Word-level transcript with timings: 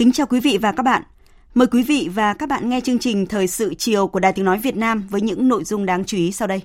Kính 0.00 0.12
chào 0.12 0.26
quý 0.26 0.40
vị 0.40 0.58
và 0.62 0.72
các 0.72 0.82
bạn. 0.82 1.02
Mời 1.54 1.66
quý 1.66 1.82
vị 1.82 2.08
và 2.14 2.34
các 2.34 2.48
bạn 2.48 2.68
nghe 2.68 2.80
chương 2.80 2.98
trình 2.98 3.26
Thời 3.26 3.46
sự 3.46 3.74
chiều 3.74 4.06
của 4.06 4.20
Đài 4.20 4.32
Tiếng 4.32 4.44
Nói 4.44 4.58
Việt 4.58 4.76
Nam 4.76 5.06
với 5.10 5.20
những 5.20 5.48
nội 5.48 5.64
dung 5.64 5.86
đáng 5.86 6.04
chú 6.04 6.16
ý 6.16 6.32
sau 6.32 6.48
đây. 6.48 6.62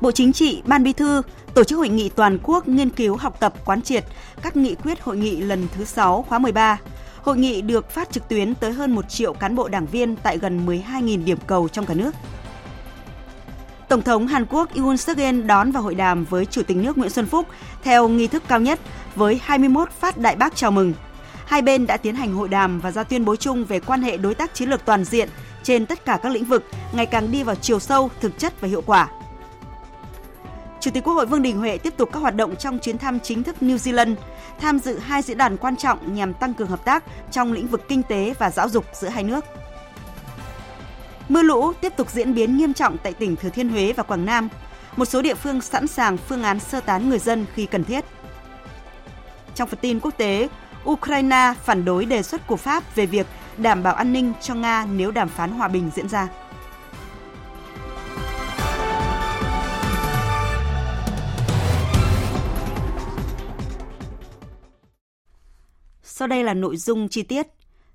Bộ 0.00 0.10
Chính 0.12 0.32
trị, 0.32 0.62
Ban 0.66 0.84
Bí 0.84 0.92
thư 0.92 1.22
tổ 1.54 1.64
chức 1.64 1.78
hội 1.78 1.88
nghị 1.88 2.08
toàn 2.08 2.38
quốc 2.42 2.68
nghiên 2.68 2.90
cứu 2.90 3.16
học 3.16 3.36
tập 3.40 3.54
quán 3.64 3.82
triệt 3.82 4.04
các 4.42 4.56
nghị 4.56 4.74
quyết 4.74 5.00
hội 5.00 5.16
nghị 5.16 5.36
lần 5.36 5.68
thứ 5.76 5.84
6 5.84 6.22
khóa 6.28 6.38
13 6.38 6.78
Hội 7.26 7.36
nghị 7.36 7.62
được 7.62 7.90
phát 7.90 8.12
trực 8.12 8.28
tuyến 8.28 8.54
tới 8.54 8.72
hơn 8.72 8.94
1 8.94 9.08
triệu 9.08 9.32
cán 9.32 9.54
bộ 9.54 9.68
đảng 9.68 9.86
viên 9.86 10.16
tại 10.16 10.38
gần 10.38 10.66
12.000 10.66 11.24
điểm 11.24 11.38
cầu 11.46 11.68
trong 11.68 11.86
cả 11.86 11.94
nước. 11.94 12.14
Tổng 13.88 14.02
thống 14.02 14.26
Hàn 14.26 14.46
Quốc 14.46 14.74
Yoon 14.74 14.96
suk 14.96 15.18
yeol 15.18 15.40
đón 15.40 15.72
và 15.72 15.80
hội 15.80 15.94
đàm 15.94 16.24
với 16.24 16.46
Chủ 16.46 16.62
tịch 16.62 16.76
nước 16.76 16.98
Nguyễn 16.98 17.10
Xuân 17.10 17.26
Phúc 17.26 17.46
theo 17.82 18.08
nghi 18.08 18.26
thức 18.26 18.42
cao 18.48 18.60
nhất 18.60 18.80
với 19.14 19.40
21 19.42 19.90
phát 19.90 20.18
đại 20.18 20.36
bác 20.36 20.56
chào 20.56 20.70
mừng. 20.70 20.92
Hai 21.46 21.62
bên 21.62 21.86
đã 21.86 21.96
tiến 21.96 22.14
hành 22.14 22.34
hội 22.34 22.48
đàm 22.48 22.80
và 22.80 22.90
ra 22.90 23.02
tuyên 23.02 23.24
bố 23.24 23.36
chung 23.36 23.64
về 23.64 23.80
quan 23.80 24.02
hệ 24.02 24.16
đối 24.16 24.34
tác 24.34 24.54
chiến 24.54 24.68
lược 24.68 24.84
toàn 24.84 25.04
diện 25.04 25.28
trên 25.62 25.86
tất 25.86 26.04
cả 26.04 26.18
các 26.22 26.32
lĩnh 26.32 26.44
vực, 26.44 26.64
ngày 26.92 27.06
càng 27.06 27.32
đi 27.32 27.42
vào 27.42 27.54
chiều 27.54 27.78
sâu, 27.80 28.10
thực 28.20 28.38
chất 28.38 28.60
và 28.60 28.68
hiệu 28.68 28.82
quả. 28.86 29.08
Chủ 30.80 30.90
tịch 30.90 31.04
Quốc 31.04 31.14
hội 31.14 31.26
Vương 31.26 31.42
Đình 31.42 31.58
Huệ 31.58 31.78
tiếp 31.78 31.94
tục 31.96 32.08
các 32.12 32.20
hoạt 32.20 32.36
động 32.36 32.56
trong 32.56 32.78
chuyến 32.78 32.98
thăm 32.98 33.20
chính 33.20 33.42
thức 33.42 33.56
New 33.60 33.76
Zealand, 33.76 34.14
tham 34.60 34.78
dự 34.78 34.98
hai 34.98 35.22
diễn 35.22 35.38
đàn 35.38 35.56
quan 35.56 35.76
trọng 35.76 36.14
nhằm 36.14 36.34
tăng 36.34 36.54
cường 36.54 36.68
hợp 36.68 36.84
tác 36.84 37.04
trong 37.30 37.52
lĩnh 37.52 37.66
vực 37.66 37.88
kinh 37.88 38.02
tế 38.02 38.34
và 38.38 38.50
giáo 38.50 38.68
dục 38.68 38.84
giữa 38.94 39.08
hai 39.08 39.22
nước. 39.22 39.44
Mưa 41.28 41.42
lũ 41.42 41.72
tiếp 41.72 41.92
tục 41.96 42.10
diễn 42.10 42.34
biến 42.34 42.56
nghiêm 42.56 42.74
trọng 42.74 42.98
tại 42.98 43.12
tỉnh 43.12 43.36
Thừa 43.36 43.48
Thiên 43.48 43.68
Huế 43.68 43.92
và 43.92 44.02
Quảng 44.02 44.24
Nam. 44.24 44.48
Một 44.96 45.04
số 45.04 45.22
địa 45.22 45.34
phương 45.34 45.60
sẵn 45.60 45.86
sàng 45.86 46.16
phương 46.16 46.42
án 46.42 46.60
sơ 46.60 46.80
tán 46.80 47.08
người 47.08 47.18
dân 47.18 47.46
khi 47.54 47.66
cần 47.66 47.84
thiết. 47.84 48.04
Trong 49.54 49.68
phần 49.68 49.78
tin 49.82 50.00
quốc 50.00 50.14
tế, 50.16 50.48
Ukraine 50.84 51.54
phản 51.64 51.84
đối 51.84 52.04
đề 52.04 52.22
xuất 52.22 52.46
của 52.46 52.56
Pháp 52.56 52.94
về 52.94 53.06
việc 53.06 53.26
đảm 53.56 53.82
bảo 53.82 53.94
an 53.94 54.12
ninh 54.12 54.32
cho 54.42 54.54
Nga 54.54 54.86
nếu 54.92 55.10
đàm 55.10 55.28
phán 55.28 55.50
hòa 55.50 55.68
bình 55.68 55.90
diễn 55.94 56.08
ra. 56.08 56.28
Sau 66.18 66.28
đây 66.28 66.44
là 66.44 66.54
nội 66.54 66.76
dung 66.76 67.08
chi 67.08 67.22
tiết. 67.22 67.46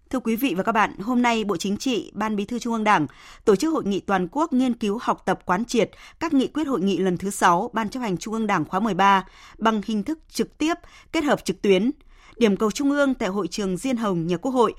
Thưa 0.09 0.19
quý 0.19 0.35
vị 0.35 0.53
và 0.57 0.63
các 0.63 0.71
bạn, 0.71 0.97
hôm 0.99 1.21
nay 1.21 1.43
Bộ 1.43 1.57
Chính 1.57 1.77
trị, 1.77 2.11
Ban 2.13 2.35
Bí 2.35 2.45
thư 2.45 2.59
Trung 2.59 2.73
ương 2.73 2.83
Đảng 2.83 3.07
tổ 3.45 3.55
chức 3.55 3.73
hội 3.73 3.83
nghị 3.85 3.99
toàn 3.99 4.27
quốc 4.31 4.53
nghiên 4.53 4.73
cứu 4.73 4.99
học 5.01 5.21
tập 5.25 5.39
quán 5.45 5.65
triệt 5.65 5.91
các 6.19 6.33
nghị 6.33 6.47
quyết 6.47 6.67
hội 6.67 6.81
nghị 6.81 6.97
lần 6.97 7.17
thứ 7.17 7.29
6 7.29 7.69
Ban 7.73 7.89
chấp 7.89 7.99
hành 7.99 8.17
Trung 8.17 8.33
ương 8.33 8.47
Đảng 8.47 8.65
khóa 8.65 8.79
13 8.79 9.25
bằng 9.57 9.81
hình 9.85 10.03
thức 10.03 10.19
trực 10.29 10.57
tiếp 10.57 10.73
kết 11.11 11.23
hợp 11.23 11.45
trực 11.45 11.61
tuyến. 11.61 11.91
Điểm 12.37 12.57
cầu 12.57 12.71
Trung 12.71 12.91
ương 12.91 13.13
tại 13.13 13.29
hội 13.29 13.47
trường 13.47 13.77
Diên 13.77 13.97
Hồng, 13.97 14.27
nhà 14.27 14.37
Quốc 14.37 14.51
hội 14.51 14.73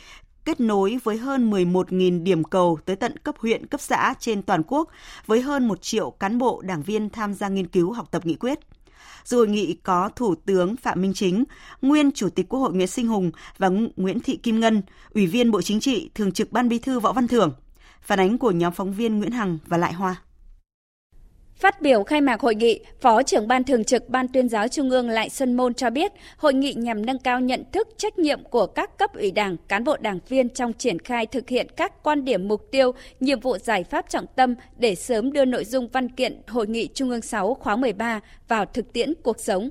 kết 0.45 0.61
nối 0.61 0.99
với 1.05 1.17
hơn 1.17 1.51
11.000 1.51 2.23
điểm 2.23 2.45
cầu 2.45 2.79
tới 2.85 2.97
tận 2.97 3.17
cấp 3.17 3.35
huyện, 3.39 3.67
cấp 3.67 3.81
xã 3.81 4.15
trên 4.19 4.43
toàn 4.43 4.63
quốc 4.67 4.89
với 5.27 5.41
hơn 5.41 5.69
1 5.69 5.83
triệu 5.83 6.11
cán 6.11 6.39
bộ, 6.39 6.63
đảng 6.65 6.83
viên 6.83 7.11
tham 7.11 7.35
gia 7.35 7.49
nghiên 7.49 7.67
cứu 7.67 7.93
học 7.93 8.09
tập 8.11 8.27
nghị 8.27 8.35
quyết. 8.35 8.59
Dự 9.25 9.37
hội 9.37 9.49
nghị 9.49 9.75
có 9.75 10.11
Thủ 10.17 10.35
tướng 10.35 10.77
Phạm 10.77 11.03
Minh 11.03 11.15
Chính, 11.15 11.45
nguyên 11.83 12.13
Chủ 12.13 12.29
tịch 12.29 12.49
Quốc 12.49 12.61
hội 12.61 12.73
Nguyễn 12.73 12.87
Sinh 12.87 13.07
Hùng 13.07 13.31
và 13.59 13.71
Nguyễn 13.97 14.21
Thị 14.21 14.37
Kim 14.37 14.61
Ngân, 14.61 14.83
Ủy 15.15 15.27
viên 15.27 15.51
Bộ 15.51 15.63
Chính 15.63 15.81
trị, 15.81 16.11
Thường 16.15 16.33
trực 16.33 16.53
Ban 16.53 16.69
Bí 16.69 16.79
thư 16.79 17.01
Võ 17.01 17.13
Văn 17.13 17.29
Thưởng. 17.29 17.53
Phản 18.03 18.21
ánh 18.21 18.39
của 18.39 18.51
nhóm 18.51 18.73
phóng 18.73 18.93
viên 18.93 19.19
Nguyễn 19.19 19.33
Hằng 19.33 19.59
và 19.67 19.77
Lại 19.77 19.93
Hoa. 19.93 20.23
Phát 21.63 21.83
biểu 21.83 22.05
khai 22.05 22.21
mạc 22.21 22.41
hội 22.41 22.55
nghị, 22.55 22.81
Phó 23.01 23.23
trưởng 23.23 23.49
Ban 23.49 23.65
Thường 23.65 23.85
trực 23.85 24.09
Ban 24.09 24.29
tuyên 24.29 24.49
giáo 24.49 24.69
Trung 24.69 24.91
ương 24.91 25.09
Lại 25.09 25.31
Xuân 25.31 25.55
Môn 25.55 25.75
cho 25.75 25.91
biết, 25.91 26.13
hội 26.37 26.55
nghị 26.55 26.75
nhằm 26.75 27.07
nâng 27.07 27.19
cao 27.19 27.41
nhận 27.41 27.65
thức 27.73 27.89
trách 27.97 28.19
nhiệm 28.19 28.45
của 28.45 28.67
các 28.67 28.99
cấp 28.99 29.15
ủy 29.15 29.31
đảng, 29.31 29.57
cán 29.69 29.85
bộ 29.85 29.97
đảng 30.01 30.19
viên 30.29 30.49
trong 30.49 30.73
triển 30.73 30.99
khai 30.99 31.27
thực 31.27 31.49
hiện 31.49 31.67
các 31.77 32.03
quan 32.03 32.25
điểm 32.25 32.49
mục 32.49 32.71
tiêu, 32.71 32.93
nhiệm 33.21 33.41
vụ 33.41 33.59
giải 33.59 33.85
pháp 33.85 34.09
trọng 34.09 34.27
tâm 34.37 34.55
để 34.79 34.95
sớm 34.95 35.33
đưa 35.33 35.45
nội 35.45 35.65
dung 35.65 35.89
văn 35.89 36.09
kiện 36.09 36.43
Hội 36.47 36.67
nghị 36.67 36.89
Trung 36.95 37.11
ương 37.11 37.23
6 37.23 37.55
khóa 37.55 37.77
13 37.77 38.21
vào 38.49 38.65
thực 38.65 38.93
tiễn 38.93 39.15
cuộc 39.23 39.41
sống 39.41 39.71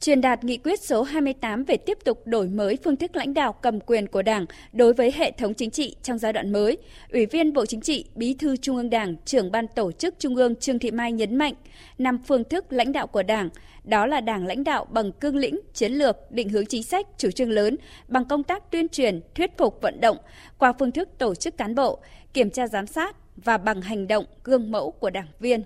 truyền 0.00 0.20
đạt 0.20 0.44
nghị 0.44 0.56
quyết 0.56 0.80
số 0.80 1.02
28 1.02 1.64
về 1.64 1.76
tiếp 1.76 1.98
tục 2.04 2.22
đổi 2.26 2.48
mới 2.48 2.78
phương 2.84 2.96
thức 2.96 3.16
lãnh 3.16 3.34
đạo 3.34 3.52
cầm 3.52 3.80
quyền 3.80 4.06
của 4.06 4.22
Đảng 4.22 4.46
đối 4.72 4.92
với 4.92 5.12
hệ 5.12 5.30
thống 5.30 5.54
chính 5.54 5.70
trị 5.70 5.96
trong 6.02 6.18
giai 6.18 6.32
đoạn 6.32 6.52
mới. 6.52 6.78
Ủy 7.12 7.26
viên 7.26 7.52
Bộ 7.52 7.66
Chính 7.66 7.80
trị, 7.80 8.04
Bí 8.14 8.34
thư 8.34 8.56
Trung 8.56 8.76
ương 8.76 8.90
Đảng, 8.90 9.16
trưởng 9.24 9.52
ban 9.52 9.66
tổ 9.68 9.92
chức 9.92 10.14
Trung 10.18 10.36
ương 10.36 10.56
Trương 10.56 10.78
Thị 10.78 10.90
Mai 10.90 11.12
nhấn 11.12 11.36
mạnh, 11.36 11.54
năm 11.98 12.18
phương 12.26 12.44
thức 12.44 12.72
lãnh 12.72 12.92
đạo 12.92 13.06
của 13.06 13.22
Đảng, 13.22 13.48
đó 13.84 14.06
là 14.06 14.20
Đảng 14.20 14.46
lãnh 14.46 14.64
đạo 14.64 14.86
bằng 14.90 15.12
cương 15.12 15.36
lĩnh, 15.36 15.60
chiến 15.74 15.92
lược, 15.92 16.16
định 16.30 16.48
hướng 16.48 16.66
chính 16.66 16.82
sách, 16.82 17.06
chủ 17.18 17.30
trương 17.30 17.50
lớn, 17.50 17.76
bằng 18.08 18.24
công 18.24 18.42
tác 18.42 18.70
tuyên 18.70 18.88
truyền, 18.88 19.20
thuyết 19.34 19.58
phục 19.58 19.78
vận 19.82 20.00
động, 20.00 20.16
qua 20.58 20.72
phương 20.78 20.92
thức 20.92 21.08
tổ 21.18 21.34
chức 21.34 21.56
cán 21.56 21.74
bộ, 21.74 21.98
kiểm 22.32 22.50
tra 22.50 22.68
giám 22.68 22.86
sát 22.86 23.16
và 23.36 23.58
bằng 23.58 23.80
hành 23.80 24.06
động 24.06 24.24
gương 24.44 24.70
mẫu 24.70 24.90
của 24.90 25.10
đảng 25.10 25.28
viên. 25.40 25.62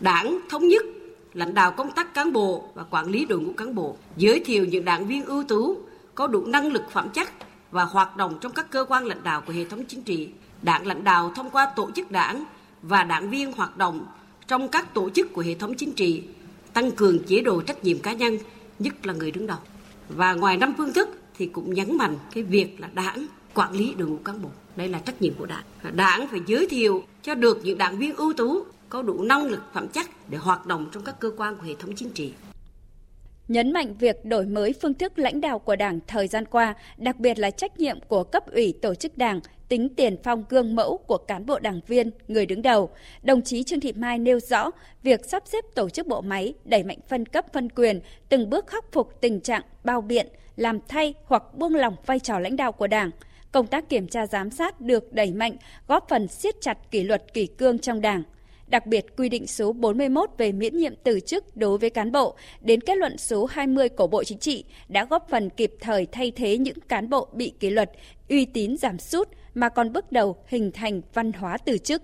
Đảng 0.00 0.38
thống 0.50 0.68
nhất 0.68 0.82
lãnh 1.32 1.54
đạo 1.54 1.72
công 1.72 1.92
tác 1.92 2.14
cán 2.14 2.32
bộ 2.32 2.64
và 2.74 2.84
quản 2.90 3.06
lý 3.06 3.24
đội 3.24 3.40
ngũ 3.40 3.52
cán 3.52 3.74
bộ, 3.74 3.96
giới 4.16 4.40
thiệu 4.40 4.64
những 4.64 4.84
đảng 4.84 5.06
viên 5.06 5.24
ưu 5.24 5.44
tú, 5.44 5.76
có 6.14 6.26
đủ 6.26 6.46
năng 6.46 6.72
lực 6.72 6.82
phẩm 6.90 7.08
chất 7.08 7.28
và 7.70 7.84
hoạt 7.84 8.16
động 8.16 8.38
trong 8.40 8.52
các 8.52 8.70
cơ 8.70 8.84
quan 8.88 9.06
lãnh 9.06 9.22
đạo 9.22 9.42
của 9.46 9.52
hệ 9.52 9.64
thống 9.64 9.84
chính 9.88 10.02
trị. 10.02 10.28
Đảng 10.62 10.86
lãnh 10.86 11.04
đạo 11.04 11.32
thông 11.36 11.50
qua 11.50 11.72
tổ 11.76 11.90
chức 11.90 12.10
đảng 12.10 12.44
và 12.82 13.04
đảng 13.04 13.30
viên 13.30 13.52
hoạt 13.52 13.76
động 13.76 14.06
trong 14.46 14.68
các 14.68 14.94
tổ 14.94 15.10
chức 15.10 15.32
của 15.32 15.42
hệ 15.42 15.54
thống 15.54 15.74
chính 15.74 15.92
trị, 15.92 16.22
tăng 16.72 16.90
cường 16.90 17.18
chế 17.24 17.40
độ 17.40 17.60
trách 17.60 17.84
nhiệm 17.84 17.98
cá 17.98 18.12
nhân, 18.12 18.38
nhất 18.78 19.06
là 19.06 19.12
người 19.12 19.30
đứng 19.30 19.46
đầu. 19.46 19.58
Và 20.08 20.34
ngoài 20.34 20.56
năm 20.56 20.74
phương 20.78 20.92
thức 20.92 21.08
thì 21.38 21.46
cũng 21.46 21.74
nhấn 21.74 21.96
mạnh 21.96 22.16
cái 22.34 22.42
việc 22.42 22.80
là 22.80 22.88
đảng 22.92 23.26
quản 23.54 23.72
lý 23.72 23.94
đội 23.94 24.08
ngũ 24.08 24.16
cán 24.16 24.42
bộ. 24.42 24.48
Đây 24.76 24.88
là 24.88 24.98
trách 24.98 25.22
nhiệm 25.22 25.34
của 25.34 25.46
đảng. 25.46 25.64
Đảng 25.92 26.28
phải 26.28 26.40
giới 26.46 26.66
thiệu 26.66 27.04
cho 27.22 27.34
được 27.34 27.60
những 27.64 27.78
đảng 27.78 27.98
viên 27.98 28.16
ưu 28.16 28.32
tú 28.32 28.64
có 28.90 29.02
đủ 29.02 29.22
năng 29.22 29.46
lực 29.46 29.60
phẩm 29.72 29.88
chất 29.88 30.06
để 30.28 30.38
hoạt 30.38 30.66
động 30.66 30.88
trong 30.92 31.04
các 31.04 31.20
cơ 31.20 31.30
quan 31.36 31.56
của 31.56 31.62
hệ 31.62 31.74
thống 31.78 31.92
chính 31.96 32.10
trị. 32.10 32.32
Nhấn 33.48 33.72
mạnh 33.72 33.94
việc 33.98 34.24
đổi 34.24 34.46
mới 34.46 34.74
phương 34.82 34.94
thức 34.94 35.18
lãnh 35.18 35.40
đạo 35.40 35.58
của 35.58 35.76
Đảng 35.76 36.00
thời 36.06 36.28
gian 36.28 36.44
qua, 36.46 36.74
đặc 36.96 37.18
biệt 37.18 37.38
là 37.38 37.50
trách 37.50 37.78
nhiệm 37.78 38.00
của 38.00 38.24
cấp 38.24 38.52
ủy 38.52 38.74
tổ 38.82 38.94
chức 38.94 39.18
Đảng, 39.18 39.40
tính 39.68 39.88
tiền 39.96 40.16
phong 40.24 40.44
gương 40.48 40.76
mẫu 40.76 40.98
của 40.98 41.16
cán 41.16 41.46
bộ 41.46 41.58
đảng 41.58 41.80
viên, 41.86 42.10
người 42.28 42.46
đứng 42.46 42.62
đầu. 42.62 42.90
Đồng 43.22 43.42
chí 43.42 43.62
Trương 43.62 43.80
Thị 43.80 43.92
Mai 43.92 44.18
nêu 44.18 44.40
rõ, 44.40 44.70
việc 45.02 45.24
sắp 45.24 45.42
xếp 45.46 45.64
tổ 45.74 45.88
chức 45.88 46.06
bộ 46.06 46.20
máy, 46.20 46.54
đẩy 46.64 46.82
mạnh 46.82 46.98
phân 47.08 47.26
cấp 47.26 47.46
phân 47.52 47.68
quyền, 47.70 48.00
từng 48.28 48.50
bước 48.50 48.66
khắc 48.66 48.92
phục 48.92 49.20
tình 49.20 49.40
trạng 49.40 49.62
bao 49.84 50.00
biện, 50.00 50.26
làm 50.56 50.78
thay 50.88 51.14
hoặc 51.24 51.42
buông 51.54 51.74
lỏng 51.74 51.96
vai 52.06 52.18
trò 52.18 52.38
lãnh 52.38 52.56
đạo 52.56 52.72
của 52.72 52.86
Đảng. 52.86 53.10
Công 53.52 53.66
tác 53.66 53.88
kiểm 53.88 54.08
tra 54.08 54.26
giám 54.26 54.50
sát 54.50 54.80
được 54.80 55.12
đẩy 55.12 55.32
mạnh, 55.32 55.56
góp 55.88 56.08
phần 56.08 56.28
siết 56.28 56.54
chặt 56.60 56.90
kỷ 56.90 57.02
luật 57.02 57.34
kỷ 57.34 57.46
cương 57.46 57.78
trong 57.78 58.00
Đảng– 58.00 58.22
đặc 58.70 58.86
biệt 58.86 59.06
quy 59.16 59.28
định 59.28 59.46
số 59.46 59.72
41 59.72 60.30
về 60.38 60.52
miễn 60.52 60.76
nhiệm 60.76 60.94
từ 61.04 61.20
chức 61.20 61.56
đối 61.56 61.78
với 61.78 61.90
cán 61.90 62.12
bộ 62.12 62.36
đến 62.60 62.80
kết 62.80 62.96
luận 62.98 63.18
số 63.18 63.46
20 63.46 63.88
của 63.88 64.06
Bộ 64.06 64.24
Chính 64.24 64.38
trị 64.38 64.64
đã 64.88 65.04
góp 65.04 65.26
phần 65.30 65.50
kịp 65.50 65.72
thời 65.80 66.06
thay 66.12 66.32
thế 66.36 66.58
những 66.58 66.80
cán 66.88 67.10
bộ 67.10 67.28
bị 67.32 67.52
kỷ 67.60 67.70
luật, 67.70 67.90
uy 68.28 68.44
tín 68.44 68.76
giảm 68.76 68.98
sút 68.98 69.28
mà 69.54 69.68
còn 69.68 69.92
bước 69.92 70.12
đầu 70.12 70.36
hình 70.46 70.72
thành 70.72 71.00
văn 71.14 71.32
hóa 71.32 71.56
từ 71.64 71.78
chức. 71.78 72.02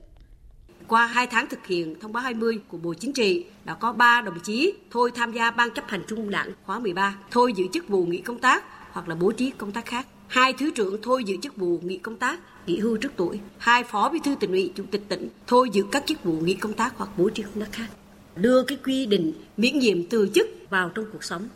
Qua 0.89 1.07
2 1.07 1.27
tháng 1.27 1.47
thực 1.49 1.67
hiện 1.67 2.01
thông 2.01 2.13
báo 2.13 2.23
20 2.23 2.59
của 2.69 2.79
Bộ 2.79 2.95
Chính 2.95 3.13
trị, 3.13 3.45
đã 3.65 3.75
có 3.75 3.93
3 3.93 4.21
đồng 4.21 4.41
chí 4.41 4.73
thôi 4.91 5.11
tham 5.15 5.33
gia 5.33 5.51
Ban 5.51 5.71
chấp 5.71 5.85
hành 5.89 6.03
Trung 6.09 6.19
ương 6.19 6.31
Đảng 6.31 6.53
khóa 6.65 6.79
13, 6.79 7.19
thôi 7.31 7.53
giữ 7.57 7.65
chức 7.73 7.89
vụ 7.89 8.07
nghỉ 8.07 8.19
công 8.19 8.39
tác 8.39 8.65
hoặc 8.93 9.09
là 9.09 9.15
bố 9.15 9.33
trí 9.33 9.51
công 9.51 9.73
tác 9.73 9.87
khác. 9.87 10.07
Hai 10.29 10.53
thứ 10.53 10.71
trưởng 10.75 11.03
thôi 11.03 11.25
giữ 11.25 11.37
chức 11.43 11.57
vụ 11.57 11.79
nghỉ 11.83 11.99
công 11.99 12.17
tác, 12.17 12.41
nghỉ 12.67 12.79
hưu 12.79 12.97
trước 12.97 13.13
tuổi. 13.17 13.41
Hai 13.59 13.85
phó 13.85 14.09
bí 14.09 14.19
thư 14.25 14.35
tỉnh 14.41 14.51
ủy, 14.51 14.73
chủ 14.75 14.85
tịch 14.91 15.03
tỉnh 15.09 15.29
thôi 15.47 15.69
giữ 15.73 15.85
các 15.93 16.05
chức 16.07 16.25
vụ 16.25 16.33
nghỉ 16.33 16.55
công 16.55 16.73
tác 16.73 16.95
hoặc 16.97 17.11
bố 17.19 17.29
trí 17.29 17.43
công 17.43 17.61
tác 17.61 17.73
khác 17.73 17.89
đưa 18.37 18.63
cái 18.63 18.79
quy 18.85 19.07
định 19.07 19.33
miễn 19.57 19.79
nhiệm 19.79 20.03
từ 20.05 20.29
chức 20.35 20.47
vào 20.71 20.89
trong 20.89 21.05
cuộc 21.13 21.25
sống. 21.25 21.49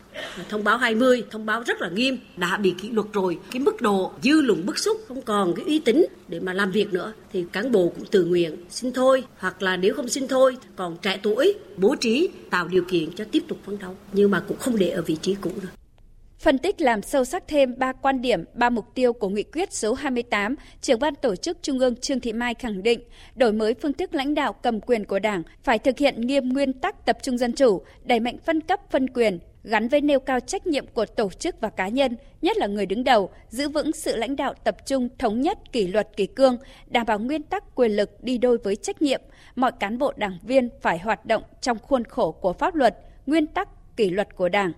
Thông 0.48 0.64
báo 0.64 0.78
20, 0.78 1.24
thông 1.30 1.46
báo 1.46 1.62
rất 1.66 1.80
là 1.80 1.88
nghiêm, 1.88 2.18
đã 2.36 2.56
bị 2.56 2.74
kỷ 2.82 2.90
luật 2.90 3.06
rồi. 3.12 3.38
Cái 3.50 3.60
mức 3.60 3.82
độ 3.82 4.12
dư 4.22 4.40
luận 4.42 4.66
bức 4.66 4.78
xúc 4.78 5.00
không 5.08 5.22
còn 5.22 5.54
cái 5.54 5.64
uy 5.64 5.78
tín 5.78 6.06
để 6.28 6.40
mà 6.40 6.52
làm 6.52 6.70
việc 6.70 6.92
nữa 6.92 7.12
thì 7.32 7.44
cán 7.52 7.72
bộ 7.72 7.92
cũng 7.96 8.06
tự 8.10 8.24
nguyện 8.24 8.56
xin 8.70 8.92
thôi 8.92 9.24
hoặc 9.38 9.62
là 9.62 9.76
nếu 9.76 9.94
không 9.94 10.08
xin 10.08 10.28
thôi 10.28 10.56
còn 10.76 10.96
trẻ 11.02 11.20
tuổi 11.22 11.54
bố 11.76 11.94
trí 11.94 12.28
tạo 12.50 12.68
điều 12.68 12.84
kiện 12.84 13.12
cho 13.12 13.24
tiếp 13.24 13.42
tục 13.48 13.58
phấn 13.66 13.78
đấu 13.78 13.96
nhưng 14.12 14.30
mà 14.30 14.44
cũng 14.48 14.58
không 14.58 14.78
để 14.78 14.88
ở 14.88 15.02
vị 15.02 15.16
trí 15.22 15.36
cũ 15.40 15.50
nữa. 15.62 15.79
Phân 16.40 16.58
tích 16.58 16.80
làm 16.80 17.02
sâu 17.02 17.24
sắc 17.24 17.48
thêm 17.48 17.74
ba 17.78 17.92
quan 17.92 18.20
điểm, 18.20 18.44
ba 18.54 18.70
mục 18.70 18.84
tiêu 18.94 19.12
của 19.12 19.28
nghị 19.28 19.42
quyết 19.42 19.72
số 19.72 19.94
28, 19.94 20.54
trưởng 20.80 21.00
ban 21.00 21.14
tổ 21.14 21.36
chức 21.36 21.58
Trung 21.62 21.78
ương 21.78 21.96
Trương 21.96 22.20
Thị 22.20 22.32
Mai 22.32 22.54
khẳng 22.54 22.82
định, 22.82 23.00
đổi 23.34 23.52
mới 23.52 23.74
phương 23.74 23.92
thức 23.92 24.14
lãnh 24.14 24.34
đạo 24.34 24.52
cầm 24.52 24.80
quyền 24.80 25.04
của 25.04 25.18
Đảng 25.18 25.42
phải 25.62 25.78
thực 25.78 25.98
hiện 25.98 26.20
nghiêm 26.20 26.48
nguyên 26.48 26.72
tắc 26.72 27.06
tập 27.06 27.18
trung 27.22 27.38
dân 27.38 27.52
chủ, 27.52 27.82
đẩy 28.04 28.20
mạnh 28.20 28.36
phân 28.44 28.60
cấp 28.60 28.80
phân 28.90 29.10
quyền, 29.10 29.38
gắn 29.64 29.88
với 29.88 30.00
nêu 30.00 30.20
cao 30.20 30.40
trách 30.40 30.66
nhiệm 30.66 30.86
của 30.86 31.06
tổ 31.06 31.30
chức 31.30 31.60
và 31.60 31.70
cá 31.70 31.88
nhân, 31.88 32.16
nhất 32.42 32.56
là 32.56 32.66
người 32.66 32.86
đứng 32.86 33.04
đầu, 33.04 33.30
giữ 33.48 33.68
vững 33.68 33.92
sự 33.92 34.16
lãnh 34.16 34.36
đạo 34.36 34.54
tập 34.64 34.76
trung 34.86 35.08
thống 35.18 35.40
nhất 35.40 35.58
kỷ 35.72 35.86
luật 35.86 36.08
kỷ 36.16 36.26
cương, 36.26 36.58
đảm 36.86 37.06
bảo 37.06 37.18
nguyên 37.18 37.42
tắc 37.42 37.74
quyền 37.74 37.90
lực 37.90 38.24
đi 38.24 38.38
đôi 38.38 38.58
với 38.58 38.76
trách 38.76 39.02
nhiệm. 39.02 39.20
Mọi 39.56 39.72
cán 39.72 39.98
bộ 39.98 40.12
đảng 40.16 40.38
viên 40.42 40.68
phải 40.80 40.98
hoạt 40.98 41.26
động 41.26 41.42
trong 41.60 41.78
khuôn 41.78 42.04
khổ 42.04 42.32
của 42.32 42.52
pháp 42.52 42.74
luật, 42.74 42.98
nguyên 43.26 43.46
tắc 43.46 43.96
kỷ 43.96 44.10
luật 44.10 44.36
của 44.36 44.48
Đảng. 44.48 44.72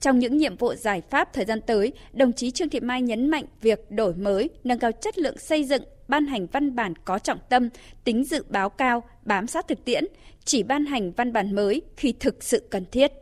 Trong 0.00 0.18
những 0.18 0.36
nhiệm 0.36 0.56
vụ 0.56 0.74
giải 0.74 1.00
pháp 1.10 1.32
thời 1.32 1.44
gian 1.44 1.60
tới, 1.60 1.92
đồng 2.12 2.32
chí 2.32 2.50
Trương 2.50 2.68
Thị 2.68 2.80
Mai 2.80 3.02
nhấn 3.02 3.30
mạnh 3.30 3.44
việc 3.60 3.90
đổi 3.90 4.14
mới, 4.14 4.50
nâng 4.64 4.78
cao 4.78 4.90
chất 4.92 5.18
lượng 5.18 5.38
xây 5.38 5.64
dựng, 5.64 5.82
ban 6.08 6.26
hành 6.26 6.46
văn 6.46 6.76
bản 6.76 6.94
có 7.04 7.18
trọng 7.18 7.38
tâm, 7.48 7.68
tính 8.04 8.24
dự 8.24 8.44
báo 8.48 8.68
cao, 8.68 9.02
bám 9.22 9.46
sát 9.46 9.68
thực 9.68 9.84
tiễn, 9.84 10.04
chỉ 10.44 10.62
ban 10.62 10.84
hành 10.84 11.12
văn 11.12 11.32
bản 11.32 11.54
mới 11.54 11.82
khi 11.96 12.12
thực 12.20 12.42
sự 12.42 12.62
cần 12.70 12.84
thiết. 12.92 13.12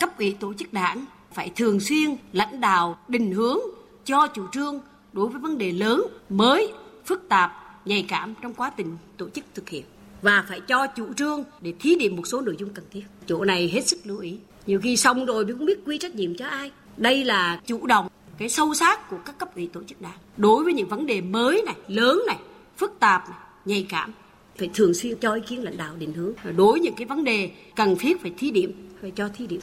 Cấp 0.00 0.18
ủy 0.18 0.36
tổ 0.40 0.54
chức 0.54 0.72
đảng 0.72 1.04
phải 1.32 1.50
thường 1.56 1.80
xuyên 1.80 2.16
lãnh 2.32 2.60
đạo 2.60 2.98
định 3.08 3.32
hướng 3.32 3.58
cho 4.04 4.28
chủ 4.34 4.46
trương 4.52 4.80
đối 5.12 5.28
với 5.28 5.40
vấn 5.40 5.58
đề 5.58 5.72
lớn, 5.72 6.02
mới, 6.28 6.72
phức 7.04 7.28
tạp, 7.28 7.50
nhạy 7.84 8.04
cảm 8.08 8.34
trong 8.42 8.54
quá 8.54 8.72
trình 8.76 8.96
tổ 9.16 9.28
chức 9.28 9.44
thực 9.54 9.68
hiện 9.68 9.84
và 10.22 10.44
phải 10.48 10.60
cho 10.60 10.86
chủ 10.86 11.14
trương 11.14 11.44
để 11.60 11.72
thí 11.80 11.96
điểm 11.96 12.16
một 12.16 12.26
số 12.26 12.40
nội 12.40 12.56
dung 12.58 12.70
cần 12.70 12.84
thiết. 12.90 13.02
Chỗ 13.26 13.44
này 13.44 13.68
hết 13.68 13.86
sức 13.86 13.98
lưu 14.04 14.18
ý 14.18 14.38
nhiều 14.66 14.80
khi 14.82 14.96
xong 14.96 15.26
rồi 15.26 15.44
mới 15.44 15.54
không 15.54 15.66
biết 15.66 15.78
quy 15.86 15.98
trách 15.98 16.14
nhiệm 16.14 16.34
cho 16.34 16.46
ai. 16.46 16.70
Đây 16.96 17.24
là 17.24 17.60
chủ 17.66 17.86
động 17.86 18.08
cái 18.38 18.48
sâu 18.48 18.74
sát 18.74 19.10
của 19.10 19.18
các 19.24 19.38
cấp 19.38 19.56
ủy 19.56 19.68
tổ 19.72 19.82
chức 19.82 20.00
đảng. 20.00 20.18
Đối 20.36 20.64
với 20.64 20.72
những 20.72 20.88
vấn 20.88 21.06
đề 21.06 21.20
mới 21.20 21.62
này 21.66 21.76
lớn 21.88 22.22
này 22.26 22.38
phức 22.76 22.96
tạp 23.00 23.28
này, 23.28 23.38
nhạy 23.64 23.86
cảm 23.88 24.12
phải 24.58 24.70
thường 24.74 24.94
xuyên 24.94 25.18
cho 25.18 25.34
ý 25.34 25.40
kiến 25.48 25.64
lãnh 25.64 25.76
đạo 25.76 25.94
định 25.98 26.12
hướng. 26.12 26.32
Đối 26.56 26.72
với 26.72 26.80
những 26.80 26.94
cái 26.94 27.06
vấn 27.06 27.24
đề 27.24 27.50
cần 27.76 27.96
thiết 27.98 28.22
phải 28.22 28.32
thí 28.38 28.50
điểm 28.50 28.88
phải 29.00 29.10
cho 29.10 29.28
thí 29.28 29.46
điểm. 29.46 29.60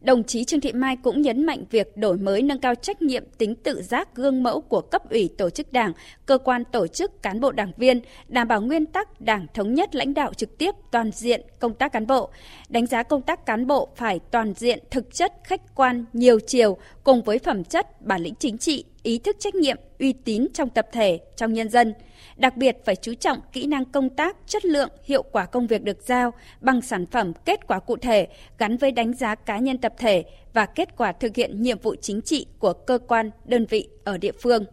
Đồng 0.00 0.24
chí 0.24 0.44
Trương 0.44 0.60
Thị 0.60 0.72
Mai 0.72 0.96
cũng 0.96 1.22
nhấn 1.22 1.46
mạnh 1.46 1.64
việc 1.70 1.96
đổi 1.96 2.16
mới 2.16 2.42
nâng 2.42 2.58
cao 2.58 2.74
trách 2.74 3.02
nhiệm 3.02 3.24
tính 3.38 3.54
tự 3.54 3.82
giác 3.82 4.14
gương 4.14 4.42
mẫu 4.42 4.60
của 4.60 4.80
cấp 4.80 5.10
ủy 5.10 5.30
tổ 5.38 5.50
chức 5.50 5.72
đảng, 5.72 5.92
cơ 6.26 6.38
quan 6.38 6.64
tổ 6.64 6.86
chức 6.86 7.22
cán 7.22 7.40
bộ 7.40 7.52
đảng 7.52 7.72
viên, 7.76 8.00
đảm 8.28 8.48
bảo 8.48 8.60
nguyên 8.60 8.86
tắc 8.86 9.20
đảng 9.20 9.46
thống 9.54 9.74
nhất 9.74 9.94
lãnh 9.94 10.14
đạo 10.14 10.34
trực 10.34 10.58
tiếp 10.58 10.74
toàn 10.90 11.10
diện 11.10 11.40
công 11.58 11.74
tác 11.74 11.92
cán 11.92 12.06
bộ. 12.06 12.30
Đánh 12.68 12.86
giá 12.86 13.02
công 13.02 13.22
tác 13.22 13.46
cán 13.46 13.66
bộ 13.66 13.88
phải 13.96 14.20
toàn 14.30 14.54
diện, 14.56 14.78
thực 14.90 15.14
chất, 15.14 15.32
khách 15.44 15.74
quan, 15.74 16.04
nhiều 16.12 16.38
chiều 16.46 16.76
cùng 17.04 17.22
với 17.22 17.38
phẩm 17.38 17.64
chất, 17.64 18.02
bản 18.02 18.22
lĩnh 18.22 18.34
chính 18.34 18.58
trị, 18.58 18.84
ý 19.02 19.18
thức 19.18 19.36
trách 19.38 19.54
nhiệm, 19.54 19.76
uy 19.98 20.12
tín 20.12 20.46
trong 20.54 20.68
tập 20.68 20.86
thể, 20.92 21.20
trong 21.36 21.52
nhân 21.52 21.68
dân. 21.68 21.94
Đặc 22.36 22.56
biệt 22.56 22.76
phải 22.84 22.96
chú 22.96 23.14
trọng 23.14 23.38
kỹ 23.52 23.66
năng 23.66 23.84
công 23.84 24.10
tác, 24.10 24.36
chất 24.46 24.64
lượng, 24.64 24.90
hiệu 25.04 25.22
quả 25.22 25.46
công 25.46 25.66
việc 25.66 25.82
được 25.82 26.02
giao 26.02 26.32
bằng 26.60 26.80
sản 26.80 27.06
phẩm 27.06 27.32
kết 27.44 27.66
quả 27.66 27.78
cụ 27.78 27.96
thể 27.96 28.28
gắn 28.58 28.76
với 28.76 28.90
đánh 28.90 29.12
giá 29.14 29.34
cá 29.34 29.58
nhân 29.58 29.78
tập 29.78 29.94
thể 29.98 30.24
và 30.52 30.66
kết 30.66 30.96
quả 30.96 31.12
thực 31.12 31.36
hiện 31.36 31.62
nhiệm 31.62 31.78
vụ 31.78 31.94
chính 32.00 32.22
trị 32.22 32.46
của 32.58 32.72
cơ 32.72 32.98
quan, 33.08 33.30
đơn 33.44 33.66
vị 33.66 33.88
ở 34.04 34.18
địa 34.18 34.32
phương. 34.42 34.64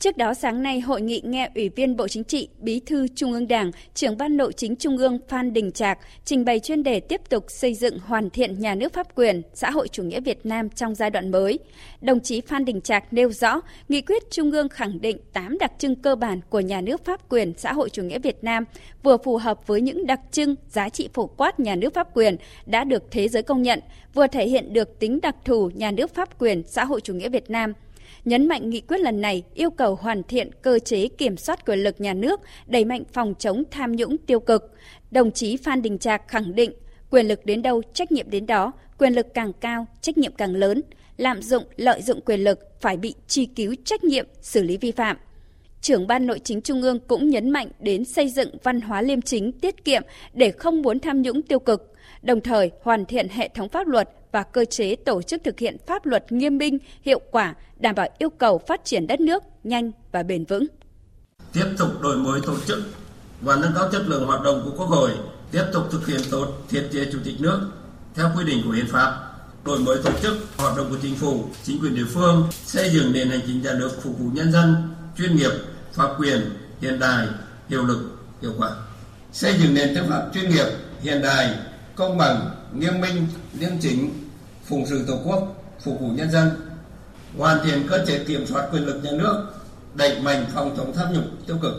Trước 0.00 0.16
đó 0.16 0.34
sáng 0.34 0.62
nay, 0.62 0.80
hội 0.80 1.00
nghị 1.00 1.20
nghe 1.24 1.50
Ủy 1.54 1.68
viên 1.68 1.96
Bộ 1.96 2.08
Chính 2.08 2.24
trị, 2.24 2.48
Bí 2.58 2.80
thư 2.80 3.08
Trung 3.08 3.32
ương 3.32 3.48
Đảng, 3.48 3.70
trưởng 3.94 4.16
ban 4.16 4.36
nội 4.36 4.52
chính 4.52 4.76
Trung 4.76 4.96
ương 4.96 5.18
Phan 5.28 5.52
Đình 5.52 5.72
Trạc 5.72 5.98
trình 6.24 6.44
bày 6.44 6.60
chuyên 6.60 6.82
đề 6.82 7.00
tiếp 7.00 7.20
tục 7.28 7.44
xây 7.48 7.74
dựng 7.74 7.98
hoàn 7.98 8.30
thiện 8.30 8.60
nhà 8.60 8.74
nước 8.74 8.92
pháp 8.92 9.14
quyền, 9.14 9.42
xã 9.54 9.70
hội 9.70 9.88
chủ 9.88 10.02
nghĩa 10.02 10.20
Việt 10.20 10.46
Nam 10.46 10.70
trong 10.70 10.94
giai 10.94 11.10
đoạn 11.10 11.30
mới. 11.30 11.58
Đồng 12.00 12.20
chí 12.20 12.40
Phan 12.40 12.64
Đình 12.64 12.80
Trạc 12.80 13.12
nêu 13.12 13.32
rõ, 13.32 13.60
nghị 13.88 14.00
quyết 14.00 14.30
Trung 14.30 14.52
ương 14.52 14.68
khẳng 14.68 15.00
định 15.00 15.18
8 15.32 15.58
đặc 15.58 15.72
trưng 15.78 15.96
cơ 15.96 16.16
bản 16.16 16.40
của 16.50 16.60
nhà 16.60 16.80
nước 16.80 17.04
pháp 17.04 17.28
quyền, 17.28 17.52
xã 17.56 17.72
hội 17.72 17.90
chủ 17.90 18.02
nghĩa 18.02 18.18
Việt 18.18 18.44
Nam 18.44 18.64
vừa 19.02 19.16
phù 19.16 19.36
hợp 19.36 19.66
với 19.66 19.80
những 19.80 20.06
đặc 20.06 20.20
trưng, 20.30 20.54
giá 20.68 20.88
trị 20.88 21.08
phổ 21.14 21.26
quát 21.26 21.60
nhà 21.60 21.74
nước 21.74 21.94
pháp 21.94 22.08
quyền 22.14 22.36
đã 22.66 22.84
được 22.84 23.02
thế 23.10 23.28
giới 23.28 23.42
công 23.42 23.62
nhận, 23.62 23.80
vừa 24.14 24.26
thể 24.26 24.48
hiện 24.48 24.72
được 24.72 24.98
tính 24.98 25.20
đặc 25.22 25.36
thù 25.44 25.70
nhà 25.74 25.90
nước 25.90 26.14
pháp 26.14 26.38
quyền, 26.38 26.62
xã 26.66 26.84
hội 26.84 27.00
chủ 27.00 27.14
nghĩa 27.14 27.28
Việt 27.28 27.50
Nam– 27.50 27.72
nhấn 28.24 28.48
mạnh 28.48 28.70
nghị 28.70 28.80
quyết 28.80 29.00
lần 29.00 29.20
này 29.20 29.42
yêu 29.54 29.70
cầu 29.70 29.94
hoàn 29.94 30.22
thiện 30.22 30.50
cơ 30.62 30.78
chế 30.78 31.08
kiểm 31.08 31.36
soát 31.36 31.66
quyền 31.66 31.78
lực 31.78 32.00
nhà 32.00 32.14
nước, 32.14 32.40
đẩy 32.66 32.84
mạnh 32.84 33.02
phòng 33.12 33.34
chống 33.38 33.62
tham 33.70 33.96
nhũng 33.96 34.16
tiêu 34.18 34.40
cực. 34.40 34.74
Đồng 35.10 35.32
chí 35.32 35.56
Phan 35.56 35.82
Đình 35.82 35.98
Trạc 35.98 36.28
khẳng 36.28 36.54
định, 36.54 36.72
quyền 37.10 37.28
lực 37.28 37.46
đến 37.46 37.62
đâu, 37.62 37.82
trách 37.94 38.12
nhiệm 38.12 38.30
đến 38.30 38.46
đó, 38.46 38.72
quyền 38.98 39.12
lực 39.12 39.26
càng 39.34 39.52
cao, 39.52 39.86
trách 40.00 40.18
nhiệm 40.18 40.32
càng 40.32 40.54
lớn. 40.54 40.82
Lạm 41.16 41.42
dụng, 41.42 41.64
lợi 41.76 42.02
dụng 42.02 42.20
quyền 42.20 42.40
lực 42.40 42.58
phải 42.80 42.96
bị 42.96 43.14
truy 43.28 43.46
cứu 43.46 43.74
trách 43.84 44.04
nhiệm, 44.04 44.26
xử 44.40 44.62
lý 44.62 44.76
vi 44.76 44.90
phạm. 44.90 45.16
Trưởng 45.80 46.06
ban 46.06 46.26
nội 46.26 46.40
chính 46.44 46.60
Trung 46.60 46.82
ương 46.82 47.00
cũng 47.00 47.28
nhấn 47.28 47.50
mạnh 47.50 47.68
đến 47.80 48.04
xây 48.04 48.28
dựng 48.28 48.50
văn 48.62 48.80
hóa 48.80 49.02
liêm 49.02 49.22
chính 49.22 49.52
tiết 49.52 49.84
kiệm 49.84 50.02
để 50.34 50.50
không 50.50 50.82
muốn 50.82 51.00
tham 51.00 51.22
nhũng 51.22 51.42
tiêu 51.42 51.58
cực, 51.58 51.92
đồng 52.22 52.40
thời 52.40 52.70
hoàn 52.82 53.04
thiện 53.04 53.28
hệ 53.28 53.48
thống 53.48 53.68
pháp 53.68 53.86
luật 53.86 54.08
và 54.32 54.42
cơ 54.42 54.64
chế 54.64 54.96
tổ 54.96 55.22
chức 55.22 55.40
thực 55.44 55.58
hiện 55.58 55.76
pháp 55.86 56.06
luật 56.06 56.32
nghiêm 56.32 56.58
minh, 56.58 56.78
hiệu 57.02 57.20
quả, 57.30 57.54
đảm 57.76 57.94
bảo 57.94 58.08
yêu 58.18 58.30
cầu 58.30 58.58
phát 58.58 58.84
triển 58.84 59.06
đất 59.06 59.20
nước 59.20 59.42
nhanh 59.64 59.92
và 60.12 60.22
bền 60.22 60.44
vững. 60.44 60.66
Tiếp 61.52 61.66
tục 61.78 62.00
đổi 62.02 62.16
mới 62.16 62.40
tổ 62.46 62.54
chức 62.66 62.78
và 63.40 63.56
nâng 63.56 63.72
cao 63.74 63.88
chất 63.92 64.02
lượng 64.06 64.26
hoạt 64.26 64.42
động 64.42 64.62
của 64.64 64.70
Quốc 64.78 64.86
hội, 64.86 65.10
tiếp 65.50 65.64
tục 65.72 65.82
thực 65.90 66.06
hiện 66.06 66.20
tốt 66.30 66.46
thiết 66.68 66.88
chế 66.92 67.06
chủ 67.12 67.18
tịch 67.24 67.34
nước 67.38 67.70
theo 68.14 68.30
quy 68.36 68.44
định 68.44 68.62
của 68.64 68.70
hiến 68.70 68.86
pháp, 68.86 69.28
đổi 69.64 69.78
mới 69.78 69.98
tổ 70.04 70.10
chức 70.22 70.36
hoạt 70.56 70.76
động 70.76 70.86
của 70.90 70.96
chính 71.02 71.14
phủ, 71.14 71.44
chính 71.64 71.80
quyền 71.82 71.94
địa 71.94 72.04
phương, 72.14 72.48
xây 72.64 72.90
dựng 72.90 73.12
nền 73.12 73.28
hành 73.28 73.40
chính 73.46 73.62
nhà 73.62 73.72
nước 73.72 74.02
phục 74.02 74.18
vụ 74.18 74.26
nhân 74.32 74.52
dân, 74.52 74.94
chuyên 75.18 75.36
nghiệp, 75.36 75.50
pháp 75.92 76.08
quyền, 76.18 76.40
hiện 76.80 77.00
đại, 77.00 77.26
hiệu 77.68 77.84
lực, 77.84 78.10
hiệu 78.42 78.52
quả. 78.58 78.70
Xây 79.32 79.54
dựng 79.58 79.74
nền 79.74 79.94
tư 79.94 80.00
pháp 80.08 80.30
chuyên 80.34 80.50
nghiệp, 80.50 80.66
hiện 81.02 81.22
đại, 81.22 81.54
công 81.98 82.18
bằng, 82.18 82.50
nghiêm 82.74 83.00
minh, 83.00 83.26
liêm 83.58 83.70
chính, 83.80 84.10
phụng 84.64 84.86
sự 84.86 85.04
tổ 85.06 85.18
quốc, 85.24 85.54
phục 85.84 86.00
vụ 86.00 86.08
nhân 86.08 86.30
dân, 86.30 86.50
hoàn 87.38 87.58
thiện 87.64 87.86
cơ 87.88 88.04
chế 88.06 88.24
kiểm 88.24 88.46
soát 88.46 88.68
quyền 88.72 88.86
lực 88.86 89.00
nhà 89.04 89.10
nước, 89.10 89.46
đẩy 89.94 90.22
mạnh 90.22 90.44
phòng 90.54 90.74
chống 90.76 90.92
tham 90.94 91.12
nhũng 91.12 91.36
tiêu 91.46 91.56
cực. 91.62 91.72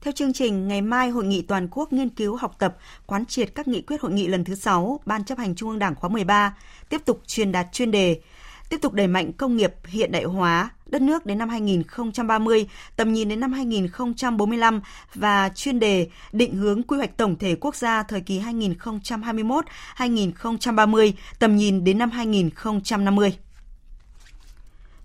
Theo 0.00 0.12
chương 0.12 0.32
trình, 0.32 0.68
ngày 0.68 0.82
mai 0.82 1.08
Hội 1.10 1.24
nghị 1.24 1.42
Toàn 1.42 1.68
quốc 1.70 1.92
nghiên 1.92 2.08
cứu 2.08 2.36
học 2.36 2.56
tập, 2.58 2.76
quán 3.06 3.26
triệt 3.26 3.54
các 3.54 3.68
nghị 3.68 3.82
quyết 3.82 4.00
hội 4.00 4.12
nghị 4.12 4.26
lần 4.26 4.44
thứ 4.44 4.54
6 4.54 5.00
Ban 5.06 5.24
chấp 5.24 5.38
hành 5.38 5.54
Trung 5.54 5.70
ương 5.70 5.78
Đảng 5.78 5.94
khóa 5.94 6.10
13, 6.10 6.56
tiếp 6.88 7.00
tục 7.04 7.22
truyền 7.26 7.52
đạt 7.52 7.66
chuyên 7.72 7.90
đề 7.90 8.20
tiếp 8.70 8.78
tục 8.82 8.92
đẩy 8.92 9.06
mạnh 9.06 9.32
công 9.32 9.56
nghiệp 9.56 9.74
hiện 9.84 10.12
đại 10.12 10.24
hóa 10.24 10.70
đất 10.86 11.02
nước 11.02 11.26
đến 11.26 11.38
năm 11.38 11.48
2030, 11.48 12.66
tầm 12.96 13.12
nhìn 13.12 13.28
đến 13.28 13.40
năm 13.40 13.52
2045 13.52 14.80
và 15.14 15.48
chuyên 15.48 15.80
đề 15.80 16.08
định 16.32 16.54
hướng 16.54 16.82
quy 16.82 16.96
hoạch 16.96 17.16
tổng 17.16 17.36
thể 17.36 17.56
quốc 17.60 17.76
gia 17.76 18.02
thời 18.02 18.20
kỳ 18.20 18.40
2021-2030, 18.40 21.12
tầm 21.38 21.56
nhìn 21.56 21.84
đến 21.84 21.98
năm 21.98 22.10
2050. 22.10 23.36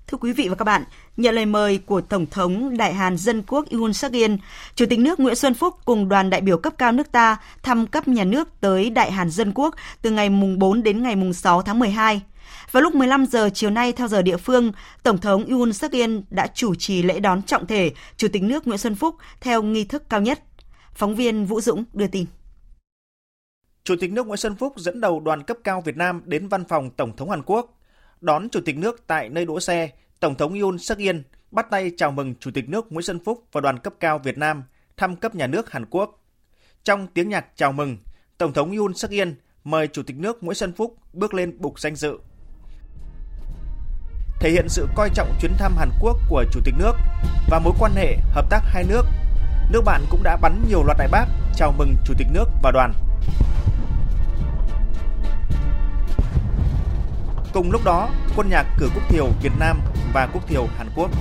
Thưa 0.08 0.18
quý 0.18 0.32
vị 0.32 0.50
và 0.50 0.56
các 0.56 0.66
bạn, 0.66 0.84
nhận 1.18 1.36
lời 1.36 1.46
mời 1.46 1.78
của 1.78 2.02
Tổng 2.02 2.26
thống 2.26 2.78
Đại 2.78 2.94
Hàn 2.94 3.18
Dân 3.18 3.44
Quốc 3.48 3.66
Yoon 3.72 3.94
suk 3.94 4.12
yeol 4.12 4.32
Chủ 4.76 4.86
tịch 4.90 5.00
nước 5.00 5.20
Nguyễn 5.20 5.36
Xuân 5.36 5.54
Phúc 5.54 5.76
cùng 5.86 6.10
đoàn 6.10 6.30
đại 6.30 6.42
biểu 6.42 6.58
cấp 6.58 6.74
cao 6.78 6.92
nước 6.92 7.12
ta 7.12 7.38
thăm 7.64 7.88
cấp 7.88 8.08
nhà 8.08 8.24
nước 8.24 8.50
tới 8.62 8.90
Đại 8.90 9.12
Hàn 9.12 9.30
Dân 9.30 9.52
Quốc 9.56 9.76
từ 10.02 10.12
ngày 10.12 10.30
mùng 10.30 10.60
4 10.60 10.84
đến 10.84 11.04
ngày 11.04 11.16
mùng 11.16 11.34
6 11.34 11.62
tháng 11.62 11.80
12. 11.80 12.22
Vào 12.72 12.84
lúc 12.84 12.96
15 12.96 13.26
giờ 13.26 13.50
chiều 13.54 13.70
nay 13.70 13.92
theo 13.92 14.08
giờ 14.08 14.22
địa 14.22 14.38
phương, 14.38 14.72
Tổng 15.04 15.18
thống 15.18 15.46
Yoon 15.46 15.74
suk 15.74 15.92
yeol 15.92 16.18
đã 16.30 16.48
chủ 16.48 16.76
trì 16.76 17.04
lễ 17.04 17.20
đón 17.20 17.42
trọng 17.42 17.68
thể 17.68 17.92
Chủ 18.18 18.28
tịch 18.28 18.44
nước 18.44 18.68
Nguyễn 18.68 18.78
Xuân 18.78 18.96
Phúc 18.96 19.16
theo 19.42 19.64
nghi 19.64 19.86
thức 19.86 20.10
cao 20.10 20.22
nhất. 20.22 20.44
Phóng 20.94 21.16
viên 21.16 21.46
Vũ 21.46 21.62
Dũng 21.62 21.84
đưa 21.94 22.08
tin. 22.08 22.26
Chủ 23.84 23.96
tịch 24.00 24.12
nước 24.12 24.28
Nguyễn 24.28 24.38
Xuân 24.38 24.56
Phúc 24.56 24.74
dẫn 24.78 25.02
đầu 25.02 25.20
đoàn 25.20 25.44
cấp 25.44 25.58
cao 25.64 25.82
Việt 25.82 25.98
Nam 25.98 26.22
đến 26.26 26.48
văn 26.48 26.64
phòng 26.66 26.90
Tổng 26.90 27.16
thống 27.16 27.30
Hàn 27.30 27.42
Quốc. 27.46 27.80
Đón 28.22 28.50
Chủ 28.50 28.60
tịch 28.66 28.78
nước 28.78 29.04
tại 29.08 29.30
nơi 29.30 29.46
đỗ 29.46 29.60
xe, 29.60 29.90
Tổng 30.20 30.36
thống 30.36 30.60
Yoon 30.60 30.78
suk 30.78 30.98
yeol 30.98 31.18
bắt 31.52 31.68
tay 31.72 31.92
chào 31.98 32.12
mừng 32.12 32.36
Chủ 32.36 32.52
tịch 32.52 32.70
nước 32.70 32.92
Nguyễn 32.92 33.04
Xuân 33.04 33.20
Phúc 33.24 33.48
và 33.52 33.62
đoàn 33.62 33.80
cấp 33.80 33.94
cao 34.00 34.20
Việt 34.20 34.38
Nam 34.38 34.64
thăm 34.98 35.16
cấp 35.16 35.36
nhà 35.36 35.48
nước 35.48 35.72
Hàn 35.72 35.86
Quốc. 35.86 36.24
Trong 36.84 37.08
tiếng 37.08 37.30
nhạc 37.30 37.46
chào 37.56 37.72
mừng, 37.72 37.98
Tổng 38.38 38.54
thống 38.54 38.78
Yoon 38.78 38.94
suk 38.94 39.12
yeol 39.12 39.30
mời 39.64 39.88
Chủ 39.88 40.04
tịch 40.04 40.18
nước 40.18 40.44
Nguyễn 40.44 40.56
Xuân 40.56 40.74
Phúc 40.74 40.98
bước 41.14 41.34
lên 41.34 41.58
bục 41.60 41.80
danh 41.80 41.96
dự 41.96 42.18
thể 44.46 44.52
hiện 44.52 44.70
sự 44.70 44.88
coi 44.96 45.10
trọng 45.10 45.34
chuyến 45.42 45.58
thăm 45.58 45.78
Hàn 45.78 45.90
Quốc 46.00 46.18
của 46.30 46.46
Chủ 46.52 46.60
tịch 46.64 46.74
nước 46.78 46.94
và 47.50 47.60
mối 47.60 47.74
quan 47.80 47.92
hệ 47.96 48.18
hợp 48.32 48.50
tác 48.50 48.62
hai 48.66 48.84
nước. 48.84 49.06
Nước 49.70 49.82
bạn 49.86 50.06
cũng 50.10 50.24
đã 50.24 50.38
bắn 50.38 50.66
nhiều 50.70 50.84
loạt 50.84 50.98
đại 50.98 51.08
bác 51.08 51.26
chào 51.56 51.72
mừng 51.78 51.96
Chủ 52.06 52.14
tịch 52.18 52.28
nước 52.32 52.46
và 52.64 52.72
đoàn. 52.72 52.94
Cùng 57.54 57.72
lúc 57.72 57.82
đó, 57.86 58.10
quân 58.36 58.50
nhạc 58.50 58.66
cử 58.78 58.90
quốc 58.96 59.04
thiều 59.10 59.28
Việt 59.42 59.54
Nam 59.60 59.80
và 60.14 60.28
quốc 60.34 60.48
thiều 60.48 60.68
Hàn 60.78 60.90
Quốc 60.96 61.12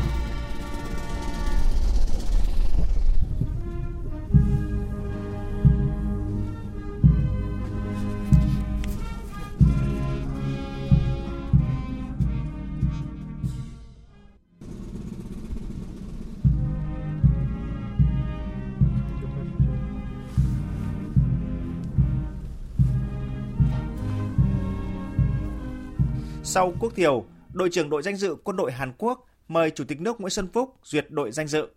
Sau 26.55 26.73
quốc 26.81 26.93
thiều, 26.97 27.25
đội 27.53 27.69
trưởng 27.73 27.91
đội 27.91 28.03
danh 28.03 28.17
dự 28.17 28.37
quân 28.45 28.57
đội 28.57 28.73
Hàn 28.73 28.93
Quốc 28.99 29.27
mời 29.49 29.71
Chủ 29.71 29.85
tịch 29.85 30.01
nước 30.01 30.21
Nguyễn 30.21 30.31
Xuân 30.31 30.49
Phúc 30.53 30.77
duyệt 30.83 31.07
đội 31.11 31.33
danh 31.33 31.49
dự. 31.49 31.69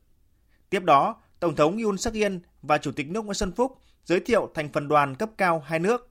Tiếp 0.70 0.84
đó, 0.84 1.16
Tổng 1.40 1.56
thống 1.56 1.78
Yoon 1.84 1.98
suk 1.98 2.14
yeol 2.14 2.36
và 2.62 2.78
Chủ 2.78 2.92
tịch 2.92 3.10
nước 3.10 3.26
Nguyễn 3.26 3.34
Xuân 3.34 3.52
Phúc 3.52 3.78
giới 4.04 4.20
thiệu 4.20 4.52
thành 4.54 4.70
phần 4.74 4.88
đoàn 4.88 5.16
cấp 5.16 5.30
cao 5.38 5.64
hai 5.66 5.80
nước. 5.80 6.10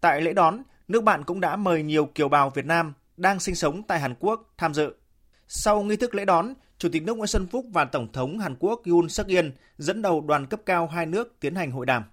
Tại 0.00 0.20
lễ 0.20 0.32
đón, 0.32 0.62
nước 0.88 1.04
bạn 1.04 1.24
cũng 1.24 1.40
đã 1.40 1.56
mời 1.56 1.82
nhiều 1.82 2.06
kiều 2.06 2.28
bào 2.28 2.50
Việt 2.50 2.66
Nam 2.66 2.92
đang 3.16 3.40
sinh 3.40 3.54
sống 3.54 3.82
tại 3.82 4.00
Hàn 4.00 4.14
Quốc 4.20 4.54
tham 4.56 4.74
dự. 4.74 4.94
Sau 5.48 5.82
nghi 5.82 5.96
thức 5.96 6.14
lễ 6.14 6.24
đón, 6.24 6.54
Chủ 6.78 6.88
tịch 6.92 7.02
nước 7.02 7.16
Nguyễn 7.16 7.26
Xuân 7.26 7.46
Phúc 7.46 7.66
và 7.72 7.84
Tổng 7.84 8.12
thống 8.12 8.38
Hàn 8.38 8.56
Quốc 8.58 8.82
Yoon 8.86 9.08
suk 9.08 9.26
yeol 9.26 9.46
dẫn 9.78 10.02
đầu 10.02 10.20
đoàn 10.20 10.46
cấp 10.46 10.60
cao 10.66 10.86
hai 10.86 11.06
nước 11.06 11.36
tiến 11.40 11.54
hành 11.54 11.70
hội 11.70 11.86
đàm. 11.86 12.04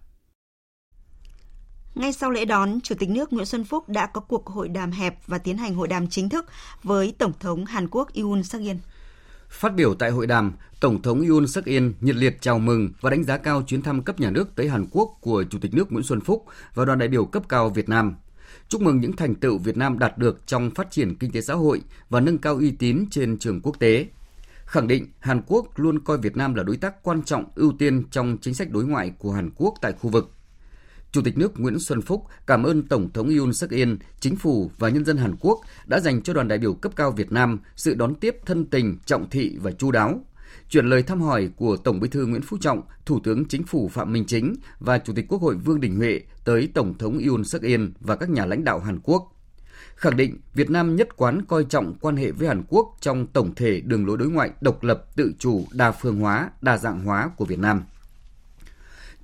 Ngay 1.95 2.13
sau 2.13 2.31
lễ 2.31 2.45
đón, 2.45 2.81
Chủ 2.81 2.95
tịch 2.99 3.09
nước 3.09 3.33
Nguyễn 3.33 3.45
Xuân 3.45 3.63
Phúc 3.63 3.89
đã 3.89 4.05
có 4.05 4.21
cuộc 4.21 4.47
hội 4.47 4.69
đàm 4.69 4.91
hẹp 4.91 5.27
và 5.27 5.37
tiến 5.37 5.57
hành 5.57 5.75
hội 5.75 5.87
đàm 5.87 6.07
chính 6.07 6.29
thức 6.29 6.45
với 6.83 7.13
Tổng 7.17 7.31
thống 7.39 7.65
Hàn 7.65 7.87
Quốc 7.91 8.09
Yoon 8.15 8.43
suk 8.43 8.61
yeol. 8.61 8.77
Phát 9.49 9.75
biểu 9.75 9.95
tại 9.95 10.11
hội 10.11 10.27
đàm, 10.27 10.53
Tổng 10.79 11.01
thống 11.01 11.27
Yoon 11.27 11.47
suk 11.47 11.65
yeol 11.65 11.83
nhiệt 12.01 12.15
liệt 12.15 12.37
chào 12.41 12.59
mừng 12.59 12.89
và 13.01 13.09
đánh 13.09 13.23
giá 13.23 13.37
cao 13.37 13.63
chuyến 13.67 13.81
thăm 13.81 14.03
cấp 14.03 14.19
nhà 14.19 14.31
nước 14.31 14.55
tới 14.55 14.69
Hàn 14.69 14.85
Quốc 14.91 15.17
của 15.21 15.43
Chủ 15.49 15.59
tịch 15.61 15.73
nước 15.73 15.91
Nguyễn 15.91 16.03
Xuân 16.03 16.21
Phúc 16.21 16.45
và 16.73 16.85
đoàn 16.85 16.99
đại 16.99 17.07
biểu 17.07 17.25
cấp 17.25 17.43
cao 17.49 17.69
Việt 17.69 17.89
Nam. 17.89 18.15
Chúc 18.69 18.81
mừng 18.81 18.99
những 18.99 19.15
thành 19.15 19.35
tựu 19.35 19.57
Việt 19.57 19.77
Nam 19.77 19.99
đạt 19.99 20.17
được 20.17 20.47
trong 20.47 20.71
phát 20.71 20.91
triển 20.91 21.15
kinh 21.15 21.31
tế 21.31 21.41
xã 21.41 21.53
hội 21.53 21.81
và 22.09 22.19
nâng 22.19 22.37
cao 22.37 22.55
uy 22.55 22.71
tín 22.71 23.05
trên 23.11 23.37
trường 23.37 23.61
quốc 23.61 23.79
tế. 23.79 24.07
Khẳng 24.65 24.87
định 24.87 25.07
Hàn 25.19 25.41
Quốc 25.47 25.67
luôn 25.75 25.99
coi 25.99 26.17
Việt 26.17 26.37
Nam 26.37 26.55
là 26.55 26.63
đối 26.63 26.77
tác 26.77 27.03
quan 27.03 27.23
trọng 27.23 27.45
ưu 27.55 27.73
tiên 27.79 28.03
trong 28.11 28.37
chính 28.41 28.53
sách 28.53 28.71
đối 28.71 28.85
ngoại 28.85 29.11
của 29.19 29.31
Hàn 29.31 29.49
Quốc 29.55 29.73
tại 29.81 29.91
khu 29.91 30.09
vực 30.09 30.34
Chủ 31.15 31.21
tịch 31.21 31.37
nước 31.37 31.59
Nguyễn 31.59 31.79
Xuân 31.79 32.01
Phúc 32.01 32.25
cảm 32.47 32.63
ơn 32.63 32.83
Tổng 32.83 33.09
thống 33.13 33.29
Yoon 33.37 33.53
suk 33.53 33.71
yeol, 33.71 33.93
chính 34.19 34.35
phủ 34.35 34.71
và 34.77 34.89
nhân 34.89 35.05
dân 35.05 35.17
Hàn 35.17 35.35
Quốc 35.39 35.61
đã 35.85 35.99
dành 35.99 36.21
cho 36.21 36.33
đoàn 36.33 36.47
đại 36.47 36.57
biểu 36.57 36.73
cấp 36.73 36.91
cao 36.95 37.11
Việt 37.11 37.31
Nam 37.31 37.59
sự 37.75 37.93
đón 37.93 38.15
tiếp 38.15 38.37
thân 38.45 38.65
tình, 38.65 38.97
trọng 39.05 39.29
thị 39.29 39.57
và 39.61 39.71
chu 39.71 39.91
đáo. 39.91 40.19
Chuyển 40.69 40.85
lời 40.85 41.03
thăm 41.03 41.21
hỏi 41.21 41.49
của 41.55 41.77
Tổng 41.77 41.99
Bí 41.99 42.07
thư 42.07 42.25
Nguyễn 42.25 42.41
Phú 42.41 42.57
Trọng, 42.61 42.81
Thủ 43.05 43.19
tướng 43.23 43.45
Chính 43.45 43.63
phủ 43.63 43.89
Phạm 43.89 44.13
Minh 44.13 44.25
Chính 44.25 44.55
và 44.79 44.97
Chủ 44.97 45.13
tịch 45.13 45.25
Quốc 45.29 45.41
hội 45.41 45.55
Vương 45.55 45.81
Đình 45.81 45.95
Huệ 45.95 46.21
tới 46.45 46.69
Tổng 46.73 46.97
thống 46.97 47.19
Yoon 47.27 47.43
suk 47.43 47.61
yeol 47.61 47.85
và 47.99 48.15
các 48.15 48.29
nhà 48.29 48.45
lãnh 48.45 48.63
đạo 48.63 48.79
Hàn 48.79 48.99
Quốc 49.03 49.31
khẳng 49.95 50.17
định 50.17 50.39
Việt 50.53 50.69
Nam 50.69 50.95
nhất 50.95 51.17
quán 51.17 51.41
coi 51.47 51.63
trọng 51.63 51.93
quan 52.01 52.15
hệ 52.15 52.31
với 52.31 52.47
Hàn 52.47 52.63
Quốc 52.69 52.97
trong 53.01 53.27
tổng 53.27 53.55
thể 53.55 53.81
đường 53.81 54.07
lối 54.07 54.17
đối 54.17 54.29
ngoại 54.29 54.51
độc 54.61 54.83
lập, 54.83 55.05
tự 55.15 55.33
chủ, 55.39 55.65
đa 55.71 55.91
phương 55.91 56.19
hóa, 56.19 56.49
đa 56.61 56.77
dạng 56.77 57.05
hóa 57.05 57.31
của 57.37 57.45
Việt 57.45 57.59
Nam. 57.59 57.83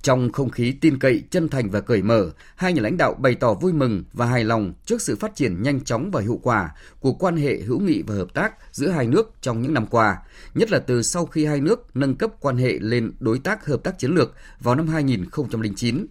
Trong 0.02 0.32
không 0.32 0.50
khí 0.50 0.72
tin 0.80 0.98
cậy, 0.98 1.22
chân 1.30 1.48
thành 1.48 1.70
và 1.70 1.80
cởi 1.80 2.02
mở, 2.02 2.30
hai 2.56 2.72
nhà 2.72 2.82
lãnh 2.82 2.96
đạo 2.96 3.14
bày 3.14 3.34
tỏ 3.34 3.54
vui 3.54 3.72
mừng 3.72 4.04
và 4.12 4.26
hài 4.26 4.44
lòng 4.44 4.72
trước 4.84 5.02
sự 5.02 5.16
phát 5.16 5.34
triển 5.34 5.62
nhanh 5.62 5.80
chóng 5.80 6.10
và 6.10 6.20
hiệu 6.20 6.40
quả 6.42 6.70
của 7.00 7.12
quan 7.12 7.36
hệ 7.36 7.56
hữu 7.56 7.80
nghị 7.80 8.02
và 8.06 8.14
hợp 8.14 8.34
tác 8.34 8.54
giữa 8.72 8.88
hai 8.88 9.06
nước 9.06 9.32
trong 9.40 9.62
những 9.62 9.74
năm 9.74 9.86
qua, 9.86 10.18
nhất 10.54 10.70
là 10.70 10.78
từ 10.78 11.02
sau 11.02 11.26
khi 11.26 11.44
hai 11.44 11.60
nước 11.60 11.96
nâng 11.96 12.14
cấp 12.14 12.30
quan 12.40 12.56
hệ 12.56 12.78
lên 12.80 13.12
đối 13.20 13.38
tác 13.38 13.66
hợp 13.66 13.82
tác 13.84 13.98
chiến 13.98 14.14
lược 14.14 14.34
vào 14.60 14.74
năm 14.74 14.88
2009. 14.88 16.06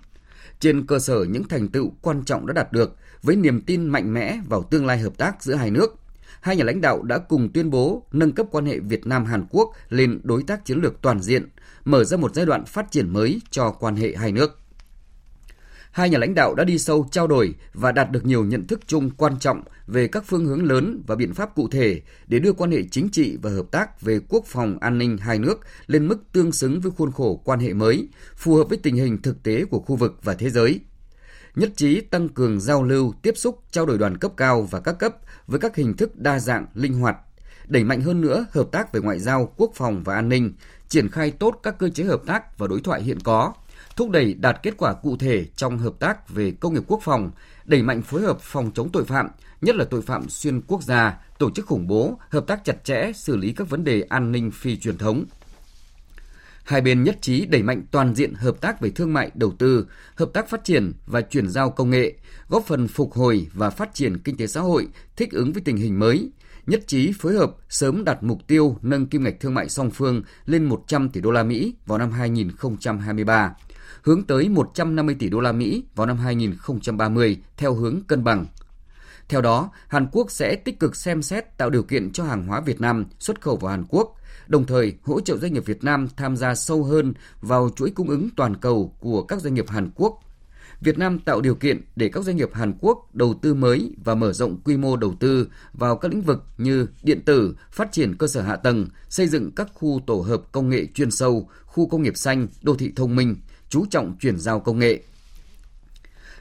Trên 0.59 0.85
cơ 0.85 0.99
sở 0.99 1.23
những 1.23 1.47
thành 1.47 1.67
tựu 1.67 1.91
quan 2.01 2.23
trọng 2.23 2.47
đã 2.47 2.53
đạt 2.53 2.71
được, 2.71 2.95
với 3.23 3.35
niềm 3.35 3.61
tin 3.61 3.85
mạnh 3.85 4.13
mẽ 4.13 4.39
vào 4.49 4.63
tương 4.63 4.85
lai 4.85 4.99
hợp 4.99 5.17
tác 5.17 5.43
giữa 5.43 5.55
hai 5.55 5.71
nước, 5.71 5.95
hai 6.41 6.55
nhà 6.55 6.63
lãnh 6.63 6.81
đạo 6.81 7.03
đã 7.03 7.17
cùng 7.17 7.49
tuyên 7.53 7.69
bố 7.69 8.03
nâng 8.11 8.31
cấp 8.31 8.45
quan 8.51 8.65
hệ 8.65 8.79
Việt 8.79 9.05
Nam 9.05 9.25
Hàn 9.25 9.45
Quốc 9.49 9.73
lên 9.89 10.19
đối 10.23 10.43
tác 10.43 10.65
chiến 10.65 10.81
lược 10.81 11.01
toàn 11.01 11.21
diện, 11.21 11.47
mở 11.85 12.03
ra 12.03 12.17
một 12.17 12.35
giai 12.35 12.45
đoạn 12.45 12.65
phát 12.65 12.91
triển 12.91 13.13
mới 13.13 13.41
cho 13.49 13.71
quan 13.71 13.95
hệ 13.95 14.15
hai 14.15 14.31
nước. 14.31 14.57
Hai 15.91 16.09
nhà 16.09 16.17
lãnh 16.17 16.33
đạo 16.33 16.55
đã 16.55 16.63
đi 16.63 16.79
sâu 16.79 17.07
trao 17.11 17.27
đổi 17.27 17.53
và 17.73 17.91
đạt 17.91 18.11
được 18.11 18.25
nhiều 18.25 18.45
nhận 18.45 18.67
thức 18.67 18.79
chung 18.87 19.09
quan 19.17 19.39
trọng 19.39 19.63
về 19.87 20.07
các 20.07 20.23
phương 20.27 20.45
hướng 20.45 20.63
lớn 20.63 21.03
và 21.07 21.15
biện 21.15 21.33
pháp 21.33 21.55
cụ 21.55 21.67
thể 21.67 22.01
để 22.27 22.39
đưa 22.39 22.53
quan 22.53 22.71
hệ 22.71 22.83
chính 22.91 23.09
trị 23.09 23.37
và 23.41 23.49
hợp 23.51 23.65
tác 23.71 24.01
về 24.01 24.19
quốc 24.29 24.45
phòng 24.47 24.77
an 24.81 24.97
ninh 24.97 25.17
hai 25.17 25.39
nước 25.39 25.59
lên 25.87 26.07
mức 26.07 26.17
tương 26.31 26.51
xứng 26.51 26.81
với 26.81 26.91
khuôn 26.91 27.11
khổ 27.11 27.41
quan 27.45 27.59
hệ 27.59 27.73
mới, 27.73 28.07
phù 28.35 28.55
hợp 28.55 28.69
với 28.69 28.77
tình 28.77 28.95
hình 28.95 29.21
thực 29.21 29.43
tế 29.43 29.65
của 29.65 29.79
khu 29.79 29.95
vực 29.95 30.19
và 30.23 30.33
thế 30.33 30.49
giới– 30.49 30.79
nhất 31.55 31.71
trí 31.75 32.01
tăng 32.01 32.29
cường 32.29 32.59
giao 32.59 32.83
lưu, 32.83 33.13
tiếp 33.21 33.37
xúc, 33.37 33.63
trao 33.71 33.85
đổi 33.85 33.97
đoàn 33.97 34.17
cấp 34.17 34.31
cao 34.37 34.61
và 34.61 34.79
các 34.79 34.99
cấp 34.99 35.15
với 35.47 35.59
các 35.59 35.75
hình 35.75 35.97
thức 35.97 36.19
đa 36.19 36.39
dạng, 36.39 36.65
linh 36.73 36.93
hoạt, 36.93 37.17
đẩy 37.67 37.83
mạnh 37.83 38.01
hơn 38.01 38.21
nữa 38.21 38.45
hợp 38.51 38.67
tác 38.71 38.93
về 38.93 39.01
ngoại 39.01 39.19
giao, 39.19 39.53
quốc 39.57 39.71
phòng 39.75 40.03
và 40.03 40.15
an 40.15 40.29
ninh, 40.29 40.53
triển 40.91 41.09
khai 41.09 41.31
tốt 41.31 41.59
các 41.63 41.77
cơ 41.79 41.89
chế 41.89 42.03
hợp 42.03 42.21
tác 42.25 42.57
và 42.57 42.67
đối 42.67 42.81
thoại 42.81 43.01
hiện 43.01 43.19
có, 43.19 43.53
thúc 43.95 44.09
đẩy 44.09 44.33
đạt 44.33 44.59
kết 44.63 44.73
quả 44.77 44.93
cụ 44.93 45.17
thể 45.17 45.45
trong 45.55 45.77
hợp 45.77 45.93
tác 45.99 46.29
về 46.29 46.51
công 46.59 46.73
nghiệp 46.73 46.83
quốc 46.87 46.99
phòng, 47.03 47.31
đẩy 47.65 47.81
mạnh 47.81 48.01
phối 48.01 48.21
hợp 48.21 48.41
phòng 48.41 48.71
chống 48.73 48.89
tội 48.89 49.05
phạm, 49.05 49.27
nhất 49.61 49.75
là 49.75 49.85
tội 49.85 50.01
phạm 50.01 50.29
xuyên 50.29 50.61
quốc 50.61 50.83
gia, 50.83 51.17
tổ 51.39 51.51
chức 51.51 51.65
khủng 51.65 51.87
bố, 51.87 52.17
hợp 52.29 52.47
tác 52.47 52.65
chặt 52.65 52.83
chẽ 52.83 53.11
xử 53.15 53.37
lý 53.37 53.51
các 53.51 53.69
vấn 53.69 53.83
đề 53.83 54.01
an 54.01 54.31
ninh 54.31 54.51
phi 54.51 54.77
truyền 54.77 54.97
thống. 54.97 55.25
Hai 56.63 56.81
bên 56.81 57.03
nhất 57.03 57.17
trí 57.21 57.45
đẩy 57.45 57.63
mạnh 57.63 57.83
toàn 57.91 58.15
diện 58.15 58.33
hợp 58.33 58.61
tác 58.61 58.81
về 58.81 58.89
thương 58.89 59.13
mại 59.13 59.31
đầu 59.33 59.51
tư, 59.57 59.87
hợp 60.15 60.29
tác 60.33 60.49
phát 60.49 60.63
triển 60.63 60.91
và 61.05 61.21
chuyển 61.21 61.49
giao 61.49 61.69
công 61.69 61.89
nghệ, 61.89 62.13
góp 62.49 62.65
phần 62.65 62.87
phục 62.87 63.13
hồi 63.13 63.47
và 63.53 63.69
phát 63.69 63.93
triển 63.93 64.17
kinh 64.17 64.37
tế 64.37 64.47
xã 64.47 64.61
hội 64.61 64.87
thích 65.15 65.31
ứng 65.31 65.53
với 65.53 65.61
tình 65.65 65.77
hình 65.77 65.99
mới, 65.99 66.31
nhất 66.67 66.87
trí 66.87 67.11
phối 67.19 67.33
hợp 67.33 67.51
sớm 67.69 68.03
đặt 68.03 68.23
mục 68.23 68.47
tiêu 68.47 68.77
nâng 68.81 69.05
kim 69.05 69.23
ngạch 69.23 69.39
thương 69.39 69.53
mại 69.53 69.69
song 69.69 69.91
phương 69.91 70.23
lên 70.45 70.63
100 70.63 71.09
tỷ 71.09 71.21
đô 71.21 71.31
la 71.31 71.43
Mỹ 71.43 71.75
vào 71.85 71.97
năm 71.97 72.11
2023, 72.11 73.55
hướng 74.03 74.23
tới 74.23 74.49
150 74.49 75.15
tỷ 75.19 75.29
đô 75.29 75.39
la 75.39 75.51
Mỹ 75.51 75.83
vào 75.95 76.07
năm 76.07 76.17
2030 76.17 77.37
theo 77.57 77.73
hướng 77.73 78.01
cân 78.07 78.23
bằng. 78.23 78.45
Theo 79.29 79.41
đó, 79.41 79.71
Hàn 79.87 80.07
Quốc 80.11 80.31
sẽ 80.31 80.55
tích 80.55 80.79
cực 80.79 80.95
xem 80.95 81.21
xét 81.21 81.57
tạo 81.57 81.69
điều 81.69 81.83
kiện 81.83 82.11
cho 82.11 82.23
hàng 82.23 82.47
hóa 82.47 82.61
Việt 82.61 82.81
Nam 82.81 83.05
xuất 83.19 83.41
khẩu 83.41 83.55
vào 83.55 83.71
Hàn 83.71 83.85
Quốc, 83.89 84.15
đồng 84.47 84.65
thời 84.65 84.93
hỗ 85.03 85.21
trợ 85.21 85.37
doanh 85.37 85.53
nghiệp 85.53 85.65
Việt 85.65 85.83
Nam 85.83 86.07
tham 86.17 86.37
gia 86.37 86.55
sâu 86.55 86.83
hơn 86.83 87.13
vào 87.41 87.69
chuỗi 87.75 87.91
cung 87.91 88.09
ứng 88.09 88.29
toàn 88.35 88.55
cầu 88.55 88.95
của 88.99 89.23
các 89.23 89.41
doanh 89.41 89.53
nghiệp 89.53 89.69
Hàn 89.69 89.89
Quốc. 89.95 90.19
Việt 90.81 90.97
Nam 90.97 91.19
tạo 91.19 91.41
điều 91.41 91.55
kiện 91.55 91.81
để 91.95 92.09
các 92.09 92.23
doanh 92.23 92.35
nghiệp 92.35 92.49
Hàn 92.53 92.73
Quốc 92.79 93.15
đầu 93.15 93.33
tư 93.41 93.53
mới 93.53 93.91
và 94.03 94.15
mở 94.15 94.33
rộng 94.33 94.61
quy 94.65 94.77
mô 94.77 94.97
đầu 94.97 95.15
tư 95.19 95.47
vào 95.73 95.97
các 95.97 96.11
lĩnh 96.11 96.21
vực 96.21 96.43
như 96.57 96.87
điện 97.03 97.21
tử, 97.25 97.55
phát 97.71 97.91
triển 97.91 98.17
cơ 98.17 98.27
sở 98.27 98.41
hạ 98.41 98.55
tầng, 98.55 98.87
xây 99.09 99.27
dựng 99.27 99.51
các 99.51 99.67
khu 99.73 100.01
tổ 100.07 100.21
hợp 100.21 100.41
công 100.51 100.69
nghệ 100.69 100.85
chuyên 100.93 101.11
sâu, 101.11 101.49
khu 101.65 101.87
công 101.87 102.03
nghiệp 102.03 102.17
xanh, 102.17 102.47
đô 102.61 102.75
thị 102.75 102.91
thông 102.95 103.15
minh, 103.15 103.35
chú 103.69 103.85
trọng 103.89 104.17
chuyển 104.19 104.39
giao 104.39 104.59
công 104.59 104.79
nghệ. 104.79 105.03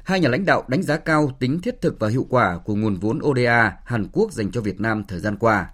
Hai 0.04 0.20
nhà 0.20 0.28
lãnh 0.28 0.44
đạo 0.44 0.64
đánh 0.68 0.82
giá 0.82 0.96
cao 0.96 1.36
tính 1.40 1.60
thiết 1.60 1.80
thực 1.80 1.98
và 1.98 2.08
hiệu 2.08 2.26
quả 2.28 2.58
của 2.64 2.74
nguồn 2.74 2.96
vốn 2.96 3.20
ODA 3.22 3.76
Hàn 3.84 4.06
Quốc 4.12 4.32
dành 4.32 4.50
cho 4.50 4.60
Việt 4.60 4.80
Nam 4.80 5.04
thời 5.08 5.20
gian 5.20 5.36
qua 5.36 5.68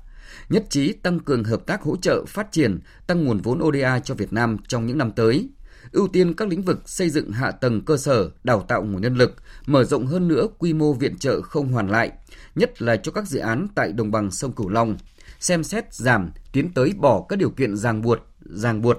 nhất 0.48 0.64
trí 0.70 0.92
tăng 0.92 1.20
cường 1.20 1.44
hợp 1.44 1.66
tác 1.66 1.82
hỗ 1.82 1.96
trợ 1.96 2.24
phát 2.28 2.52
triển, 2.52 2.78
tăng 3.06 3.24
nguồn 3.24 3.40
vốn 3.40 3.62
ODA 3.62 3.98
cho 3.98 4.14
Việt 4.14 4.32
Nam 4.32 4.56
trong 4.68 4.86
những 4.86 4.98
năm 4.98 5.12
tới, 5.12 5.48
ưu 5.92 6.08
tiên 6.08 6.34
các 6.34 6.48
lĩnh 6.48 6.62
vực 6.62 6.88
xây 6.88 7.10
dựng 7.10 7.32
hạ 7.32 7.50
tầng 7.50 7.84
cơ 7.84 7.96
sở, 7.96 8.30
đào 8.44 8.60
tạo 8.68 8.82
nguồn 8.82 9.02
nhân 9.02 9.14
lực, 9.14 9.34
mở 9.66 9.84
rộng 9.84 10.06
hơn 10.06 10.28
nữa 10.28 10.46
quy 10.58 10.72
mô 10.72 10.92
viện 10.92 11.18
trợ 11.18 11.40
không 11.42 11.72
hoàn 11.72 11.90
lại, 11.90 12.12
nhất 12.54 12.82
là 12.82 12.96
cho 12.96 13.12
các 13.12 13.26
dự 13.26 13.38
án 13.38 13.66
tại 13.74 13.92
đồng 13.92 14.10
bằng 14.10 14.30
sông 14.30 14.52
Cửu 14.52 14.68
Long, 14.68 14.96
xem 15.40 15.64
xét 15.64 15.94
giảm, 15.94 16.30
tiến 16.52 16.72
tới 16.74 16.92
bỏ 16.98 17.26
các 17.28 17.38
điều 17.38 17.50
kiện 17.50 17.76
ràng 17.76 18.02
buộc, 18.02 18.18
ràng 18.40 18.82
buộc 18.82 18.96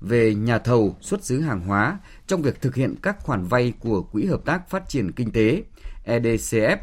về 0.00 0.34
nhà 0.34 0.58
thầu 0.58 0.96
xuất 1.00 1.24
xứ 1.24 1.40
hàng 1.40 1.60
hóa 1.60 1.98
trong 2.26 2.42
việc 2.42 2.60
thực 2.60 2.74
hiện 2.74 2.94
các 3.02 3.16
khoản 3.20 3.44
vay 3.44 3.72
của 3.80 4.02
Quỹ 4.02 4.24
Hợp 4.24 4.44
tác 4.44 4.70
Phát 4.70 4.88
triển 4.88 5.12
Kinh 5.12 5.30
tế 5.30 5.62
EDCF 6.06 6.76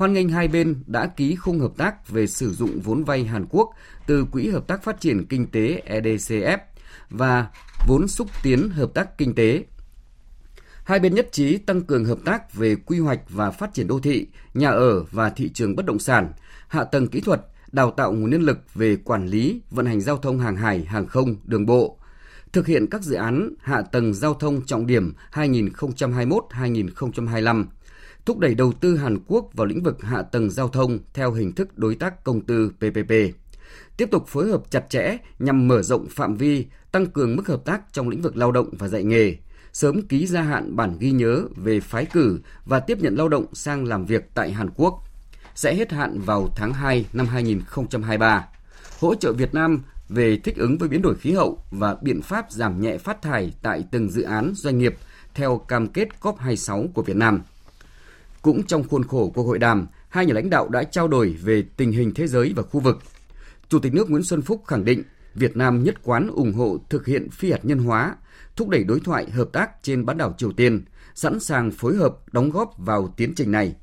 hoan 0.00 0.12
nghênh 0.12 0.28
hai 0.28 0.48
bên 0.48 0.82
đã 0.86 1.06
ký 1.06 1.36
khung 1.36 1.60
hợp 1.60 1.72
tác 1.76 2.08
về 2.08 2.26
sử 2.26 2.52
dụng 2.52 2.80
vốn 2.80 3.04
vay 3.04 3.24
Hàn 3.24 3.46
Quốc 3.50 3.70
từ 4.06 4.24
Quỹ 4.32 4.48
Hợp 4.48 4.66
tác 4.66 4.82
Phát 4.82 5.00
triển 5.00 5.26
Kinh 5.26 5.46
tế 5.46 5.82
EDCF 5.86 6.58
và 7.10 7.46
vốn 7.86 8.08
xúc 8.08 8.28
tiến 8.42 8.70
hợp 8.70 8.90
tác 8.94 9.18
kinh 9.18 9.34
tế. 9.34 9.64
Hai 10.84 11.00
bên 11.00 11.14
nhất 11.14 11.28
trí 11.32 11.58
tăng 11.58 11.80
cường 11.80 12.04
hợp 12.04 12.18
tác 12.24 12.54
về 12.54 12.76
quy 12.76 12.98
hoạch 12.98 13.20
và 13.28 13.50
phát 13.50 13.74
triển 13.74 13.86
đô 13.86 14.00
thị, 14.00 14.26
nhà 14.54 14.70
ở 14.70 15.02
và 15.02 15.30
thị 15.30 15.50
trường 15.54 15.76
bất 15.76 15.86
động 15.86 15.98
sản, 15.98 16.32
hạ 16.68 16.84
tầng 16.84 17.08
kỹ 17.08 17.20
thuật, 17.20 17.40
đào 17.72 17.90
tạo 17.90 18.12
nguồn 18.12 18.30
nhân 18.30 18.42
lực 18.42 18.74
về 18.74 18.96
quản 18.96 19.26
lý, 19.26 19.60
vận 19.70 19.86
hành 19.86 20.00
giao 20.00 20.16
thông 20.16 20.38
hàng 20.38 20.56
hải, 20.56 20.84
hàng 20.84 21.06
không, 21.06 21.36
đường 21.44 21.66
bộ, 21.66 21.98
thực 22.52 22.66
hiện 22.66 22.86
các 22.90 23.02
dự 23.02 23.14
án 23.14 23.54
hạ 23.60 23.82
tầng 23.82 24.14
giao 24.14 24.34
thông 24.34 24.66
trọng 24.66 24.86
điểm 24.86 25.14
2021-2025, 25.32 27.64
thúc 28.24 28.38
đẩy 28.38 28.54
đầu 28.54 28.72
tư 28.72 28.96
Hàn 28.96 29.18
Quốc 29.26 29.50
vào 29.52 29.66
lĩnh 29.66 29.82
vực 29.82 30.02
hạ 30.02 30.22
tầng 30.22 30.50
giao 30.50 30.68
thông 30.68 30.98
theo 31.14 31.32
hình 31.32 31.52
thức 31.52 31.78
đối 31.78 31.94
tác 31.94 32.24
công 32.24 32.40
tư 32.40 32.72
PPP. 32.78 33.39
Tiếp 33.96 34.08
tục 34.10 34.28
phối 34.28 34.48
hợp 34.48 34.62
chặt 34.70 34.90
chẽ 34.90 35.16
nhằm 35.38 35.68
mở 35.68 35.82
rộng 35.82 36.06
phạm 36.10 36.36
vi, 36.36 36.66
tăng 36.92 37.06
cường 37.06 37.36
mức 37.36 37.48
hợp 37.48 37.64
tác 37.64 37.92
trong 37.92 38.08
lĩnh 38.08 38.22
vực 38.22 38.36
lao 38.36 38.52
động 38.52 38.68
và 38.72 38.88
dạy 38.88 39.04
nghề, 39.04 39.36
sớm 39.72 40.02
ký 40.02 40.26
gia 40.26 40.42
hạn 40.42 40.76
bản 40.76 40.96
ghi 41.00 41.10
nhớ 41.10 41.44
về 41.56 41.80
phái 41.80 42.04
cử 42.04 42.40
và 42.64 42.80
tiếp 42.80 42.98
nhận 43.00 43.16
lao 43.16 43.28
động 43.28 43.46
sang 43.52 43.84
làm 43.84 44.04
việc 44.06 44.30
tại 44.34 44.52
Hàn 44.52 44.70
Quốc. 44.76 45.04
Sẽ 45.54 45.74
hết 45.74 45.92
hạn 45.92 46.20
vào 46.20 46.48
tháng 46.56 46.72
2 46.72 47.06
năm 47.12 47.26
2023. 47.26 48.48
Hỗ 49.00 49.14
trợ 49.14 49.32
Việt 49.32 49.54
Nam 49.54 49.82
về 50.08 50.38
thích 50.44 50.56
ứng 50.56 50.78
với 50.78 50.88
biến 50.88 51.02
đổi 51.02 51.14
khí 51.14 51.32
hậu 51.32 51.62
và 51.70 51.96
biện 52.02 52.22
pháp 52.22 52.46
giảm 52.50 52.80
nhẹ 52.80 52.98
phát 52.98 53.22
thải 53.22 53.52
tại 53.62 53.84
từng 53.90 54.10
dự 54.10 54.22
án 54.22 54.52
doanh 54.56 54.78
nghiệp 54.78 54.94
theo 55.34 55.58
cam 55.58 55.86
kết 55.86 56.08
COP26 56.20 56.88
của 56.94 57.02
Việt 57.02 57.16
Nam. 57.16 57.40
Cũng 58.42 58.62
trong 58.62 58.88
khuôn 58.88 59.04
khổ 59.04 59.32
cuộc 59.34 59.42
hội 59.42 59.58
đàm, 59.58 59.86
hai 60.08 60.26
nhà 60.26 60.34
lãnh 60.34 60.50
đạo 60.50 60.68
đã 60.68 60.82
trao 60.82 61.08
đổi 61.08 61.36
về 61.42 61.64
tình 61.76 61.92
hình 61.92 62.14
thế 62.14 62.26
giới 62.26 62.52
và 62.56 62.62
khu 62.62 62.80
vực. 62.80 62.98
Chủ 63.70 63.78
tịch 63.78 63.94
nước 63.94 64.10
Nguyễn 64.10 64.22
Xuân 64.22 64.42
Phúc 64.42 64.62
khẳng 64.66 64.84
định 64.84 65.02
Việt 65.34 65.56
Nam 65.56 65.84
nhất 65.84 65.94
quán 66.02 66.28
ủng 66.28 66.52
hộ 66.52 66.78
thực 66.88 67.06
hiện 67.06 67.30
phi 67.30 67.50
hạt 67.50 67.58
nhân 67.62 67.78
hóa, 67.78 68.16
thúc 68.56 68.68
đẩy 68.68 68.84
đối 68.84 69.00
thoại 69.00 69.30
hợp 69.30 69.48
tác 69.52 69.70
trên 69.82 70.06
bán 70.06 70.18
đảo 70.18 70.34
Triều 70.38 70.52
Tiên, 70.52 70.84
sẵn 71.14 71.40
sàng 71.40 71.70
phối 71.70 71.96
hợp 71.96 72.16
đóng 72.32 72.50
góp 72.50 72.74
vào 72.78 73.14
tiến 73.16 73.32
trình 73.36 73.50
này. 73.50 73.74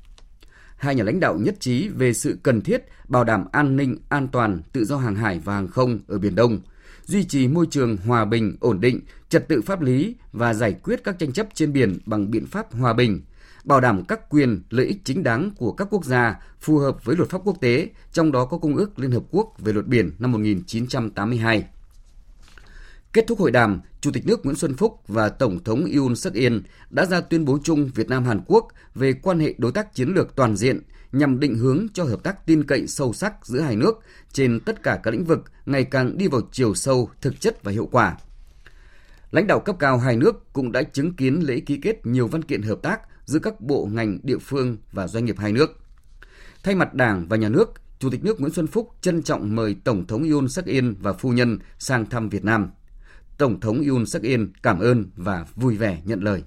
Hai 0.76 0.94
nhà 0.94 1.04
lãnh 1.04 1.20
đạo 1.20 1.38
nhất 1.38 1.60
trí 1.60 1.88
về 1.88 2.12
sự 2.12 2.38
cần 2.42 2.60
thiết 2.60 2.82
bảo 3.08 3.24
đảm 3.24 3.44
an 3.52 3.76
ninh, 3.76 3.96
an 4.08 4.28
toàn, 4.28 4.62
tự 4.72 4.84
do 4.84 4.96
hàng 4.96 5.14
hải 5.14 5.38
và 5.38 5.54
hàng 5.54 5.68
không 5.68 6.00
ở 6.06 6.18
Biển 6.18 6.34
Đông, 6.34 6.60
duy 7.04 7.24
trì 7.24 7.48
môi 7.48 7.66
trường 7.70 7.96
hòa 7.96 8.24
bình, 8.24 8.56
ổn 8.60 8.80
định, 8.80 9.00
trật 9.28 9.48
tự 9.48 9.62
pháp 9.62 9.82
lý 9.82 10.16
và 10.32 10.54
giải 10.54 10.72
quyết 10.72 11.04
các 11.04 11.18
tranh 11.18 11.32
chấp 11.32 11.46
trên 11.54 11.72
biển 11.72 11.98
bằng 12.06 12.30
biện 12.30 12.46
pháp 12.46 12.74
hòa 12.74 12.92
bình, 12.92 13.20
bảo 13.68 13.80
đảm 13.80 14.04
các 14.04 14.30
quyền, 14.30 14.62
lợi 14.70 14.86
ích 14.86 14.98
chính 15.04 15.22
đáng 15.22 15.50
của 15.56 15.72
các 15.72 15.88
quốc 15.90 16.04
gia 16.04 16.40
phù 16.60 16.78
hợp 16.78 17.04
với 17.04 17.16
luật 17.16 17.30
pháp 17.30 17.40
quốc 17.44 17.56
tế, 17.60 17.88
trong 18.12 18.32
đó 18.32 18.44
có 18.44 18.58
Công 18.58 18.76
ước 18.76 18.98
Liên 18.98 19.10
Hợp 19.10 19.22
Quốc 19.30 19.54
về 19.58 19.72
luật 19.72 19.86
biển 19.86 20.10
năm 20.18 20.32
1982. 20.32 21.64
Kết 23.12 23.24
thúc 23.26 23.38
hội 23.38 23.50
đàm, 23.50 23.80
Chủ 24.00 24.10
tịch 24.10 24.26
nước 24.26 24.44
Nguyễn 24.44 24.56
Xuân 24.56 24.76
Phúc 24.76 25.00
và 25.08 25.28
Tổng 25.28 25.64
thống 25.64 25.84
Yoon 25.96 26.16
suk 26.16 26.34
yeol 26.34 26.56
đã 26.90 27.06
ra 27.06 27.20
tuyên 27.20 27.44
bố 27.44 27.58
chung 27.64 27.90
Việt 27.94 28.08
Nam 28.08 28.24
Hàn 28.24 28.40
Quốc 28.46 28.68
về 28.94 29.12
quan 29.12 29.40
hệ 29.40 29.54
đối 29.58 29.72
tác 29.72 29.94
chiến 29.94 30.08
lược 30.14 30.36
toàn 30.36 30.56
diện 30.56 30.80
nhằm 31.12 31.40
định 31.40 31.54
hướng 31.54 31.86
cho 31.94 32.04
hợp 32.04 32.22
tác 32.22 32.46
tin 32.46 32.64
cậy 32.64 32.86
sâu 32.86 33.12
sắc 33.12 33.46
giữa 33.46 33.60
hai 33.60 33.76
nước 33.76 34.00
trên 34.32 34.60
tất 34.60 34.82
cả 34.82 35.00
các 35.02 35.10
lĩnh 35.10 35.24
vực 35.24 35.44
ngày 35.66 35.84
càng 35.84 36.18
đi 36.18 36.28
vào 36.28 36.40
chiều 36.52 36.74
sâu, 36.74 37.10
thực 37.20 37.40
chất 37.40 37.62
và 37.62 37.72
hiệu 37.72 37.88
quả. 37.92 38.16
Lãnh 39.30 39.46
đạo 39.46 39.60
cấp 39.60 39.76
cao 39.78 39.98
hai 39.98 40.16
nước 40.16 40.52
cũng 40.52 40.72
đã 40.72 40.82
chứng 40.82 41.14
kiến 41.14 41.40
lễ 41.42 41.60
ký 41.60 41.76
kết 41.82 42.06
nhiều 42.06 42.26
văn 42.26 42.42
kiện 42.42 42.62
hợp 42.62 42.78
tác 42.82 43.00
giữa 43.28 43.38
các 43.38 43.60
bộ 43.60 43.88
ngành 43.92 44.18
địa 44.22 44.38
phương 44.38 44.76
và 44.92 45.08
doanh 45.08 45.24
nghiệp 45.24 45.36
hai 45.38 45.52
nước. 45.52 45.78
Thay 46.62 46.74
mặt 46.74 46.94
Đảng 46.94 47.26
và 47.28 47.36
Nhà 47.36 47.48
nước, 47.48 47.72
Chủ 47.98 48.10
tịch 48.10 48.24
nước 48.24 48.40
Nguyễn 48.40 48.52
Xuân 48.52 48.66
Phúc 48.66 48.94
trân 49.00 49.22
trọng 49.22 49.56
mời 49.56 49.76
Tổng 49.84 50.06
thống 50.06 50.30
Yoon 50.30 50.48
suk 50.48 50.66
yeol 50.66 50.92
và 51.00 51.12
phu 51.12 51.30
nhân 51.30 51.58
sang 51.78 52.06
thăm 52.06 52.28
Việt 52.28 52.44
Nam. 52.44 52.70
Tổng 53.38 53.60
thống 53.60 53.82
Yoon 53.88 54.06
suk 54.06 54.22
yeol 54.22 54.44
cảm 54.62 54.78
ơn 54.78 55.04
và 55.16 55.46
vui 55.54 55.76
vẻ 55.76 55.98
nhận 56.04 56.20
lời. 56.20 56.42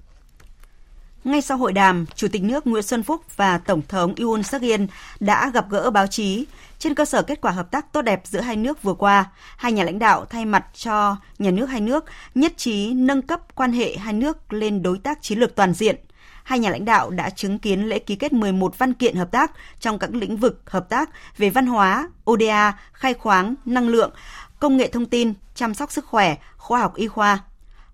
Ngay 1.24 1.42
sau 1.42 1.58
hội 1.58 1.74
đàm, 1.74 2.06
Chủ 2.16 2.28
tịch 2.28 2.44
nước 2.44 2.68
Nguyễn 2.68 2.84
Xuân 2.84 3.04
Phúc 3.04 3.22
và 3.36 3.58
Tổng 3.58 3.82
thống 3.88 4.16
Yoon 4.16 4.44
suk 4.44 4.62
yeol 4.62 4.82
đã 5.20 5.52
gặp 5.54 5.66
gỡ 5.70 5.92
báo 5.92 6.08
chí. 6.08 6.46
Trên 6.80 6.96
cơ 6.96 7.06
sở 7.06 7.22
kết 7.22 7.42
quả 7.42 7.52
hợp 7.52 7.72
tác 7.72 7.94
tốt 7.94 8.02
đẹp 8.02 8.22
giữa 8.26 8.42
hai 8.42 8.56
nước 8.56 8.84
vừa 8.84 8.94
qua, 8.94 9.32
hai 9.58 9.72
nhà 9.72 9.84
lãnh 9.84 10.00
đạo 10.00 10.26
thay 10.26 10.46
mặt 10.46 10.66
cho 10.74 11.18
nhà 11.40 11.52
nước 11.52 11.66
hai 11.66 11.82
nước 11.82 12.06
nhất 12.36 12.54
trí 12.58 12.94
nâng 12.94 13.22
cấp 13.22 13.56
quan 13.56 13.72
hệ 13.72 13.96
hai 13.98 14.14
nước 14.14 14.54
lên 14.54 14.84
đối 14.84 14.98
tác 14.98 15.22
chiến 15.22 15.40
lược 15.40 15.56
toàn 15.56 15.74
diện– 15.74 15.96
hai 16.52 16.60
nhà 16.60 16.70
lãnh 16.70 16.86
đạo 16.86 17.10
đã 17.10 17.30
chứng 17.30 17.60
kiến 17.60 17.90
lễ 17.90 18.00
ký 18.00 18.16
kết 18.16 18.34
11 18.34 18.78
văn 18.78 18.94
kiện 18.94 19.16
hợp 19.16 19.32
tác 19.32 19.52
trong 19.80 20.00
các 20.00 20.14
lĩnh 20.14 20.38
vực 20.38 20.70
hợp 20.70 20.90
tác 20.90 21.10
về 21.38 21.50
văn 21.50 21.66
hóa, 21.66 22.10
ODA, 22.32 22.80
khai 22.94 23.14
khoáng, 23.14 23.56
năng 23.66 23.88
lượng, 23.88 24.12
công 24.60 24.78
nghệ 24.78 24.88
thông 24.88 25.06
tin, 25.06 25.34
chăm 25.56 25.74
sóc 25.74 25.92
sức 25.92 26.06
khỏe, 26.06 26.38
khoa 26.58 26.80
học 26.80 26.96
y 26.96 27.08
khoa. 27.08 27.44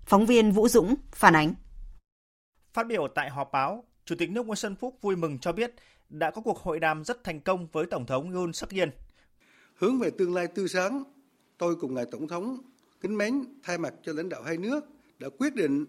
Phóng 0.06 0.26
viên 0.26 0.52
Vũ 0.52 0.68
Dũng 0.68 0.94
phản 1.12 1.36
ánh. 1.36 1.54
Phát 2.72 2.86
biểu 2.86 3.08
tại 3.14 3.30
họp 3.30 3.52
báo, 3.52 3.84
Chủ 4.04 4.14
tịch 4.18 4.30
nước 4.30 4.46
Nguyễn 4.46 4.56
Xuân 4.56 4.76
Phúc 4.76 4.98
vui 5.00 5.16
mừng 5.16 5.38
cho 5.38 5.52
biết 5.52 5.74
đã 6.08 6.30
có 6.30 6.42
cuộc 6.42 6.58
hội 6.58 6.80
đàm 6.80 7.04
rất 7.04 7.24
thành 7.24 7.40
công 7.40 7.66
với 7.72 7.86
Tổng 7.86 8.06
thống 8.06 8.32
Yoon 8.32 8.52
suk 8.52 8.70
yeol. 8.70 8.88
Hướng 9.74 9.98
về 9.98 10.10
tương 10.10 10.34
lai 10.34 10.46
tươi 10.46 10.68
sáng, 10.68 11.02
tôi 11.58 11.76
cùng 11.76 11.94
ngài 11.94 12.04
Tổng 12.12 12.28
thống 12.28 12.58
kính 13.00 13.18
mến 13.18 13.44
thay 13.62 13.78
mặt 13.78 13.94
cho 14.02 14.12
lãnh 14.12 14.28
đạo 14.28 14.42
hai 14.42 14.56
nước 14.56 14.84
đã 15.18 15.28
quyết 15.38 15.54
định 15.54 15.84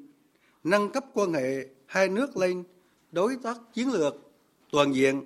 nâng 0.63 0.91
cấp 0.91 1.05
quan 1.13 1.33
hệ 1.33 1.65
hai 1.89 2.09
nước 2.09 2.37
lên 2.37 2.63
đối 3.11 3.35
tác 3.43 3.57
chiến 3.73 3.91
lược 3.91 4.15
toàn 4.71 4.95
diện. 4.95 5.23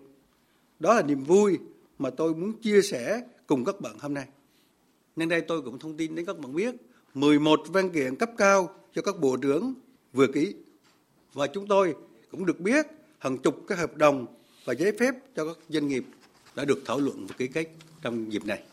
Đó 0.80 0.94
là 0.94 1.02
niềm 1.02 1.24
vui 1.24 1.60
mà 2.00 2.10
tôi 2.10 2.36
muốn 2.36 2.54
chia 2.54 2.82
sẻ 2.82 3.22
cùng 3.48 3.66
các 3.66 3.82
bạn 3.82 3.96
hôm 4.00 4.14
nay. 4.14 4.28
Nên 5.16 5.30
đây 5.30 5.42
tôi 5.42 5.62
cũng 5.62 5.80
thông 5.80 5.98
tin 5.98 6.16
đến 6.16 6.26
các 6.26 6.40
bạn 6.40 6.56
biết 6.56 6.76
11 7.14 7.62
văn 7.68 7.90
kiện 7.90 8.16
cấp 8.16 8.30
cao 8.38 8.76
cho 8.94 9.02
các 9.02 9.20
bộ 9.20 9.38
trưởng 9.38 9.74
vừa 10.14 10.28
ký. 10.28 10.56
Và 11.34 11.48
chúng 11.48 11.68
tôi 11.68 11.96
cũng 12.32 12.46
được 12.46 12.60
biết 12.60 12.86
hàng 13.20 13.38
chục 13.38 13.64
các 13.68 13.78
hợp 13.78 13.98
đồng 13.98 14.26
và 14.66 14.74
giấy 14.74 14.92
phép 15.00 15.16
cho 15.36 15.46
các 15.46 15.58
doanh 15.70 15.88
nghiệp 15.88 16.06
đã 16.56 16.66
được 16.66 16.82
thảo 16.86 17.00
luận 17.00 17.28
và 17.28 17.36
ký 17.38 17.48
kết 17.48 17.68
trong 18.02 18.34
dịp 18.34 18.46
này. 18.46 18.64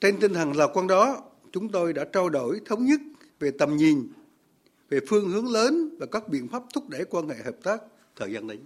Trên 0.00 0.20
tinh 0.20 0.34
thần 0.34 0.56
lạc 0.56 0.70
quan 0.74 0.86
đó, 0.86 1.22
chúng 1.52 1.68
tôi 1.68 1.92
đã 1.92 2.04
trao 2.04 2.28
đổi 2.28 2.60
thống 2.64 2.84
nhất 2.84 3.00
về 3.40 3.50
tầm 3.50 3.76
nhìn 3.76 4.08
về 4.88 5.00
phương 5.08 5.28
hướng 5.28 5.52
lớn 5.52 5.96
và 5.98 6.06
các 6.06 6.28
biện 6.28 6.48
pháp 6.48 6.62
thúc 6.74 6.88
đẩy 6.88 7.04
quan 7.04 7.28
hệ 7.28 7.36
hợp 7.44 7.56
tác 7.62 7.82
thời 8.16 8.32
gian 8.32 8.46
đến. 8.46 8.60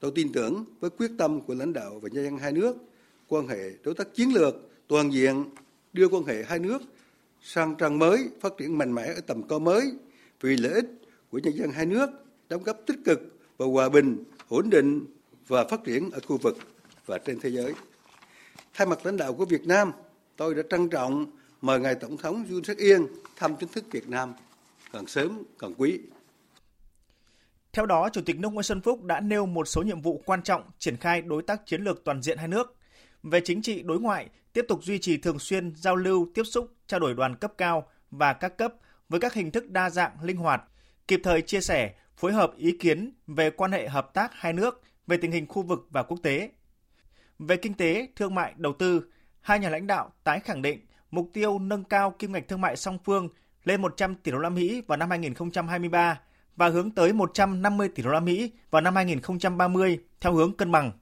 Tôi 0.00 0.12
tin 0.14 0.32
tưởng 0.32 0.64
với 0.80 0.90
quyết 0.90 1.10
tâm 1.18 1.40
của 1.40 1.54
lãnh 1.54 1.72
đạo 1.72 1.98
và 2.02 2.08
nhân 2.12 2.24
dân 2.24 2.38
hai 2.38 2.52
nước, 2.52 2.76
quan 3.28 3.48
hệ 3.48 3.70
đối 3.84 3.94
tác 3.94 4.14
chiến 4.14 4.34
lược 4.34 4.54
toàn 4.88 5.12
diện 5.12 5.44
đưa 5.92 6.08
quan 6.08 6.24
hệ 6.24 6.44
hai 6.44 6.58
nước 6.58 6.82
sang 7.42 7.74
trang 7.74 7.98
mới, 7.98 8.28
phát 8.40 8.52
triển 8.58 8.78
mạnh 8.78 8.94
mẽ 8.94 9.06
ở 9.14 9.20
tầm 9.20 9.42
cao 9.48 9.58
mới 9.58 9.92
vì 10.40 10.56
lợi 10.56 10.72
ích 10.72 10.86
của 11.30 11.38
nhân 11.38 11.56
dân 11.56 11.70
hai 11.70 11.86
nước, 11.86 12.10
đóng 12.48 12.62
góp 12.62 12.80
tích 12.86 12.98
cực 13.04 13.20
vào 13.56 13.70
hòa 13.70 13.88
bình, 13.88 14.24
ổn 14.48 14.70
định 14.70 15.06
và 15.48 15.64
phát 15.64 15.84
triển 15.84 16.10
ở 16.10 16.20
khu 16.26 16.36
vực 16.36 16.56
và 17.06 17.18
trên 17.18 17.40
thế 17.40 17.50
giới. 17.50 17.74
Thay 18.74 18.86
mặt 18.86 19.06
lãnh 19.06 19.16
đạo 19.16 19.34
của 19.34 19.44
Việt 19.44 19.66
Nam, 19.66 19.92
tôi 20.36 20.54
đã 20.54 20.62
trân 20.70 20.88
trọng 20.88 21.26
mời 21.60 21.80
ngài 21.80 21.94
Tổng 21.94 22.16
thống 22.16 22.46
Yoon 22.50 22.64
suk 22.64 22.78
yeol 22.78 23.02
thăm 23.36 23.56
chính 23.60 23.68
thức 23.68 23.84
Việt 23.90 24.08
Nam 24.08 24.32
càng 24.92 25.06
sớm 25.06 25.42
càng 25.58 25.74
quý. 25.78 26.00
Theo 27.72 27.86
đó, 27.86 28.08
Chủ 28.12 28.20
tịch 28.26 28.38
nước 28.38 28.52
Nguyễn 28.52 28.62
Xuân 28.62 28.80
Phúc 28.80 29.04
đã 29.04 29.20
nêu 29.20 29.46
một 29.46 29.68
số 29.68 29.82
nhiệm 29.82 30.00
vụ 30.00 30.22
quan 30.26 30.42
trọng 30.42 30.62
triển 30.78 30.96
khai 30.96 31.22
đối 31.22 31.42
tác 31.42 31.66
chiến 31.66 31.82
lược 31.82 32.04
toàn 32.04 32.22
diện 32.22 32.38
hai 32.38 32.48
nước. 32.48 32.76
Về 33.22 33.40
chính 33.44 33.62
trị 33.62 33.82
đối 33.82 34.00
ngoại, 34.00 34.28
tiếp 34.52 34.64
tục 34.68 34.84
duy 34.84 34.98
trì 34.98 35.16
thường 35.16 35.38
xuyên 35.38 35.74
giao 35.76 35.96
lưu, 35.96 36.28
tiếp 36.34 36.44
xúc, 36.44 36.74
trao 36.86 37.00
đổi 37.00 37.14
đoàn 37.14 37.36
cấp 37.36 37.52
cao 37.58 37.86
và 38.10 38.32
các 38.32 38.56
cấp 38.58 38.74
với 39.08 39.20
các 39.20 39.34
hình 39.34 39.50
thức 39.50 39.70
đa 39.70 39.90
dạng, 39.90 40.22
linh 40.22 40.36
hoạt, 40.36 40.62
kịp 41.08 41.20
thời 41.24 41.42
chia 41.42 41.60
sẻ, 41.60 41.94
phối 42.16 42.32
hợp 42.32 42.56
ý 42.56 42.76
kiến 42.80 43.12
về 43.26 43.50
quan 43.50 43.72
hệ 43.72 43.88
hợp 43.88 44.14
tác 44.14 44.30
hai 44.34 44.52
nước 44.52 44.82
về 45.06 45.16
tình 45.16 45.32
hình 45.32 45.46
khu 45.46 45.62
vực 45.62 45.86
và 45.90 46.02
quốc 46.02 46.18
tế. 46.22 46.50
Về 47.38 47.56
kinh 47.56 47.74
tế, 47.74 48.08
thương 48.16 48.34
mại, 48.34 48.54
đầu 48.56 48.72
tư, 48.78 49.02
hai 49.40 49.58
nhà 49.58 49.68
lãnh 49.68 49.86
đạo 49.86 50.12
tái 50.24 50.40
khẳng 50.40 50.62
định 50.62 50.80
mục 51.10 51.30
tiêu 51.32 51.58
nâng 51.58 51.84
cao 51.84 52.10
kim 52.10 52.32
ngạch 52.32 52.48
thương 52.48 52.60
mại 52.60 52.76
song 52.76 52.98
phương 53.04 53.28
lên 53.64 53.82
100 53.82 54.14
tỷ 54.14 54.32
đô 54.32 54.38
la 54.38 54.48
Mỹ 54.48 54.82
vào 54.86 54.98
năm 54.98 55.10
2023 55.10 56.20
và 56.56 56.68
hướng 56.68 56.90
tới 56.90 57.12
150 57.12 57.88
tỷ 57.88 58.02
đô 58.02 58.10
la 58.10 58.20
Mỹ 58.20 58.52
vào 58.70 58.82
năm 58.82 58.96
2030 58.96 59.98
theo 60.20 60.32
hướng 60.32 60.56
cân 60.56 60.72
bằng. 60.72 60.92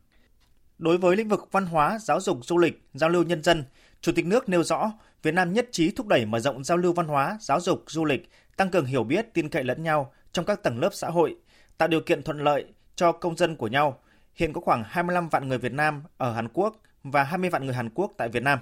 Đối 0.79 0.99
với 0.99 1.17
lĩnh 1.17 1.29
vực 1.29 1.49
văn 1.53 1.67
hóa, 1.67 1.99
giáo 1.99 2.21
dục, 2.21 2.39
du 2.43 2.59
lịch, 2.59 2.83
giao 2.95 3.11
lưu 3.11 3.23
nhân 3.23 3.43
dân, 3.43 3.65
Chủ 4.01 4.13
tịch 4.13 4.27
nước 4.27 4.49
nêu 4.49 4.63
rõ 4.63 4.93
Việt 5.23 5.35
Nam 5.35 5.53
nhất 5.53 5.69
trí 5.73 5.91
thúc 5.91 6.07
đẩy 6.07 6.27
mở 6.27 6.41
rộng 6.41 6.65
giao 6.65 6.79
lưu 6.79 6.93
văn 6.93 7.07
hóa, 7.07 7.39
giáo 7.41 7.61
dục, 7.61 7.85
du 7.87 8.05
lịch, 8.05 8.31
tăng 8.57 8.71
cường 8.71 8.85
hiểu 8.85 9.05
biết, 9.05 9.35
tin 9.35 9.49
cậy 9.49 9.65
lẫn 9.65 9.83
nhau 9.83 10.13
trong 10.33 10.45
các 10.45 10.63
tầng 10.63 10.79
lớp 10.79 10.91
xã 10.93 11.09
hội, 11.11 11.37
tạo 11.79 11.89
điều 11.89 12.01
kiện 12.01 12.23
thuận 12.23 12.45
lợi 12.45 12.65
cho 12.97 13.13
công 13.13 13.37
dân 13.37 13.57
của 13.57 13.69
nhau. 13.69 13.99
Hiện 14.35 14.53
có 14.53 14.61
khoảng 14.61 14.85
25 14.87 15.29
vạn 15.29 15.49
người 15.49 15.59
Việt 15.59 15.73
Nam 15.73 16.03
ở 16.17 16.33
Hàn 16.33 16.49
Quốc 16.49 16.77
và 17.03 17.25
20 17.25 17.51
vạn 17.51 17.65
người 17.65 17.75
Hàn 17.75 17.91
Quốc 17.95 18.13
tại 18.17 18.29
Việt 18.29 18.43
Nam. 18.43 18.59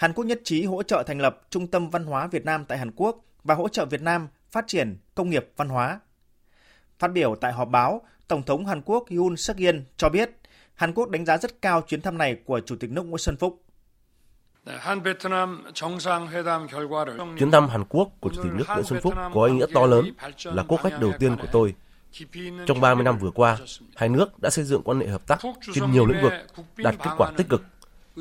Hàn 0.00 0.12
Quốc 0.12 0.24
nhất 0.24 0.40
trí 0.44 0.64
hỗ 0.64 0.82
trợ 0.82 1.02
thành 1.06 1.20
lập 1.20 1.40
Trung 1.50 1.66
tâm 1.66 1.90
Văn 1.90 2.04
hóa 2.04 2.26
Việt 2.26 2.44
Nam 2.44 2.64
tại 2.64 2.78
Hàn 2.78 2.90
Quốc 2.96 3.24
và 3.44 3.54
hỗ 3.54 3.68
trợ 3.68 3.84
Việt 3.84 4.02
Nam 4.02 4.28
phát 4.50 4.64
triển 4.66 4.96
công 5.14 5.30
nghiệp 5.30 5.48
văn 5.56 5.68
hóa. 5.68 6.00
Phát 6.98 7.08
biểu 7.08 7.34
tại 7.40 7.52
họp 7.52 7.68
báo, 7.68 8.02
Tổng 8.28 8.42
thống 8.42 8.66
Hàn 8.66 8.82
Quốc 8.82 9.04
Yoon 9.10 9.36
suk 9.36 9.56
yeol 9.56 9.76
cho 9.96 10.08
biết 10.08 10.30
Hàn 10.74 10.94
Quốc 10.94 11.10
đánh 11.10 11.26
giá 11.26 11.38
rất 11.38 11.62
cao 11.62 11.82
chuyến 11.86 12.00
thăm 12.00 12.18
này 12.18 12.36
của 12.44 12.60
Chủ 12.60 12.76
tịch 12.76 12.90
nước 12.90 13.02
Nguyễn 13.02 13.18
Xuân 13.18 13.36
Phúc. 13.36 13.62
Chuyến 17.38 17.50
thăm 17.50 17.68
Hàn 17.68 17.84
Quốc 17.88 18.10
của 18.20 18.30
Chủ 18.34 18.42
tịch 18.42 18.52
nước 18.54 18.64
Nguyễn 18.68 18.84
Xuân 18.84 19.00
Phúc 19.02 19.14
có 19.34 19.44
ý 19.44 19.52
nghĩa 19.52 19.66
to 19.74 19.86
lớn 19.86 20.04
là 20.44 20.62
quốc 20.62 20.80
khách 20.82 21.00
đầu 21.00 21.12
tiên 21.18 21.36
của 21.36 21.48
tôi. 21.52 21.74
Trong 22.66 22.80
30 22.80 23.04
năm 23.04 23.18
vừa 23.18 23.30
qua, 23.30 23.58
hai 23.96 24.08
nước 24.08 24.38
đã 24.38 24.50
xây 24.50 24.64
dựng 24.64 24.82
quan 24.82 25.00
hệ 25.00 25.06
hợp 25.06 25.26
tác 25.26 25.38
trên 25.74 25.92
nhiều 25.92 26.06
lĩnh 26.06 26.22
vực, 26.22 26.32
đạt 26.76 26.94
kết 26.98 27.10
quả 27.18 27.32
tích 27.36 27.48
cực 27.48 27.62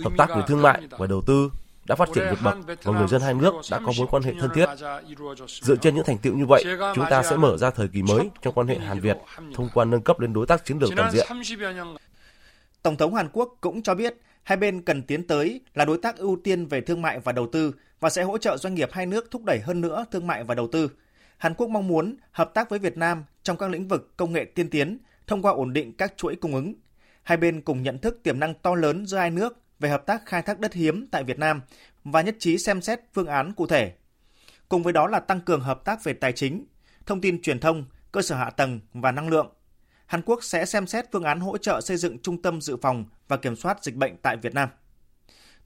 Hợp 0.03 0.13
tác 0.17 0.29
về 0.29 0.41
thương 0.47 0.61
mại 0.61 0.81
và 0.89 1.07
đầu 1.07 1.21
tư 1.21 1.51
đã 1.89 1.95
phát 1.95 2.09
triển 2.15 2.23
vượt 2.29 2.39
bậc 2.43 2.57
và 2.83 2.99
người 2.99 3.07
dân 3.07 3.21
hai 3.21 3.33
nước 3.33 3.53
đã 3.71 3.79
có 3.85 3.91
mối 3.97 4.07
quan 4.11 4.23
hệ 4.23 4.33
thân 4.39 4.49
thiết. 4.53 4.65
Dựa 5.47 5.75
trên 5.75 5.95
những 5.95 6.03
thành 6.05 6.17
tựu 6.17 6.35
như 6.35 6.45
vậy, 6.49 6.63
chúng 6.95 7.05
ta 7.09 7.23
sẽ 7.23 7.37
mở 7.37 7.57
ra 7.57 7.69
thời 7.69 7.87
kỳ 7.87 8.03
mới 8.03 8.29
trong 8.41 8.53
quan 8.53 8.67
hệ 8.67 8.77
Hàn 8.77 8.99
Việt 8.99 9.17
thông 9.55 9.69
qua 9.73 9.85
nâng 9.85 10.01
cấp 10.01 10.19
lên 10.19 10.33
đối 10.33 10.47
tác 10.47 10.65
chiến 10.65 10.79
lược 10.79 10.89
toàn 10.95 11.11
diện. 11.11 11.27
Tổng 12.83 12.97
thống 12.97 13.15
Hàn 13.15 13.29
Quốc 13.33 13.57
cũng 13.61 13.81
cho 13.81 13.95
biết 13.95 14.13
hai 14.43 14.57
bên 14.57 14.81
cần 14.81 15.01
tiến 15.01 15.27
tới 15.27 15.61
là 15.73 15.85
đối 15.85 15.97
tác 15.97 16.17
ưu 16.17 16.37
tiên 16.43 16.65
về 16.65 16.81
thương 16.81 17.01
mại 17.01 17.19
và 17.19 17.31
đầu 17.31 17.47
tư 17.51 17.75
và 17.99 18.09
sẽ 18.09 18.23
hỗ 18.23 18.37
trợ 18.37 18.57
doanh 18.57 18.75
nghiệp 18.75 18.89
hai 18.91 19.05
nước 19.05 19.31
thúc 19.31 19.43
đẩy 19.45 19.59
hơn 19.59 19.81
nữa 19.81 20.05
thương 20.11 20.27
mại 20.27 20.43
và 20.43 20.55
đầu 20.55 20.67
tư. 20.71 20.89
Hàn 21.37 21.53
Quốc 21.53 21.67
mong 21.67 21.87
muốn 21.87 22.15
hợp 22.31 22.53
tác 22.53 22.69
với 22.69 22.79
Việt 22.79 22.97
Nam 22.97 23.23
trong 23.43 23.57
các 23.57 23.69
lĩnh 23.69 23.87
vực 23.87 24.17
công 24.17 24.33
nghệ 24.33 24.45
tiên 24.45 24.69
tiến 24.69 24.97
thông 25.27 25.41
qua 25.41 25.51
ổn 25.51 25.73
định 25.73 25.93
các 25.97 26.13
chuỗi 26.17 26.35
cung 26.35 26.55
ứng. 26.55 26.73
Hai 27.23 27.37
bên 27.37 27.61
cùng 27.61 27.83
nhận 27.83 27.99
thức 27.99 28.19
tiềm 28.23 28.39
năng 28.39 28.53
to 28.53 28.75
lớn 28.75 29.05
giữa 29.05 29.17
hai 29.17 29.31
nước 29.31 29.57
về 29.79 29.89
hợp 29.89 30.05
tác 30.05 30.25
khai 30.25 30.41
thác 30.41 30.59
đất 30.59 30.73
hiếm 30.73 31.07
tại 31.11 31.23
Việt 31.23 31.39
Nam 31.39 31.61
và 32.03 32.21
nhất 32.21 32.35
trí 32.39 32.57
xem 32.57 32.81
xét 32.81 32.99
phương 33.13 33.27
án 33.27 33.53
cụ 33.53 33.67
thể. 33.67 33.93
Cùng 34.69 34.83
với 34.83 34.93
đó 34.93 35.07
là 35.07 35.19
tăng 35.19 35.41
cường 35.41 35.61
hợp 35.61 35.85
tác 35.85 36.03
về 36.03 36.13
tài 36.13 36.31
chính, 36.33 36.65
thông 37.05 37.21
tin 37.21 37.41
truyền 37.41 37.59
thông, 37.59 37.85
cơ 38.11 38.21
sở 38.21 38.35
hạ 38.35 38.49
tầng 38.49 38.79
và 38.93 39.11
năng 39.11 39.29
lượng. 39.29 39.49
Hàn 40.05 40.21
Quốc 40.21 40.43
sẽ 40.43 40.65
xem 40.65 40.87
xét 40.87 41.05
phương 41.11 41.23
án 41.23 41.39
hỗ 41.39 41.57
trợ 41.57 41.81
xây 41.81 41.97
dựng 41.97 42.19
trung 42.19 42.41
tâm 42.41 42.61
dự 42.61 42.77
phòng 42.81 43.05
và 43.27 43.37
kiểm 43.37 43.55
soát 43.55 43.83
dịch 43.83 43.95
bệnh 43.95 44.17
tại 44.17 44.37
Việt 44.37 44.53
Nam. 44.53 44.69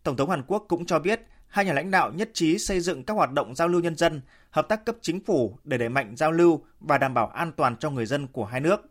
Tổng 0.04 0.18
thống 0.18 0.30
Hàn 0.30 0.44
Quốc 0.48 0.66
cũng 0.68 0.86
cho 0.86 1.00
biết 1.00 1.22
hai 1.48 1.66
nhà 1.66 1.74
lãnh 1.74 1.92
đạo 1.92 2.12
nhất 2.12 2.30
trí 2.34 2.58
xây 2.58 2.80
dựng 2.80 3.04
các 3.04 3.14
hoạt 3.14 3.32
động 3.32 3.56
giao 3.56 3.68
lưu 3.68 3.82
nhân 3.82 3.96
dân, 3.96 4.22
hợp 4.50 4.68
tác 4.70 4.86
cấp 4.86 4.96
chính 5.02 5.24
phủ 5.26 5.58
để 5.64 5.78
đẩy 5.78 5.90
mạnh 5.90 6.14
giao 6.16 6.32
lưu 6.32 6.66
và 6.80 6.98
đảm 6.98 7.14
bảo 7.14 7.28
an 7.28 7.52
toàn 7.52 7.78
cho 7.78 7.90
người 7.90 8.06
dân 8.06 8.28
của 8.28 8.46
hai 8.46 8.62
nước. 8.62 8.82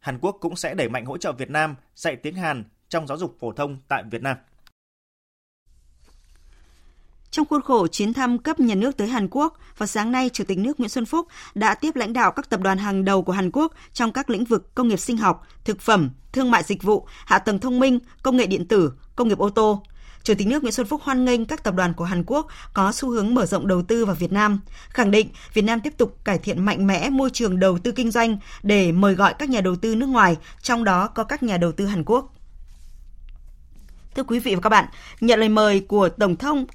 Hàn 0.00 0.18
Quốc 0.18 0.36
cũng 0.40 0.56
sẽ 0.56 0.74
đẩy 0.74 0.88
mạnh 0.88 1.04
hỗ 1.04 1.18
trợ 1.18 1.32
Việt 1.32 1.50
Nam 1.50 1.76
dạy 1.94 2.16
tiếng 2.16 2.34
Hàn 2.34 2.64
trong 2.88 3.06
giáo 3.06 3.18
dục 3.18 3.36
phổ 3.40 3.52
thông 3.52 3.78
tại 3.88 4.02
Việt 4.10 4.22
Nam. 4.22 4.36
Trong 7.30 7.46
khuôn 7.46 7.62
khổ 7.62 7.86
chuyến 7.86 8.12
thăm 8.12 8.38
cấp 8.38 8.60
nhà 8.60 8.74
nước 8.74 8.96
tới 8.96 9.08
Hàn 9.08 9.28
Quốc, 9.30 9.58
vào 9.78 9.86
sáng 9.86 10.12
nay, 10.12 10.30
Chủ 10.32 10.44
tịch 10.44 10.58
nước 10.58 10.80
Nguyễn 10.80 10.88
Xuân 10.88 11.06
Phúc 11.06 11.26
đã 11.54 11.74
tiếp 11.74 11.96
lãnh 11.96 12.12
đạo 12.12 12.32
các 12.32 12.50
tập 12.50 12.60
đoàn 12.60 12.78
hàng 12.78 13.04
đầu 13.04 13.22
của 13.22 13.32
Hàn 13.32 13.50
Quốc 13.50 13.72
trong 13.92 14.12
các 14.12 14.30
lĩnh 14.30 14.44
vực 14.44 14.74
công 14.74 14.88
nghiệp 14.88 14.96
sinh 14.96 15.16
học, 15.16 15.46
thực 15.64 15.80
phẩm, 15.80 16.10
thương 16.32 16.50
mại 16.50 16.62
dịch 16.62 16.82
vụ, 16.82 17.06
hạ 17.26 17.38
tầng 17.38 17.58
thông 17.58 17.80
minh, 17.80 17.98
công 18.22 18.36
nghệ 18.36 18.46
điện 18.46 18.68
tử, 18.68 18.92
công 19.16 19.28
nghiệp 19.28 19.38
ô 19.38 19.50
tô. 19.50 19.82
Chủ 20.22 20.34
tịch 20.34 20.46
nước 20.46 20.62
Nguyễn 20.62 20.72
Xuân 20.72 20.86
Phúc 20.86 21.00
hoan 21.04 21.24
nghênh 21.24 21.44
các 21.44 21.64
tập 21.64 21.74
đoàn 21.74 21.94
của 21.94 22.04
Hàn 22.04 22.24
Quốc 22.26 22.46
có 22.74 22.92
xu 22.92 23.10
hướng 23.10 23.34
mở 23.34 23.46
rộng 23.46 23.66
đầu 23.66 23.82
tư 23.82 24.04
vào 24.04 24.14
Việt 24.14 24.32
Nam, 24.32 24.60
khẳng 24.88 25.10
định 25.10 25.28
Việt 25.52 25.62
Nam 25.62 25.80
tiếp 25.80 25.94
tục 25.96 26.16
cải 26.24 26.38
thiện 26.38 26.64
mạnh 26.64 26.86
mẽ 26.86 27.10
môi 27.10 27.30
trường 27.30 27.60
đầu 27.60 27.78
tư 27.78 27.92
kinh 27.92 28.10
doanh 28.10 28.38
để 28.62 28.92
mời 28.92 29.14
gọi 29.14 29.34
các 29.38 29.48
nhà 29.48 29.60
đầu 29.60 29.76
tư 29.76 29.94
nước 29.94 30.08
ngoài, 30.08 30.36
trong 30.62 30.84
đó 30.84 31.06
có 31.06 31.24
các 31.24 31.42
nhà 31.42 31.56
đầu 31.56 31.72
tư 31.72 31.86
Hàn 31.86 32.04
Quốc. 32.04 32.34
Thưa 34.14 34.22
quý 34.24 34.38
vị 34.38 34.54
và 34.54 34.60
các 34.60 34.70
bạn, 34.70 34.84
nhận 35.20 35.40
lời 35.40 35.48
mời 35.48 35.80
của 35.80 36.08
Tổng 36.08 36.36
thống 36.36 36.66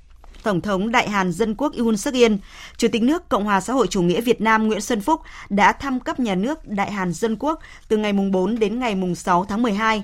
Tổng 0.43 0.61
thống 0.61 0.91
Đại 0.91 1.09
Hàn 1.09 1.31
Dân 1.31 1.55
Quốc 1.55 1.73
Yoon 1.77 1.97
suk 1.97 2.13
yeol 2.13 2.33
Chủ 2.77 2.87
tịch 2.91 3.03
nước 3.03 3.29
Cộng 3.29 3.45
hòa 3.45 3.61
xã 3.61 3.73
hội 3.73 3.87
chủ 3.87 4.01
nghĩa 4.01 4.21
Việt 4.21 4.41
Nam 4.41 4.67
Nguyễn 4.67 4.81
Xuân 4.81 5.01
Phúc 5.01 5.21
đã 5.49 5.71
thăm 5.71 5.99
cấp 5.99 6.19
nhà 6.19 6.35
nước 6.35 6.67
Đại 6.67 6.91
Hàn 6.91 7.13
Dân 7.13 7.35
Quốc 7.39 7.59
từ 7.87 7.97
ngày 7.97 8.13
4 8.13 8.59
đến 8.59 8.79
ngày 8.79 8.97
6 9.15 9.45
tháng 9.45 9.61
12. 9.61 10.03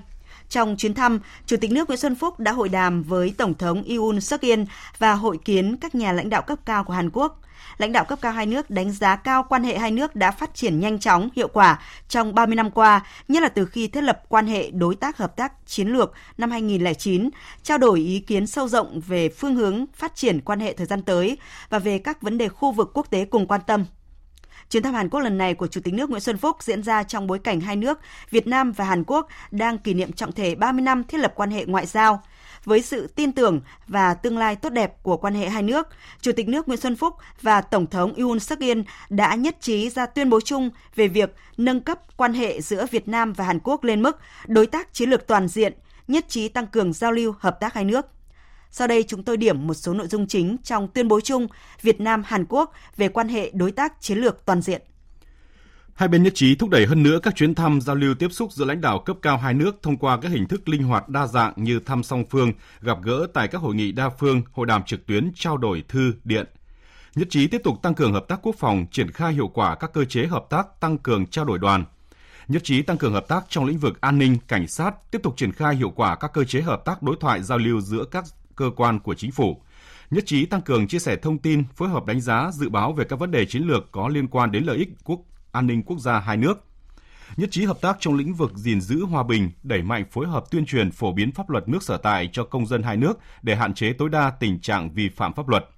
Trong 0.50 0.76
chuyến 0.78 0.94
thăm, 0.94 1.20
Chủ 1.46 1.58
tịch 1.58 1.72
nước 1.72 1.88
Nguyễn 1.88 2.00
Xuân 2.00 2.16
Phúc 2.16 2.40
đã 2.40 2.52
hội 2.52 2.70
đàm 2.70 3.04
với 3.04 3.34
Tổng 3.38 3.54
thống 3.54 3.84
Yoon 3.84 4.22
suk 4.22 4.42
yeol 4.42 4.60
và 4.98 5.14
hội 5.14 5.38
kiến 5.46 5.78
các 5.78 5.96
nhà 5.96 6.12
lãnh 6.12 6.30
đạo 6.30 6.42
cấp 6.42 6.60
cao 6.66 6.84
của 6.84 6.94
Hàn 6.94 7.10
Quốc 7.14 7.42
lãnh 7.78 7.92
đạo 7.92 8.06
cấp 8.06 8.20
cao 8.22 8.32
hai 8.32 8.46
nước 8.46 8.70
đánh 8.70 8.92
giá 8.92 9.16
cao 9.16 9.46
quan 9.50 9.64
hệ 9.64 9.78
hai 9.78 9.92
nước 9.92 10.16
đã 10.16 10.32
phát 10.32 10.56
triển 10.56 10.80
nhanh 10.80 11.00
chóng, 11.00 11.30
hiệu 11.36 11.48
quả 11.48 11.80
trong 12.08 12.36
30 12.36 12.56
năm 12.56 12.72
qua, 12.72 13.06
nhất 13.28 13.44
là 13.44 13.50
từ 13.50 13.66
khi 13.66 13.88
thiết 13.88 14.02
lập 14.02 14.24
quan 14.30 14.48
hệ 14.48 14.72
đối 14.72 14.96
tác 14.96 15.18
hợp 15.18 15.36
tác 15.36 15.54
chiến 15.66 15.88
lược 15.88 16.14
năm 16.38 16.52
2009, 16.52 17.30
trao 17.64 17.78
đổi 17.78 18.00
ý 18.00 18.20
kiến 18.20 18.48
sâu 18.48 18.68
rộng 18.68 19.02
về 19.08 19.30
phương 19.30 19.56
hướng 19.56 19.86
phát 19.94 20.16
triển 20.16 20.42
quan 20.42 20.60
hệ 20.60 20.74
thời 20.74 20.86
gian 20.86 21.02
tới 21.02 21.38
và 21.70 21.80
về 21.80 22.00
các 22.00 22.22
vấn 22.22 22.38
đề 22.38 22.50
khu 22.50 22.72
vực 22.72 22.92
quốc 22.94 23.10
tế 23.10 23.26
cùng 23.26 23.48
quan 23.48 23.62
tâm. 23.68 23.86
Chuyến 24.70 24.84
thăm 24.84 24.94
Hàn 24.94 25.10
Quốc 25.10 25.20
lần 25.20 25.38
này 25.38 25.54
của 25.54 25.68
Chủ 25.68 25.82
tịch 25.84 25.94
nước 25.94 26.10
Nguyễn 26.10 26.22
Xuân 26.22 26.38
Phúc 26.38 26.58
diễn 26.60 26.84
ra 26.84 27.04
trong 27.04 27.28
bối 27.28 27.40
cảnh 27.40 27.62
hai 27.62 27.76
nước 27.76 28.00
Việt 28.30 28.48
Nam 28.48 28.72
và 28.72 28.86
Hàn 28.86 29.04
Quốc 29.04 29.28
đang 29.52 29.78
kỷ 29.78 29.94
niệm 29.94 30.12
trọng 30.12 30.32
thể 30.32 30.56
30 30.56 30.82
năm 30.82 31.04
thiết 31.04 31.18
lập 31.18 31.34
quan 31.36 31.52
hệ 31.52 31.66
ngoại 31.66 31.86
giao 31.86 32.22
với 32.70 32.82
sự 32.82 33.08
tin 33.08 33.32
tưởng 33.32 33.62
và 33.88 34.14
tương 34.14 34.38
lai 34.38 34.56
tốt 34.56 34.70
đẹp 34.70 35.04
của 35.04 35.18
quan 35.18 35.36
hệ 35.36 35.50
hai 35.50 35.64
nước, 35.64 35.88
Chủ 36.22 36.32
tịch 36.32 36.48
nước 36.48 36.68
Nguyễn 36.68 36.80
Xuân 36.80 36.96
Phúc 36.96 37.14
và 37.42 37.62
Tổng 37.62 37.88
thống 37.88 38.14
Yoon 38.14 38.40
suk 38.40 38.60
yeol 38.60 38.80
đã 39.10 39.36
nhất 39.36 39.58
trí 39.62 39.90
ra 39.90 40.06
tuyên 40.06 40.30
bố 40.30 40.42
chung 40.42 40.70
về 40.96 41.08
việc 41.08 41.36
nâng 41.58 41.82
cấp 41.82 42.00
quan 42.18 42.34
hệ 42.34 42.62
giữa 42.62 42.86
Việt 42.92 43.08
Nam 43.08 43.34
và 43.34 43.46
Hàn 43.46 43.60
Quốc 43.64 43.84
lên 43.84 44.02
mức 44.02 44.18
đối 44.48 44.68
tác 44.68 44.94
chiến 44.94 45.10
lược 45.10 45.28
toàn 45.28 45.48
diện, 45.48 45.74
nhất 46.08 46.26
trí 46.28 46.50
tăng 46.50 46.68
cường 46.68 46.94
giao 46.94 47.12
lưu 47.12 47.34
hợp 47.40 47.60
tác 47.60 47.74
hai 47.74 47.86
nước. 47.86 48.06
Sau 48.72 48.88
đây 48.88 49.04
chúng 49.04 49.24
tôi 49.24 49.38
điểm 49.38 49.68
một 49.68 49.74
số 49.74 49.94
nội 49.94 50.08
dung 50.08 50.28
chính 50.28 50.58
trong 50.64 50.88
tuyên 50.88 51.08
bố 51.08 51.22
chung 51.22 51.48
Việt 51.82 52.02
Nam 52.02 52.24
Hàn 52.26 52.46
Quốc 52.50 52.74
về 52.98 53.10
quan 53.10 53.30
hệ 53.30 53.52
đối 53.54 53.72
tác 53.72 54.02
chiến 54.02 54.18
lược 54.18 54.46
toàn 54.46 54.62
diện. 54.62 54.82
Hai 56.00 56.08
bên 56.10 56.24
nhất 56.24 56.34
trí 56.36 56.56
thúc 56.56 56.70
đẩy 56.70 56.86
hơn 56.86 57.04
nữa 57.04 57.20
các 57.24 57.36
chuyến 57.36 57.56
thăm 57.56 57.82
giao 57.82 57.96
lưu 57.96 58.14
tiếp 58.16 58.32
xúc 58.32 58.52
giữa 58.52 58.66
lãnh 58.66 58.82
đạo 58.82 59.00
cấp 59.00 59.18
cao 59.22 59.38
hai 59.38 59.54
nước 59.54 59.80
thông 59.84 59.98
qua 59.98 60.20
các 60.22 60.32
hình 60.32 60.48
thức 60.48 60.70
linh 60.70 60.84
hoạt 60.84 61.10
đa 61.10 61.28
dạng 61.28 61.54
như 61.56 61.80
thăm 61.80 62.04
song 62.04 62.24
phương, 62.30 62.54
gặp 62.82 62.98
gỡ 63.04 63.28
tại 63.34 63.48
các 63.48 63.62
hội 63.62 63.76
nghị 63.76 63.92
đa 63.92 64.10
phương, 64.10 64.42
hội 64.52 64.66
đàm 64.66 64.84
trực 64.84 65.06
tuyến, 65.06 65.32
trao 65.36 65.58
đổi 65.58 65.84
thư, 65.88 66.14
điện. 66.24 66.46
Nhất 67.16 67.28
trí 67.30 67.48
tiếp 67.48 67.62
tục 67.64 67.82
tăng 67.82 67.94
cường 67.94 68.14
hợp 68.14 68.28
tác 68.28 68.40
quốc 68.44 68.56
phòng, 68.60 68.86
triển 68.92 69.12
khai 69.12 69.34
hiệu 69.34 69.48
quả 69.48 69.76
các 69.76 69.94
cơ 69.94 70.06
chế 70.06 70.26
hợp 70.26 70.46
tác 70.50 70.80
tăng 70.80 70.98
cường 70.98 71.26
trao 71.26 71.46
đổi 71.46 71.60
đoàn. 71.60 71.86
Nhất 72.48 72.64
trí 72.64 72.82
tăng 72.82 72.98
cường 72.98 73.14
hợp 73.14 73.28
tác 73.28 73.46
trong 73.50 73.66
lĩnh 73.66 73.78
vực 73.78 74.02
an 74.02 74.18
ninh, 74.18 74.38
cảnh 74.48 74.68
sát, 74.68 75.12
tiếp 75.12 75.20
tục 75.24 75.34
triển 75.38 75.52
khai 75.52 75.76
hiệu 75.76 75.90
quả 75.96 76.16
các 76.16 76.34
cơ 76.34 76.44
chế 76.44 76.62
hợp 76.62 76.86
tác 76.86 77.04
đối 77.04 77.16
thoại 77.20 77.44
giao 77.44 77.58
lưu 77.58 77.82
giữa 77.82 78.04
các 78.12 78.24
cơ 78.56 78.72
quan 78.76 79.00
của 79.00 79.14
chính 79.14 79.32
phủ 79.32 79.62
nhất 80.12 80.24
trí 80.28 80.46
tăng 80.46 80.62
cường 80.62 80.88
chia 80.88 81.00
sẻ 81.00 81.16
thông 81.16 81.38
tin, 81.38 81.64
phối 81.76 81.90
hợp 81.90 82.06
đánh 82.06 82.22
giá, 82.22 82.50
dự 82.54 82.70
báo 82.70 82.94
về 82.94 83.06
các 83.06 83.20
vấn 83.20 83.32
đề 83.32 83.46
chiến 83.46 83.64
lược 83.64 83.92
có 83.92 84.08
liên 84.08 84.28
quan 84.28 84.52
đến 84.52 84.64
lợi 84.64 84.78
ích 84.78 84.90
quốc 85.04 85.20
an 85.52 85.68
ninh 85.68 85.84
quốc 85.84 86.00
gia 86.00 86.20
hai 86.20 86.38
nước. 86.38 86.66
Nhất 87.38 87.52
trí 87.52 87.66
hợp 87.66 87.82
tác 87.82 87.98
trong 88.00 88.16
lĩnh 88.16 88.34
vực 88.34 88.52
gìn 88.56 88.82
giữ 88.82 89.06
hòa 89.06 89.24
bình, 89.24 89.52
đẩy 89.64 89.82
mạnh 89.82 90.06
phối 90.12 90.28
hợp 90.28 90.44
tuyên 90.52 90.66
truyền 90.66 90.92
phổ 90.92 91.14
biến 91.14 91.32
pháp 91.32 91.50
luật 91.50 91.70
nước 91.70 91.84
sở 91.84 91.98
tại 91.98 92.30
cho 92.32 92.44
công 92.44 92.66
dân 92.66 92.84
hai 92.84 92.98
nước 92.98 93.20
để 93.42 93.56
hạn 93.56 93.74
chế 93.74 93.94
tối 93.94 94.10
đa 94.10 94.32
tình 94.40 94.60
trạng 94.60 94.92
vi 94.92 95.10
phạm 95.10 95.34
pháp 95.34 95.50
luật. 95.50 95.70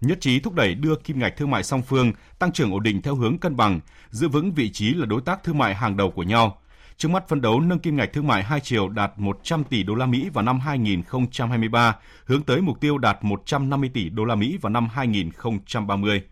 Nhất 0.00 0.18
trí 0.20 0.40
thúc 0.40 0.54
đẩy 0.54 0.74
đưa 0.74 0.96
kim 0.96 1.18
ngạch 1.18 1.36
thương 1.36 1.50
mại 1.50 1.62
song 1.62 1.82
phương 1.82 2.12
tăng 2.38 2.52
trưởng 2.52 2.72
ổn 2.72 2.82
định 2.82 3.02
theo 3.02 3.14
hướng 3.14 3.38
cân 3.38 3.56
bằng, 3.56 3.80
giữ 4.10 4.28
vững 4.28 4.52
vị 4.52 4.70
trí 4.72 4.94
là 4.94 5.06
đối 5.06 5.20
tác 5.20 5.44
thương 5.44 5.58
mại 5.58 5.74
hàng 5.74 5.96
đầu 5.96 6.10
của 6.10 6.22
nhau. 6.22 6.58
Trước 6.96 7.08
mắt 7.08 7.28
phân 7.28 7.40
đấu 7.40 7.60
nâng 7.60 7.78
kim 7.78 7.96
ngạch 7.96 8.12
thương 8.12 8.26
mại 8.26 8.44
hai 8.44 8.60
chiều 8.60 8.88
đạt 8.88 9.12
100 9.16 9.64
tỷ 9.64 9.82
đô 9.82 9.94
la 9.94 10.06
Mỹ 10.06 10.28
vào 10.32 10.44
năm 10.44 10.60
2023, 10.60 11.96
hướng 12.24 12.42
tới 12.42 12.60
mục 12.60 12.80
tiêu 12.80 12.98
đạt 12.98 13.18
150 13.24 13.90
tỷ 13.94 14.08
đô 14.08 14.24
la 14.24 14.34
Mỹ 14.34 14.58
vào 14.60 14.70
năm 14.70 14.88
2030 14.92 16.22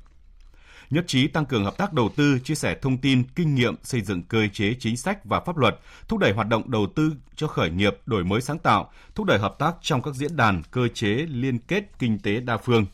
nhất 0.91 1.05
trí 1.07 1.29
tăng 1.29 1.47
cường 1.47 1.65
hợp 1.65 1.77
tác 1.77 1.93
đầu 1.93 2.09
tư, 2.17 2.39
chia 2.45 2.55
sẻ 2.55 2.77
thông 2.83 2.99
tin, 2.99 3.25
kinh 3.35 3.55
nghiệm 3.55 3.75
xây 3.83 4.01
dựng 4.01 4.23
cơ 4.23 4.47
chế 4.53 4.75
chính 4.79 4.97
sách 4.97 5.25
và 5.25 5.41
pháp 5.41 5.57
luật, 5.57 5.81
thúc 6.09 6.19
đẩy 6.19 6.33
hoạt 6.33 6.49
động 6.49 6.71
đầu 6.71 6.87
tư 6.97 7.13
cho 7.37 7.47
khởi 7.47 7.71
nghiệp, 7.71 7.97
đổi 8.07 8.25
mới 8.25 8.41
sáng 8.41 8.59
tạo, 8.59 8.91
thúc 9.15 9.27
đẩy 9.27 9.39
hợp 9.39 9.59
tác 9.59 9.77
trong 9.83 10.03
các 10.03 10.15
diễn 10.15 10.37
đàn, 10.37 10.63
cơ 10.71 10.89
chế 10.95 11.09
liên 11.29 11.59
kết 11.59 11.99
kinh 11.99 12.19
tế 12.19 12.41
đa 12.41 12.57
phương. 12.57 12.87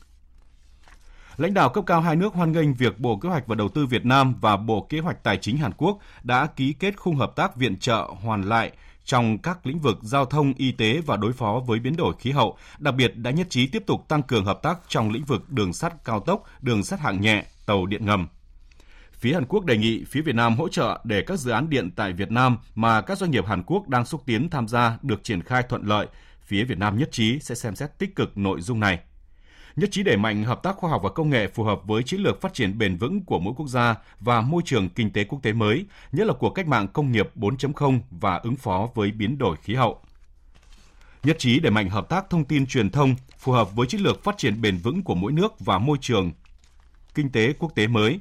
Lãnh 1.36 1.54
đạo 1.54 1.68
cấp 1.68 1.84
cao 1.86 2.00
hai 2.00 2.16
nước 2.16 2.34
hoan 2.34 2.52
nghênh 2.52 2.74
việc 2.74 2.98
Bộ 2.98 3.16
Kế 3.16 3.28
hoạch 3.28 3.46
và 3.46 3.54
Đầu 3.54 3.68
tư 3.68 3.86
Việt 3.86 4.04
Nam 4.04 4.34
và 4.40 4.56
Bộ 4.56 4.86
Kế 4.88 4.98
hoạch 4.98 5.24
Tài 5.24 5.36
chính 5.36 5.56
Hàn 5.56 5.72
Quốc 5.72 5.98
đã 6.22 6.46
ký 6.46 6.72
kết 6.72 6.96
khung 6.96 7.16
hợp 7.16 7.36
tác 7.36 7.56
viện 7.56 7.78
trợ 7.78 8.08
hoàn 8.22 8.42
lại 8.42 8.72
trong 9.04 9.38
các 9.38 9.66
lĩnh 9.66 9.78
vực 9.78 9.98
giao 10.02 10.24
thông, 10.24 10.52
y 10.56 10.72
tế 10.72 11.00
và 11.06 11.16
đối 11.16 11.32
phó 11.32 11.60
với 11.66 11.78
biến 11.78 11.96
đổi 11.96 12.14
khí 12.18 12.30
hậu, 12.30 12.56
đặc 12.78 12.94
biệt 12.94 13.16
đã 13.16 13.30
nhất 13.30 13.46
trí 13.50 13.66
tiếp 13.66 13.82
tục 13.86 14.08
tăng 14.08 14.22
cường 14.22 14.44
hợp 14.44 14.62
tác 14.62 14.78
trong 14.88 15.10
lĩnh 15.10 15.24
vực 15.24 15.50
đường 15.50 15.72
sắt 15.72 16.04
cao 16.04 16.20
tốc, 16.20 16.44
đường 16.60 16.84
sắt 16.84 17.00
hạng 17.00 17.20
nhẹ, 17.20 17.46
tàu 17.66 17.86
điện 17.86 18.06
ngầm. 18.06 18.28
Phía 19.12 19.34
Hàn 19.34 19.44
Quốc 19.44 19.64
đề 19.64 19.76
nghị 19.76 20.04
phía 20.04 20.22
Việt 20.22 20.34
Nam 20.34 20.56
hỗ 20.56 20.68
trợ 20.68 21.00
để 21.04 21.22
các 21.26 21.38
dự 21.38 21.50
án 21.50 21.70
điện 21.70 21.90
tại 21.96 22.12
Việt 22.12 22.30
Nam 22.30 22.56
mà 22.74 23.00
các 23.00 23.18
doanh 23.18 23.30
nghiệp 23.30 23.46
Hàn 23.46 23.62
Quốc 23.62 23.88
đang 23.88 24.04
xúc 24.04 24.22
tiến 24.26 24.50
tham 24.50 24.68
gia 24.68 24.98
được 25.02 25.24
triển 25.24 25.42
khai 25.42 25.62
thuận 25.62 25.82
lợi. 25.82 26.06
Phía 26.46 26.64
Việt 26.64 26.78
Nam 26.78 26.98
nhất 26.98 27.08
trí 27.12 27.38
sẽ 27.38 27.54
xem 27.54 27.74
xét 27.74 27.98
tích 27.98 28.16
cực 28.16 28.38
nội 28.38 28.60
dung 28.60 28.80
này. 28.80 28.98
Nhất 29.76 29.88
trí 29.92 30.02
đẩy 30.02 30.16
mạnh 30.16 30.44
hợp 30.44 30.62
tác 30.62 30.76
khoa 30.76 30.90
học 30.90 31.00
và 31.04 31.10
công 31.10 31.30
nghệ 31.30 31.48
phù 31.48 31.64
hợp 31.64 31.80
với 31.84 32.02
chiến 32.02 32.20
lược 32.20 32.40
phát 32.40 32.54
triển 32.54 32.78
bền 32.78 32.96
vững 32.96 33.24
của 33.24 33.38
mỗi 33.38 33.54
quốc 33.56 33.68
gia 33.68 33.94
và 34.20 34.40
môi 34.40 34.62
trường 34.64 34.88
kinh 34.88 35.10
tế 35.10 35.24
quốc 35.24 35.42
tế 35.42 35.52
mới, 35.52 35.86
nhất 36.12 36.26
là 36.26 36.34
của 36.34 36.50
cách 36.50 36.66
mạng 36.66 36.88
công 36.92 37.12
nghiệp 37.12 37.30
4.0 37.36 38.00
và 38.10 38.36
ứng 38.36 38.56
phó 38.56 38.88
với 38.94 39.10
biến 39.10 39.38
đổi 39.38 39.56
khí 39.56 39.74
hậu. 39.74 40.00
Nhất 41.24 41.38
trí 41.38 41.60
đẩy 41.60 41.70
mạnh 41.70 41.88
hợp 41.88 42.08
tác 42.08 42.30
thông 42.30 42.44
tin 42.44 42.66
truyền 42.66 42.90
thông 42.90 43.14
phù 43.38 43.52
hợp 43.52 43.74
với 43.74 43.86
chiến 43.86 44.00
lược 44.00 44.24
phát 44.24 44.38
triển 44.38 44.60
bền 44.60 44.76
vững 44.76 45.02
của 45.02 45.14
mỗi 45.14 45.32
nước 45.32 45.60
và 45.60 45.78
môi 45.78 45.98
trường 46.00 46.32
kinh 47.14 47.32
tế 47.32 47.52
quốc 47.52 47.74
tế 47.74 47.86
mới. 47.86 48.20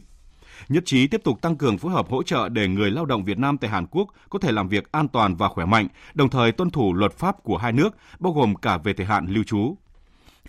Nhất 0.69 0.84
trí 0.86 1.08
tiếp 1.08 1.21
tục 1.23 1.41
tăng 1.41 1.56
cường 1.56 1.77
phối 1.77 1.91
hợp 1.91 2.10
hỗ 2.10 2.23
trợ 2.23 2.49
để 2.49 2.67
người 2.67 2.91
lao 2.91 3.06
động 3.06 3.23
Việt 3.23 3.38
Nam 3.39 3.58
tại 3.58 3.69
Hàn 3.69 3.86
Quốc 3.91 4.08
có 4.30 4.39
thể 4.39 4.51
làm 4.51 4.69
việc 4.69 4.91
an 4.91 5.08
toàn 5.08 5.36
và 5.36 5.47
khỏe 5.49 5.65
mạnh, 5.65 5.88
đồng 6.13 6.30
thời 6.30 6.51
tuân 6.51 6.69
thủ 6.69 6.93
luật 6.93 7.13
pháp 7.13 7.43
của 7.43 7.58
hai 7.58 7.71
nước, 7.71 7.95
bao 8.19 8.34
gồm 8.34 8.56
cả 8.56 8.77
về 8.77 8.93
thời 8.93 9.06
hạn 9.06 9.27
lưu 9.27 9.43
trú. 9.43 9.75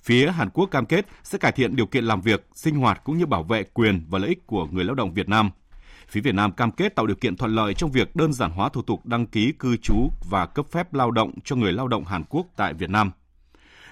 Phía 0.03 0.31
Hàn 0.31 0.51
Quốc 0.51 0.67
cam 0.67 0.87
kết 0.87 1.07
sẽ 1.23 1.39
cải 1.39 1.53
thiện 1.53 1.77
điều 1.77 1.87
kiện 1.87 2.05
làm 2.05 2.21
việc, 2.21 2.47
sinh 2.55 2.75
hoạt 2.75 3.05
cũng 3.05 3.19
như 3.19 3.27
bảo 3.27 3.43
vệ 3.43 3.65
quyền 3.65 4.05
và 4.09 4.19
lợi 4.19 4.29
ích 4.29 4.47
của 4.47 4.67
người 4.71 4.85
lao 4.85 4.95
động 4.95 5.15
Việt 5.15 5.29
Nam. 5.29 5.51
Phía 6.09 6.21
Việt 6.21 6.35
Nam 6.35 6.53
cam 6.53 6.71
kết 6.71 6.95
tạo 6.95 7.07
điều 7.07 7.17
kiện 7.17 7.37
thuận 7.37 7.55
lợi 7.55 7.75
trong 7.75 7.91
việc 7.91 8.17
đơn 8.17 8.33
giản 8.33 8.51
hóa 8.51 8.69
thủ 8.69 8.83
tục 8.83 9.07
đăng 9.07 9.27
ký 9.27 9.53
cư 9.53 9.77
trú 9.77 10.11
và 10.31 10.47
cấp 10.47 10.67
phép 10.71 10.95
lao 10.95 11.11
động 11.11 11.33
cho 11.45 11.57
người 11.57 11.73
lao 11.73 11.89
động 11.89 12.05
Hàn 12.05 12.25
Quốc 12.25 12.47
tại 12.57 12.75
Việt 12.75 12.91
Nam. 12.91 13.11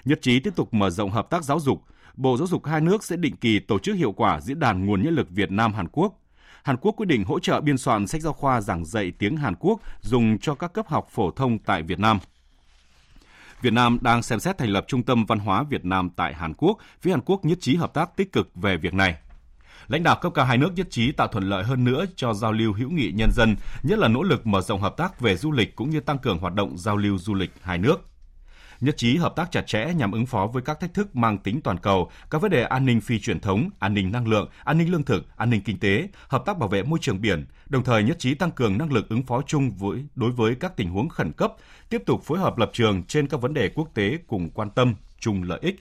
nhất 0.05 0.19
trí 0.21 0.39
tiếp 0.39 0.55
tục 0.55 0.73
mở 0.73 0.89
rộng 0.89 1.11
hợp 1.11 1.29
tác 1.29 1.43
giáo 1.43 1.59
dục. 1.59 1.83
Bộ 2.15 2.37
Giáo 2.37 2.47
dục 2.47 2.65
hai 2.65 2.81
nước 2.81 3.03
sẽ 3.03 3.15
định 3.15 3.35
kỳ 3.35 3.59
tổ 3.59 3.79
chức 3.79 3.95
hiệu 3.95 4.11
quả 4.11 4.41
diễn 4.41 4.59
đàn 4.59 4.85
nguồn 4.85 5.03
nhân 5.03 5.15
lực 5.15 5.29
Việt 5.29 5.51
Nam 5.51 5.73
Hàn 5.73 5.87
Quốc. 5.91 6.13
Hàn 6.63 6.77
Quốc 6.77 6.91
quyết 6.91 7.05
định 7.05 7.23
hỗ 7.23 7.39
trợ 7.39 7.61
biên 7.61 7.77
soạn 7.77 8.07
sách 8.07 8.21
giáo 8.21 8.33
khoa 8.33 8.61
giảng 8.61 8.85
dạy 8.85 9.11
tiếng 9.19 9.37
Hàn 9.37 9.55
Quốc 9.59 9.79
dùng 10.01 10.37
cho 10.37 10.55
các 10.55 10.73
cấp 10.73 10.87
học 10.87 11.07
phổ 11.11 11.31
thông 11.31 11.59
tại 11.59 11.83
Việt 11.83 11.99
Nam. 11.99 12.19
Việt 13.61 13.73
Nam 13.73 13.97
đang 14.01 14.23
xem 14.23 14.39
xét 14.39 14.57
thành 14.57 14.69
lập 14.69 14.85
Trung 14.87 15.03
tâm 15.03 15.25
Văn 15.25 15.39
hóa 15.39 15.63
Việt 15.63 15.85
Nam 15.85 16.09
tại 16.15 16.33
Hàn 16.33 16.53
Quốc, 16.53 16.77
phía 17.01 17.11
Hàn 17.11 17.21
Quốc 17.25 17.45
nhất 17.45 17.57
trí 17.61 17.75
hợp 17.75 17.93
tác 17.93 18.15
tích 18.15 18.31
cực 18.31 18.55
về 18.55 18.77
việc 18.77 18.93
này. 18.93 19.15
Lãnh 19.87 20.03
đạo 20.03 20.17
cấp 20.21 20.31
cao 20.35 20.45
hai 20.45 20.57
nước 20.57 20.71
nhất 20.75 20.87
trí 20.89 21.11
tạo 21.11 21.27
thuận 21.27 21.49
lợi 21.49 21.63
hơn 21.63 21.83
nữa 21.83 22.05
cho 22.15 22.33
giao 22.33 22.51
lưu 22.51 22.73
hữu 22.73 22.89
nghị 22.89 23.11
nhân 23.15 23.29
dân, 23.31 23.55
nhất 23.83 23.99
là 23.99 24.07
nỗ 24.07 24.23
lực 24.23 24.47
mở 24.47 24.61
rộng 24.61 24.81
hợp 24.81 24.97
tác 24.97 25.19
về 25.19 25.37
du 25.37 25.51
lịch 25.51 25.75
cũng 25.75 25.89
như 25.89 25.99
tăng 25.99 26.17
cường 26.17 26.37
hoạt 26.37 26.53
động 26.53 26.77
giao 26.77 26.97
lưu 26.97 27.17
du 27.17 27.33
lịch 27.33 27.51
hai 27.61 27.77
nước 27.77 28.10
nhất 28.81 28.97
trí 28.97 29.17
hợp 29.17 29.35
tác 29.35 29.51
chặt 29.51 29.67
chẽ 29.67 29.93
nhằm 29.93 30.11
ứng 30.11 30.25
phó 30.25 30.47
với 30.47 30.61
các 30.61 30.79
thách 30.79 30.93
thức 30.93 31.15
mang 31.15 31.37
tính 31.37 31.61
toàn 31.61 31.77
cầu, 31.77 32.11
các 32.29 32.41
vấn 32.41 32.51
đề 32.51 32.63
an 32.63 32.85
ninh 32.85 33.01
phi 33.01 33.19
truyền 33.19 33.39
thống, 33.39 33.69
an 33.79 33.93
ninh 33.93 34.11
năng 34.11 34.27
lượng, 34.27 34.49
an 34.63 34.77
ninh 34.77 34.91
lương 34.91 35.03
thực, 35.03 35.25
an 35.37 35.49
ninh 35.49 35.61
kinh 35.61 35.79
tế, 35.79 36.07
hợp 36.27 36.43
tác 36.45 36.57
bảo 36.57 36.69
vệ 36.69 36.83
môi 36.83 36.99
trường 37.01 37.21
biển, 37.21 37.45
đồng 37.69 37.83
thời 37.83 38.03
nhất 38.03 38.19
trí 38.19 38.33
tăng 38.33 38.51
cường 38.51 38.77
năng 38.77 38.93
lực 38.93 39.09
ứng 39.09 39.23
phó 39.23 39.41
chung 39.47 39.71
với 39.71 40.05
đối 40.15 40.31
với 40.31 40.55
các 40.55 40.77
tình 40.77 40.89
huống 40.89 41.09
khẩn 41.09 41.31
cấp, 41.31 41.53
tiếp 41.89 42.03
tục 42.05 42.23
phối 42.23 42.39
hợp 42.39 42.57
lập 42.57 42.69
trường 42.73 43.03
trên 43.03 43.27
các 43.27 43.41
vấn 43.41 43.53
đề 43.53 43.69
quốc 43.69 43.89
tế 43.93 44.17
cùng 44.27 44.49
quan 44.49 44.69
tâm 44.69 44.95
chung 45.19 45.43
lợi 45.43 45.59
ích. 45.61 45.79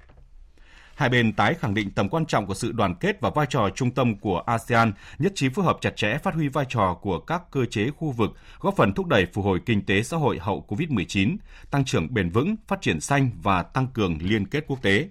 Hai 1.01 1.09
bên 1.09 1.33
tái 1.33 1.55
khẳng 1.55 1.75
định 1.75 1.91
tầm 1.91 2.09
quan 2.09 2.27
trọng 2.27 2.47
của 2.47 2.55
sự 2.55 2.73
đoàn 2.73 2.95
kết 2.95 3.21
và 3.21 3.31
vai 3.31 3.47
trò 3.51 3.71
trung 3.75 3.91
tâm 3.91 4.17
của 4.19 4.43
ASEAN, 4.47 4.93
nhất 5.19 5.33
trí 5.35 5.49
phối 5.49 5.65
hợp 5.65 5.79
chặt 5.81 5.97
chẽ 5.97 6.19
phát 6.19 6.35
huy 6.35 6.49
vai 6.49 6.65
trò 6.69 6.99
của 7.03 7.19
các 7.19 7.43
cơ 7.51 7.65
chế 7.65 7.91
khu 7.91 8.11
vực, 8.11 8.31
góp 8.61 8.77
phần 8.77 8.93
thúc 8.93 9.07
đẩy 9.07 9.27
phục 9.27 9.45
hồi 9.45 9.61
kinh 9.67 9.87
tế 9.87 10.03
xã 10.03 10.17
hội 10.17 10.39
hậu 10.39 10.65
COVID-19, 10.69 11.37
tăng 11.71 11.85
trưởng 11.85 12.15
bền 12.15 12.31
vững, 12.31 12.57
phát 12.69 12.81
triển 12.81 13.01
xanh 13.01 13.31
và 13.43 13.63
tăng 13.63 13.87
cường 13.87 14.19
liên 14.23 14.47
kết 14.47 14.65
quốc 14.67 14.83
tế. 14.83 15.09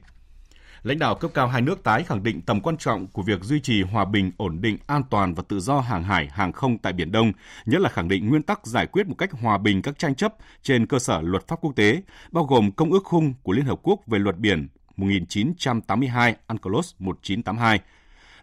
Lãnh 0.84 1.00
đạo 1.00 1.16
cấp 1.16 1.32
cao 1.34 1.48
hai 1.48 1.62
nước 1.62 1.84
tái 1.84 2.04
khẳng 2.04 2.24
định 2.24 2.42
tầm 2.42 2.62
quan 2.62 2.78
trọng 2.78 3.08
của 3.08 3.22
việc 3.22 3.44
duy 3.44 3.60
trì 3.60 3.84
hòa 3.84 4.06
bình, 4.06 4.32
ổn 4.38 4.62
định, 4.62 4.78
an 4.88 5.04
toàn 5.10 5.34
và 5.34 5.44
tự 5.48 5.60
do 5.60 5.80
hàng 5.80 6.04
hải, 6.04 6.28
hàng 6.32 6.52
không 6.52 6.78
tại 6.78 6.94
Biển 6.94 7.12
Đông, 7.12 7.32
nhất 7.66 7.82
là 7.82 7.90
khẳng 7.90 8.08
định 8.08 8.30
nguyên 8.30 8.44
tắc 8.44 8.66
giải 8.66 8.88
quyết 8.88 9.08
một 9.08 9.16
cách 9.18 9.32
hòa 9.32 9.58
bình 9.58 9.82
các 9.82 10.00
tranh 10.00 10.16
chấp 10.16 10.34
trên 10.64 10.86
cơ 10.86 11.00
sở 11.00 11.22
luật 11.22 11.48
pháp 11.48 11.56
quốc 11.62 11.76
tế, 11.76 12.02
bao 12.32 12.44
gồm 12.44 12.72
Công 12.72 12.92
ước 12.92 13.04
khung 13.04 13.34
của 13.44 13.52
Liên 13.52 13.66
Hợp 13.66 13.80
Quốc 13.84 14.00
về 14.08 14.20
luật 14.20 14.38
biển 14.38 14.68
1982 15.00 16.36
UNCLOS 16.48 16.94
1982. 17.00 17.80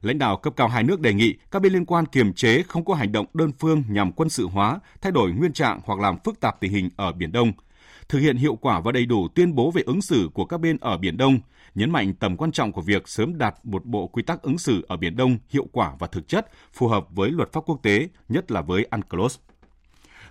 Lãnh 0.00 0.18
đạo 0.18 0.36
cấp 0.36 0.52
cao 0.56 0.68
hai 0.68 0.82
nước 0.82 1.00
đề 1.00 1.14
nghị 1.14 1.34
các 1.50 1.62
bên 1.62 1.72
liên 1.72 1.84
quan 1.84 2.06
kiềm 2.06 2.32
chế 2.32 2.62
không 2.62 2.84
có 2.84 2.94
hành 2.94 3.12
động 3.12 3.26
đơn 3.34 3.52
phương 3.58 3.82
nhằm 3.88 4.12
quân 4.12 4.28
sự 4.28 4.48
hóa, 4.48 4.80
thay 5.00 5.12
đổi 5.12 5.32
nguyên 5.32 5.52
trạng 5.52 5.80
hoặc 5.84 5.98
làm 5.98 6.16
phức 6.24 6.40
tạp 6.40 6.60
tình 6.60 6.72
hình 6.72 6.90
ở 6.96 7.12
Biển 7.12 7.32
Đông, 7.32 7.52
thực 8.08 8.18
hiện 8.18 8.36
hiệu 8.36 8.56
quả 8.56 8.80
và 8.80 8.92
đầy 8.92 9.06
đủ 9.06 9.28
tuyên 9.28 9.54
bố 9.54 9.70
về 9.70 9.82
ứng 9.86 10.02
xử 10.02 10.30
của 10.34 10.44
các 10.44 10.60
bên 10.60 10.76
ở 10.80 10.98
Biển 10.98 11.16
Đông, 11.16 11.38
nhấn 11.74 11.90
mạnh 11.90 12.14
tầm 12.14 12.36
quan 12.36 12.52
trọng 12.52 12.72
của 12.72 12.80
việc 12.80 13.08
sớm 13.08 13.38
đạt 13.38 13.54
một 13.62 13.84
bộ 13.84 14.06
quy 14.06 14.22
tắc 14.22 14.42
ứng 14.42 14.58
xử 14.58 14.84
ở 14.88 14.96
Biển 14.96 15.16
Đông 15.16 15.38
hiệu 15.48 15.66
quả 15.72 15.92
và 15.98 16.06
thực 16.06 16.28
chất, 16.28 16.46
phù 16.72 16.88
hợp 16.88 17.06
với 17.10 17.30
luật 17.30 17.52
pháp 17.52 17.60
quốc 17.66 17.82
tế, 17.82 18.08
nhất 18.28 18.50
là 18.50 18.60
với 18.60 18.86
UNCLOS. 18.90 19.38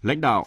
Lãnh 0.02 0.22
đạo 0.22 0.46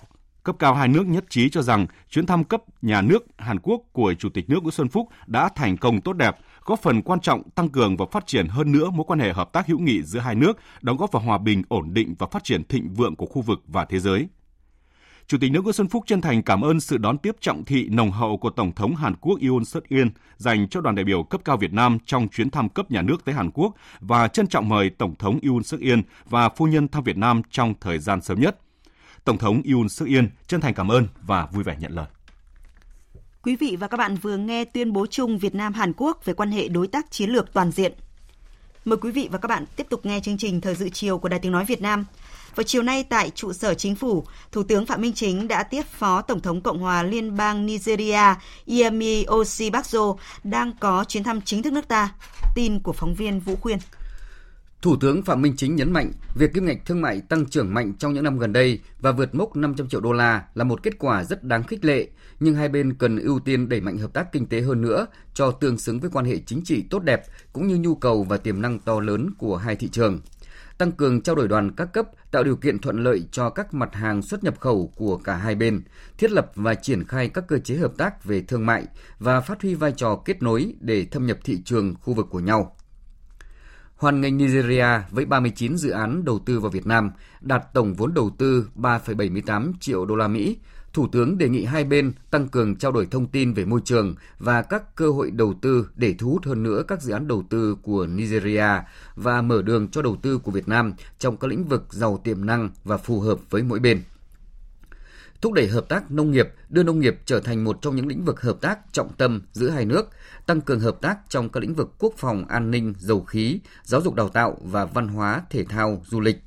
Cấp 0.48 0.56
cao 0.58 0.74
hai 0.74 0.88
nước 0.88 1.06
nhất 1.06 1.24
trí 1.28 1.48
cho 1.50 1.62
rằng 1.62 1.86
chuyến 2.10 2.26
thăm 2.26 2.44
cấp 2.44 2.62
nhà 2.82 3.02
nước 3.02 3.26
Hàn 3.38 3.58
Quốc 3.58 3.82
của 3.92 4.14
Chủ 4.14 4.28
tịch 4.28 4.50
nước 4.50 4.62
Nguyễn 4.62 4.72
Xuân 4.72 4.88
Phúc 4.88 5.08
đã 5.26 5.48
thành 5.48 5.76
công 5.76 6.00
tốt 6.00 6.12
đẹp, 6.12 6.36
góp 6.64 6.82
phần 6.82 7.02
quan 7.02 7.20
trọng 7.20 7.50
tăng 7.50 7.68
cường 7.68 7.96
và 7.96 8.06
phát 8.12 8.26
triển 8.26 8.48
hơn 8.48 8.72
nữa 8.72 8.90
mối 8.90 9.04
quan 9.06 9.18
hệ 9.18 9.32
hợp 9.32 9.52
tác 9.52 9.66
hữu 9.66 9.78
nghị 9.78 10.02
giữa 10.02 10.20
hai 10.20 10.34
nước, 10.34 10.58
đóng 10.80 10.96
góp 10.96 11.12
vào 11.12 11.22
hòa 11.22 11.38
bình, 11.38 11.62
ổn 11.68 11.94
định 11.94 12.14
và 12.18 12.26
phát 12.30 12.44
triển 12.44 12.64
thịnh 12.64 12.94
vượng 12.94 13.16
của 13.16 13.26
khu 13.26 13.42
vực 13.42 13.62
và 13.66 13.84
thế 13.84 13.98
giới. 13.98 14.28
Chủ 15.26 15.38
tịch 15.40 15.52
nước 15.52 15.64
Nguyễn 15.64 15.72
Xuân 15.72 15.88
Phúc 15.88 16.04
chân 16.06 16.20
thành 16.20 16.42
cảm 16.42 16.60
ơn 16.60 16.80
sự 16.80 16.98
đón 16.98 17.18
tiếp 17.18 17.36
trọng 17.40 17.64
thị 17.64 17.88
nồng 17.90 18.10
hậu 18.10 18.36
của 18.36 18.50
Tổng 18.50 18.72
thống 18.72 18.94
Hàn 18.94 19.14
Quốc 19.16 19.38
Yoon 19.48 19.64
suk 19.64 19.88
yeol 19.88 20.08
dành 20.36 20.68
cho 20.68 20.80
đoàn 20.80 20.94
đại 20.94 21.04
biểu 21.04 21.22
cấp 21.22 21.40
cao 21.44 21.56
Việt 21.56 21.72
Nam 21.72 21.98
trong 22.06 22.28
chuyến 22.28 22.50
thăm 22.50 22.68
cấp 22.68 22.90
nhà 22.90 23.02
nước 23.02 23.24
tới 23.24 23.34
Hàn 23.34 23.50
Quốc 23.50 23.74
và 24.00 24.28
trân 24.28 24.46
trọng 24.46 24.68
mời 24.68 24.90
Tổng 24.90 25.14
thống 25.18 25.38
Yoon 25.42 25.62
suk 25.62 25.80
yeol 25.80 26.00
và 26.28 26.48
phu 26.48 26.66
nhân 26.66 26.88
thăm 26.88 27.04
Việt 27.04 27.16
Nam 27.16 27.42
trong 27.50 27.74
thời 27.80 27.98
gian 27.98 28.20
sớm 28.20 28.40
nhất. 28.40 28.58
Tổng 29.28 29.38
thống 29.38 29.62
Yoon 29.72 29.88
suk 29.88 30.08
yeol 30.08 30.24
chân 30.46 30.60
thành 30.60 30.74
cảm 30.74 30.88
ơn 30.88 31.06
và 31.22 31.46
vui 31.52 31.64
vẻ 31.64 31.76
nhận 31.80 31.92
lời. 31.92 32.06
Quý 33.42 33.56
vị 33.56 33.76
và 33.80 33.88
các 33.88 33.96
bạn 33.96 34.16
vừa 34.16 34.36
nghe 34.36 34.64
tuyên 34.64 34.92
bố 34.92 35.06
chung 35.06 35.38
Việt 35.38 35.54
Nam 35.54 35.72
Hàn 35.72 35.92
Quốc 35.96 36.24
về 36.24 36.34
quan 36.34 36.50
hệ 36.50 36.68
đối 36.68 36.86
tác 36.86 37.10
chiến 37.10 37.30
lược 37.30 37.52
toàn 37.52 37.70
diện. 37.70 37.92
Mời 38.84 38.96
quý 38.96 39.10
vị 39.10 39.28
và 39.32 39.38
các 39.38 39.48
bạn 39.48 39.64
tiếp 39.76 39.86
tục 39.90 40.06
nghe 40.06 40.20
chương 40.20 40.38
trình 40.38 40.60
Thời 40.60 40.74
dự 40.74 40.88
chiều 40.88 41.18
của 41.18 41.28
Đài 41.28 41.40
Tiếng 41.40 41.52
Nói 41.52 41.64
Việt 41.64 41.82
Nam. 41.82 42.04
Vào 42.54 42.64
chiều 42.64 42.82
nay 42.82 43.04
tại 43.04 43.30
trụ 43.30 43.52
sở 43.52 43.74
chính 43.74 43.94
phủ, 43.94 44.24
Thủ 44.52 44.62
tướng 44.62 44.86
Phạm 44.86 45.00
Minh 45.00 45.12
Chính 45.12 45.48
đã 45.48 45.62
tiếp 45.62 45.82
Phó 45.82 46.22
Tổng 46.22 46.40
thống 46.40 46.60
Cộng 46.60 46.78
hòa 46.78 47.02
Liên 47.02 47.36
bang 47.36 47.66
Nigeria 47.66 48.34
Yemi 48.66 49.24
Osibazo 49.24 50.16
đang 50.44 50.72
có 50.80 51.04
chuyến 51.04 51.24
thăm 51.24 51.40
chính 51.40 51.62
thức 51.62 51.72
nước 51.72 51.88
ta. 51.88 52.14
Tin 52.54 52.80
của 52.80 52.92
phóng 52.92 53.14
viên 53.14 53.40
Vũ 53.40 53.56
Khuyên. 53.56 53.78
Thủ 54.82 54.96
tướng 55.00 55.22
Phạm 55.22 55.42
Minh 55.42 55.54
Chính 55.56 55.76
nhấn 55.76 55.92
mạnh, 55.92 56.12
việc 56.34 56.54
kim 56.54 56.66
ngạch 56.66 56.86
thương 56.86 57.00
mại 57.00 57.20
tăng 57.20 57.46
trưởng 57.46 57.74
mạnh 57.74 57.94
trong 57.98 58.14
những 58.14 58.24
năm 58.24 58.38
gần 58.38 58.52
đây 58.52 58.80
và 59.00 59.12
vượt 59.12 59.34
mốc 59.34 59.56
500 59.56 59.88
triệu 59.88 60.00
đô 60.00 60.12
la 60.12 60.44
là 60.54 60.64
một 60.64 60.82
kết 60.82 60.98
quả 60.98 61.24
rất 61.24 61.44
đáng 61.44 61.62
khích 61.62 61.84
lệ, 61.84 62.08
nhưng 62.40 62.54
hai 62.54 62.68
bên 62.68 62.94
cần 62.94 63.18
ưu 63.18 63.40
tiên 63.40 63.68
đẩy 63.68 63.80
mạnh 63.80 63.98
hợp 63.98 64.12
tác 64.12 64.32
kinh 64.32 64.46
tế 64.46 64.60
hơn 64.60 64.80
nữa 64.80 65.06
cho 65.34 65.50
tương 65.50 65.78
xứng 65.78 66.00
với 66.00 66.10
quan 66.10 66.24
hệ 66.24 66.38
chính 66.46 66.64
trị 66.64 66.84
tốt 66.90 66.98
đẹp 66.98 67.22
cũng 67.52 67.68
như 67.68 67.76
nhu 67.76 67.94
cầu 67.94 68.22
và 68.22 68.36
tiềm 68.36 68.62
năng 68.62 68.78
to 68.78 69.00
lớn 69.00 69.30
của 69.38 69.56
hai 69.56 69.76
thị 69.76 69.88
trường. 69.88 70.20
Tăng 70.78 70.92
cường 70.92 71.22
trao 71.22 71.36
đổi 71.36 71.48
đoàn 71.48 71.70
các 71.76 71.92
cấp, 71.92 72.06
tạo 72.30 72.44
điều 72.44 72.56
kiện 72.56 72.78
thuận 72.78 73.04
lợi 73.04 73.24
cho 73.32 73.50
các 73.50 73.74
mặt 73.74 73.94
hàng 73.94 74.22
xuất 74.22 74.44
nhập 74.44 74.60
khẩu 74.60 74.92
của 74.96 75.16
cả 75.16 75.36
hai 75.36 75.54
bên, 75.54 75.82
thiết 76.18 76.30
lập 76.30 76.50
và 76.54 76.74
triển 76.74 77.04
khai 77.04 77.28
các 77.28 77.44
cơ 77.48 77.58
chế 77.58 77.76
hợp 77.76 77.92
tác 77.98 78.24
về 78.24 78.40
thương 78.40 78.66
mại 78.66 78.84
và 79.18 79.40
phát 79.40 79.62
huy 79.62 79.74
vai 79.74 79.92
trò 79.96 80.22
kết 80.24 80.42
nối 80.42 80.74
để 80.80 81.04
thâm 81.04 81.26
nhập 81.26 81.38
thị 81.44 81.58
trường 81.64 81.94
khu 81.94 82.14
vực 82.14 82.26
của 82.30 82.40
nhau 82.40 82.74
hoan 83.98 84.20
nghênh 84.20 84.36
Nigeria 84.36 84.86
với 85.10 85.24
39 85.24 85.76
dự 85.76 85.90
án 85.90 86.24
đầu 86.24 86.38
tư 86.38 86.60
vào 86.60 86.70
Việt 86.70 86.86
Nam 86.86 87.10
đạt 87.40 87.62
tổng 87.74 87.94
vốn 87.94 88.14
đầu 88.14 88.30
tư 88.38 88.68
3,78 88.76 89.72
triệu 89.80 90.06
đô 90.06 90.16
la 90.16 90.28
Mỹ. 90.28 90.58
Thủ 90.92 91.08
tướng 91.12 91.38
đề 91.38 91.48
nghị 91.48 91.64
hai 91.64 91.84
bên 91.84 92.12
tăng 92.30 92.48
cường 92.48 92.76
trao 92.76 92.92
đổi 92.92 93.06
thông 93.10 93.26
tin 93.26 93.52
về 93.52 93.64
môi 93.64 93.80
trường 93.84 94.14
và 94.38 94.62
các 94.62 94.96
cơ 94.96 95.10
hội 95.10 95.30
đầu 95.30 95.54
tư 95.60 95.88
để 95.96 96.14
thu 96.18 96.30
hút 96.30 96.46
hơn 96.46 96.62
nữa 96.62 96.82
các 96.88 97.02
dự 97.02 97.12
án 97.12 97.28
đầu 97.28 97.44
tư 97.50 97.76
của 97.82 98.06
Nigeria 98.06 98.68
và 99.16 99.42
mở 99.42 99.62
đường 99.62 99.88
cho 99.88 100.02
đầu 100.02 100.16
tư 100.22 100.38
của 100.38 100.50
Việt 100.50 100.68
Nam 100.68 100.92
trong 101.18 101.36
các 101.36 101.48
lĩnh 101.48 101.64
vực 101.64 101.84
giàu 101.90 102.20
tiềm 102.24 102.46
năng 102.46 102.70
và 102.84 102.96
phù 102.96 103.20
hợp 103.20 103.38
với 103.50 103.62
mỗi 103.62 103.78
bên 103.78 104.02
thúc 105.40 105.52
đẩy 105.52 105.68
hợp 105.68 105.88
tác 105.88 106.10
nông 106.10 106.30
nghiệp, 106.30 106.48
đưa 106.68 106.82
nông 106.82 107.00
nghiệp 107.00 107.18
trở 107.24 107.40
thành 107.40 107.64
một 107.64 107.78
trong 107.82 107.96
những 107.96 108.06
lĩnh 108.06 108.24
vực 108.24 108.40
hợp 108.40 108.60
tác 108.60 108.78
trọng 108.92 109.12
tâm 109.12 109.42
giữa 109.52 109.70
hai 109.70 109.84
nước, 109.84 110.10
tăng 110.46 110.60
cường 110.60 110.80
hợp 110.80 111.00
tác 111.00 111.18
trong 111.28 111.48
các 111.48 111.60
lĩnh 111.60 111.74
vực 111.74 111.94
quốc 111.98 112.14
phòng, 112.16 112.44
an 112.48 112.70
ninh, 112.70 112.94
dầu 112.98 113.24
khí, 113.24 113.60
giáo 113.82 114.00
dục 114.00 114.14
đào 114.14 114.28
tạo 114.28 114.58
và 114.62 114.84
văn 114.84 115.08
hóa, 115.08 115.42
thể 115.50 115.64
thao, 115.64 116.02
du 116.06 116.20
lịch. 116.20 116.38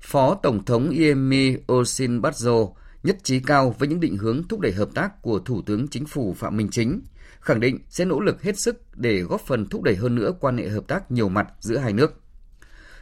Phó 0.00 0.34
Tổng 0.34 0.64
thống 0.64 0.90
Yemi 0.90 1.56
Osinbajo 1.66 2.72
nhất 3.02 3.16
trí 3.22 3.40
cao 3.40 3.74
với 3.78 3.88
những 3.88 4.00
định 4.00 4.16
hướng 4.16 4.48
thúc 4.48 4.60
đẩy 4.60 4.72
hợp 4.72 4.88
tác 4.94 5.22
của 5.22 5.38
Thủ 5.38 5.62
tướng 5.62 5.88
Chính 5.88 6.06
phủ 6.06 6.34
Phạm 6.38 6.56
Minh 6.56 6.68
Chính, 6.70 7.00
khẳng 7.40 7.60
định 7.60 7.78
sẽ 7.88 8.04
nỗ 8.04 8.20
lực 8.20 8.42
hết 8.42 8.58
sức 8.58 8.96
để 8.96 9.20
góp 9.20 9.40
phần 9.40 9.66
thúc 9.66 9.82
đẩy 9.82 9.96
hơn 9.96 10.14
nữa 10.14 10.32
quan 10.40 10.58
hệ 10.58 10.68
hợp 10.68 10.84
tác 10.88 11.10
nhiều 11.10 11.28
mặt 11.28 11.46
giữa 11.60 11.78
hai 11.78 11.92
nước. 11.92 12.20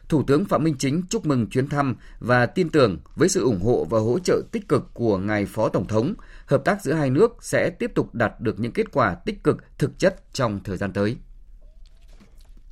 Thủ 0.09 0.23
tướng 0.23 0.45
Phạm 0.45 0.65
Minh 0.65 0.75
Chính 0.79 1.03
chúc 1.11 1.27
mừng 1.27 1.47
chuyến 1.47 1.69
thăm 1.69 1.97
và 2.19 2.47
tin 2.47 2.71
tưởng 2.71 2.99
với 3.17 3.29
sự 3.29 3.43
ủng 3.45 3.61
hộ 3.61 3.87
và 3.91 3.99
hỗ 3.99 4.19
trợ 4.19 4.43
tích 4.53 4.69
cực 4.69 4.95
của 4.95 5.19
ngài 5.19 5.47
Phó 5.47 5.69
Tổng 5.69 5.87
thống, 5.87 6.15
hợp 6.47 6.63
tác 6.65 6.83
giữa 6.83 6.93
hai 6.93 7.11
nước 7.11 7.37
sẽ 7.41 7.71
tiếp 7.71 7.93
tục 7.95 8.15
đạt 8.15 8.41
được 8.41 8.61
những 8.61 8.73
kết 8.73 8.93
quả 8.93 9.15
tích 9.15 9.45
cực 9.45 9.57
thực 9.79 9.99
chất 9.99 10.23
trong 10.33 10.61
thời 10.65 10.77
gian 10.77 10.93
tới. 10.93 11.17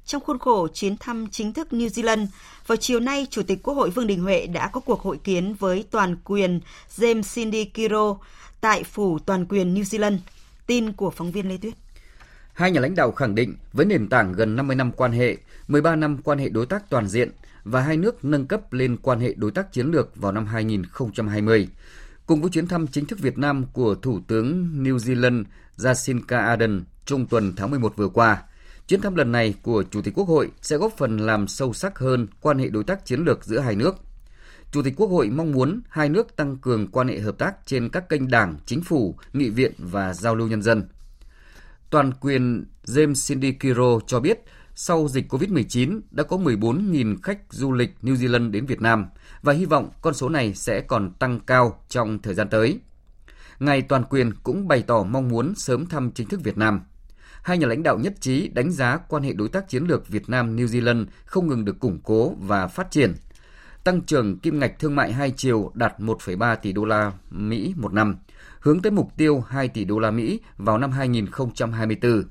Trong 0.04 0.22
khuôn 0.24 0.38
khổ 0.38 0.68
chuyến 0.68 0.96
thăm 0.96 1.26
chính 1.30 1.52
thức 1.52 1.68
New 1.70 1.88
Zealand, 1.88 2.26
vào 2.66 2.76
chiều 2.76 3.00
nay, 3.00 3.26
Chủ 3.30 3.42
tịch 3.42 3.62
Quốc 3.62 3.74
hội 3.74 3.90
Vương 3.90 4.06
Đình 4.06 4.22
Huệ 4.22 4.46
đã 4.46 4.70
có 4.72 4.80
cuộc 4.80 5.00
hội 5.00 5.18
kiến 5.24 5.54
với 5.54 5.84
toàn 5.90 6.16
quyền 6.24 6.60
James 6.96 7.34
Cindy 7.34 7.64
Kiro 7.64 8.16
tại 8.60 8.84
phủ 8.84 9.18
toàn 9.18 9.46
quyền 9.46 9.74
New 9.74 9.82
Zealand. 9.82 10.18
Tin 10.66 10.92
của 10.92 11.10
phóng 11.10 11.32
viên 11.32 11.48
Lê 11.48 11.56
Tuyết. 11.56 11.74
Hai 12.52 12.70
nhà 12.70 12.80
lãnh 12.80 12.94
đạo 12.94 13.12
khẳng 13.12 13.34
định 13.34 13.56
với 13.72 13.86
nền 13.86 14.08
tảng 14.08 14.32
gần 14.32 14.56
50 14.56 14.76
năm 14.76 14.92
quan 14.92 15.12
hệ, 15.12 15.36
13 15.68 15.96
năm 15.96 16.18
quan 16.24 16.38
hệ 16.38 16.48
đối 16.48 16.66
tác 16.66 16.90
toàn 16.90 17.08
diện 17.08 17.30
và 17.64 17.80
hai 17.80 17.96
nước 17.96 18.24
nâng 18.24 18.46
cấp 18.46 18.72
lên 18.72 18.96
quan 18.96 19.20
hệ 19.20 19.34
đối 19.36 19.50
tác 19.50 19.72
chiến 19.72 19.86
lược 19.86 20.16
vào 20.16 20.32
năm 20.32 20.46
2020. 20.46 21.68
Cùng 22.26 22.40
với 22.40 22.50
chuyến 22.50 22.66
thăm 22.66 22.86
chính 22.86 23.06
thức 23.06 23.18
Việt 23.18 23.38
Nam 23.38 23.64
của 23.72 23.94
Thủ 23.94 24.20
tướng 24.26 24.68
New 24.82 24.96
Zealand 24.96 25.44
Jacinda 25.76 26.46
Ardern 26.46 26.84
trung 27.04 27.26
tuần 27.26 27.52
tháng 27.56 27.70
11 27.70 27.96
vừa 27.96 28.08
qua, 28.08 28.42
chuyến 28.88 29.00
thăm 29.00 29.14
lần 29.14 29.32
này 29.32 29.54
của 29.62 29.84
Chủ 29.90 30.02
tịch 30.02 30.14
Quốc 30.16 30.28
hội 30.28 30.50
sẽ 30.62 30.76
góp 30.76 30.92
phần 30.96 31.18
làm 31.18 31.48
sâu 31.48 31.72
sắc 31.72 31.98
hơn 31.98 32.26
quan 32.40 32.58
hệ 32.58 32.68
đối 32.68 32.84
tác 32.84 33.06
chiến 33.06 33.24
lược 33.24 33.44
giữa 33.44 33.58
hai 33.58 33.76
nước. 33.76 33.96
Chủ 34.72 34.82
tịch 34.82 34.94
Quốc 34.96 35.08
hội 35.08 35.30
mong 35.30 35.52
muốn 35.52 35.80
hai 35.88 36.08
nước 36.08 36.36
tăng 36.36 36.56
cường 36.56 36.88
quan 36.88 37.08
hệ 37.08 37.18
hợp 37.18 37.38
tác 37.38 37.66
trên 37.66 37.88
các 37.88 38.08
kênh 38.08 38.30
đảng, 38.30 38.56
chính 38.66 38.82
phủ, 38.82 39.16
nghị 39.32 39.50
viện 39.50 39.72
và 39.78 40.14
giao 40.14 40.34
lưu 40.34 40.48
nhân 40.48 40.62
dân– 40.62 40.82
Toàn 41.92 42.12
quyền 42.20 42.64
James 42.84 43.28
Cindy 43.28 43.52
Kiro 43.52 44.00
cho 44.06 44.20
biết 44.20 44.38
sau 44.74 45.08
dịch 45.08 45.32
COVID-19 45.32 46.00
đã 46.10 46.22
có 46.22 46.36
14.000 46.36 47.16
khách 47.22 47.38
du 47.50 47.72
lịch 47.72 47.90
New 48.02 48.14
Zealand 48.14 48.50
đến 48.50 48.66
Việt 48.66 48.80
Nam 48.80 49.06
và 49.42 49.52
hy 49.52 49.64
vọng 49.64 49.90
con 50.02 50.14
số 50.14 50.28
này 50.28 50.54
sẽ 50.54 50.80
còn 50.80 51.12
tăng 51.12 51.40
cao 51.40 51.84
trong 51.88 52.18
thời 52.18 52.34
gian 52.34 52.48
tới. 52.48 52.80
Ngài 53.58 53.82
Toàn 53.82 54.04
Quyền 54.04 54.32
cũng 54.42 54.68
bày 54.68 54.82
tỏ 54.82 55.02
mong 55.02 55.28
muốn 55.28 55.54
sớm 55.54 55.86
thăm 55.86 56.10
chính 56.10 56.28
thức 56.28 56.40
Việt 56.44 56.58
Nam. 56.58 56.80
Hai 57.42 57.58
nhà 57.58 57.66
lãnh 57.66 57.82
đạo 57.82 57.98
nhất 57.98 58.14
trí 58.20 58.48
đánh 58.48 58.70
giá 58.70 58.96
quan 58.96 59.22
hệ 59.22 59.32
đối 59.32 59.48
tác 59.48 59.68
chiến 59.68 59.84
lược 59.84 60.08
Việt 60.08 60.28
Nam 60.28 60.56
New 60.56 60.66
Zealand 60.66 61.06
không 61.24 61.46
ngừng 61.46 61.64
được 61.64 61.80
củng 61.80 62.00
cố 62.04 62.34
và 62.40 62.66
phát 62.66 62.90
triển. 62.90 63.14
Tăng 63.84 64.00
trưởng 64.00 64.38
kim 64.38 64.58
ngạch 64.58 64.78
thương 64.78 64.96
mại 64.96 65.12
hai 65.12 65.30
chiều 65.30 65.72
đạt 65.74 65.94
1,3 65.98 66.56
tỷ 66.56 66.72
đô 66.72 66.84
la 66.84 67.12
Mỹ 67.30 67.74
một 67.76 67.92
năm, 67.92 68.16
hướng 68.62 68.82
tới 68.82 68.92
mục 68.92 69.08
tiêu 69.16 69.44
2 69.48 69.68
tỷ 69.68 69.84
đô 69.84 69.98
la 69.98 70.10
Mỹ 70.10 70.40
vào 70.56 70.78
năm 70.78 70.90
2024 70.90 72.24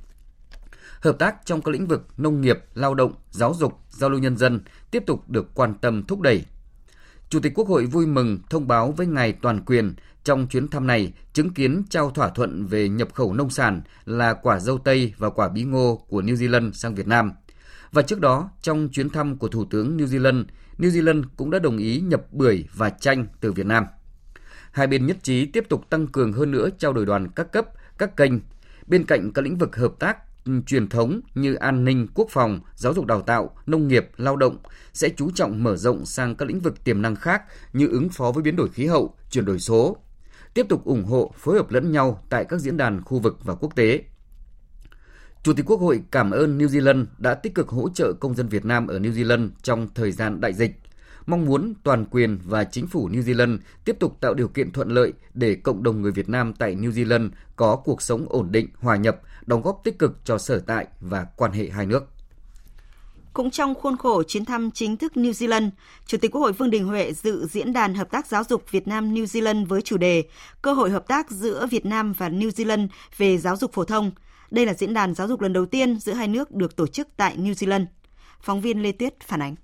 hợp 1.02 1.20
tác 1.20 1.36
trong 1.46 1.62
các 1.62 1.72
lĩnh 1.72 1.88
vực 1.88 2.08
nông 2.18 2.42
nghiệp, 2.42 2.60
lao 2.74 2.94
động, 2.94 3.14
giáo 3.32 3.54
dục, 3.54 3.80
giao 3.90 4.10
lưu 4.10 4.20
nhân 4.20 4.38
dân 4.38 4.62
tiếp 4.92 5.04
tục 5.08 5.30
được 5.30 5.48
quan 5.56 5.74
tâm 5.82 6.04
thúc 6.04 6.22
đẩy. 6.22 6.46
Chủ 7.30 7.40
tịch 7.40 7.54
Quốc 7.56 7.68
hội 7.68 7.86
vui 7.86 8.06
mừng 8.06 8.40
thông 8.50 8.68
báo 8.68 8.92
với 8.92 9.08
ngài 9.08 9.34
toàn 9.34 9.66
quyền 9.66 9.94
trong 10.24 10.48
chuyến 10.48 10.68
thăm 10.68 10.88
này 10.88 11.14
chứng 11.34 11.54
kiến 11.54 11.84
trao 11.90 12.12
thỏa 12.12 12.30
thuận 12.30 12.66
về 12.66 12.90
nhập 12.90 13.14
khẩu 13.14 13.34
nông 13.34 13.50
sản 13.50 13.82
là 14.06 14.34
quả 14.34 14.60
dâu 14.60 14.78
tây 14.78 15.14
và 15.18 15.30
quả 15.30 15.50
bí 15.50 15.64
ngô 15.64 16.06
của 16.10 16.22
New 16.22 16.36
Zealand 16.36 16.72
sang 16.72 16.96
Việt 16.96 17.08
Nam. 17.08 17.32
Và 17.92 18.02
trước 18.02 18.20
đó, 18.20 18.50
trong 18.62 18.90
chuyến 18.92 19.10
thăm 19.10 19.38
của 19.38 19.48
Thủ 19.48 19.66
tướng 19.66 19.98
New 19.98 20.06
Zealand, 20.06 20.44
New 20.78 20.90
Zealand 20.90 21.24
cũng 21.38 21.52
đã 21.52 21.60
đồng 21.60 21.78
ý 21.78 22.00
nhập 22.00 22.22
bưởi 22.32 22.66
và 22.76 22.90
chanh 22.90 23.26
từ 23.40 23.52
Việt 23.52 23.66
Nam. 23.66 23.86
Hai 24.72 24.88
bên 24.88 25.06
nhất 25.06 25.18
trí 25.24 25.46
tiếp 25.46 25.64
tục 25.70 25.90
tăng 25.90 26.08
cường 26.08 26.34
hơn 26.34 26.52
nữa 26.52 26.70
trao 26.78 26.94
đổi 26.94 27.06
đoàn 27.06 27.28
các 27.36 27.52
cấp, 27.52 27.66
các 27.98 28.18
kênh. 28.18 28.34
Bên 28.88 29.06
cạnh 29.06 29.32
các 29.34 29.42
lĩnh 29.42 29.58
vực 29.58 29.76
hợp 29.76 29.94
tác 30.00 30.18
ừ, 30.46 30.52
truyền 30.66 30.90
thống 30.90 31.22
như 31.36 31.56
an 31.56 31.86
ninh, 31.86 32.08
quốc 32.14 32.28
phòng, 32.30 32.60
giáo 32.76 32.94
dục 32.94 33.06
đào 33.06 33.22
tạo, 33.22 33.56
nông 33.66 33.88
nghiệp, 33.88 34.10
lao 34.18 34.36
động 34.36 34.58
sẽ 34.94 35.10
chú 35.10 35.32
trọng 35.32 35.64
mở 35.64 35.76
rộng 35.76 36.06
sang 36.06 36.36
các 36.36 36.48
lĩnh 36.48 36.60
vực 36.60 36.84
tiềm 36.84 37.02
năng 37.02 37.16
khác 37.16 37.44
như 37.74 37.88
ứng 37.88 38.10
phó 38.10 38.32
với 38.32 38.44
biến 38.44 38.56
đổi 38.56 38.70
khí 38.70 38.86
hậu, 38.86 39.16
chuyển 39.32 39.46
đổi 39.46 39.60
số, 39.60 39.98
tiếp 40.54 40.66
tục 40.70 40.86
ủng 40.86 41.04
hộ 41.04 41.34
phối 41.38 41.56
hợp 41.56 41.72
lẫn 41.72 41.92
nhau 41.92 42.24
tại 42.30 42.46
các 42.46 42.60
diễn 42.60 42.78
đàn 42.78 43.02
khu 43.02 43.20
vực 43.20 43.38
và 43.44 43.56
quốc 43.56 43.76
tế. 43.76 44.04
Chủ 45.44 45.54
tịch 45.54 45.66
Quốc 45.66 45.80
hội 45.80 46.02
cảm 46.12 46.32
ơn 46.32 46.58
New 46.58 46.68
Zealand 46.68 47.06
đã 47.18 47.34
tích 47.34 47.56
cực 47.56 47.70
hỗ 47.70 47.90
trợ 47.90 48.14
công 48.20 48.36
dân 48.36 48.48
Việt 48.48 48.66
Nam 48.66 48.88
ở 48.88 49.00
New 49.00 49.12
Zealand 49.12 49.50
trong 49.62 49.88
thời 49.96 50.12
gian 50.12 50.42
đại 50.42 50.54
dịch 50.54 50.72
mong 51.32 51.46
muốn 51.46 51.74
toàn 51.84 52.06
quyền 52.12 52.40
và 52.46 52.64
chính 52.64 52.88
phủ 52.88 53.10
New 53.10 53.22
Zealand 53.22 53.58
tiếp 53.86 53.96
tục 54.00 54.18
tạo 54.22 54.34
điều 54.34 54.48
kiện 54.48 54.72
thuận 54.72 54.90
lợi 54.90 55.14
để 55.34 55.56
cộng 55.56 55.84
đồng 55.84 56.02
người 56.02 56.12
Việt 56.12 56.30
Nam 56.30 56.54
tại 56.54 56.76
New 56.76 56.92
Zealand 56.92 57.30
có 57.56 57.76
cuộc 57.76 58.02
sống 58.02 58.26
ổn 58.30 58.52
định, 58.52 58.68
hòa 58.76 58.96
nhập, 58.96 59.22
đóng 59.46 59.62
góp 59.62 59.82
tích 59.84 60.00
cực 60.00 60.18
cho 60.26 60.38
sở 60.38 60.60
tại 60.60 60.88
và 61.00 61.28
quan 61.38 61.52
hệ 61.52 61.70
hai 61.70 61.86
nước. 61.86 62.04
Cũng 63.34 63.52
trong 63.52 63.76
khuôn 63.76 63.98
khổ 63.98 64.24
chuyến 64.24 64.46
thăm 64.46 64.72
chính 64.72 64.98
thức 64.98 65.12
New 65.16 65.32
Zealand, 65.32 65.70
Chủ 66.06 66.18
tịch 66.18 66.32
Quốc 66.32 66.42
hội 66.42 66.54
Vương 66.54 66.70
Đình 66.70 66.86
Huệ 66.86 67.14
dự 67.14 67.48
diễn 67.48 67.74
đàn 67.74 67.94
hợp 67.94 68.12
tác 68.12 68.28
giáo 68.28 68.44
dục 68.50 68.72
Việt 68.72 68.88
Nam 68.88 69.14
New 69.14 69.26
Zealand 69.26 69.66
với 69.66 69.82
chủ 69.82 69.98
đề 69.98 70.24
Cơ 70.62 70.74
hội 70.74 70.90
hợp 70.90 71.08
tác 71.08 71.32
giữa 71.32 71.68
Việt 71.72 71.86
Nam 71.86 72.14
và 72.14 72.30
New 72.30 72.50
Zealand 72.50 72.88
về 73.18 73.38
giáo 73.38 73.58
dục 73.58 73.74
phổ 73.74 73.84
thông. 73.84 74.12
Đây 74.52 74.66
là 74.66 74.74
diễn 74.74 74.94
đàn 74.94 75.16
giáo 75.16 75.28
dục 75.28 75.42
lần 75.42 75.54
đầu 75.54 75.66
tiên 75.66 76.00
giữa 76.00 76.14
hai 76.14 76.28
nước 76.28 76.52
được 76.52 76.76
tổ 76.76 76.88
chức 76.88 77.08
tại 77.18 77.38
New 77.38 77.54
Zealand. 77.54 77.86
Phóng 78.42 78.62
viên 78.62 78.84
Lê 78.84 78.92
Tuyết 78.92 79.20
phản 79.20 79.42
ánh. 79.42 79.56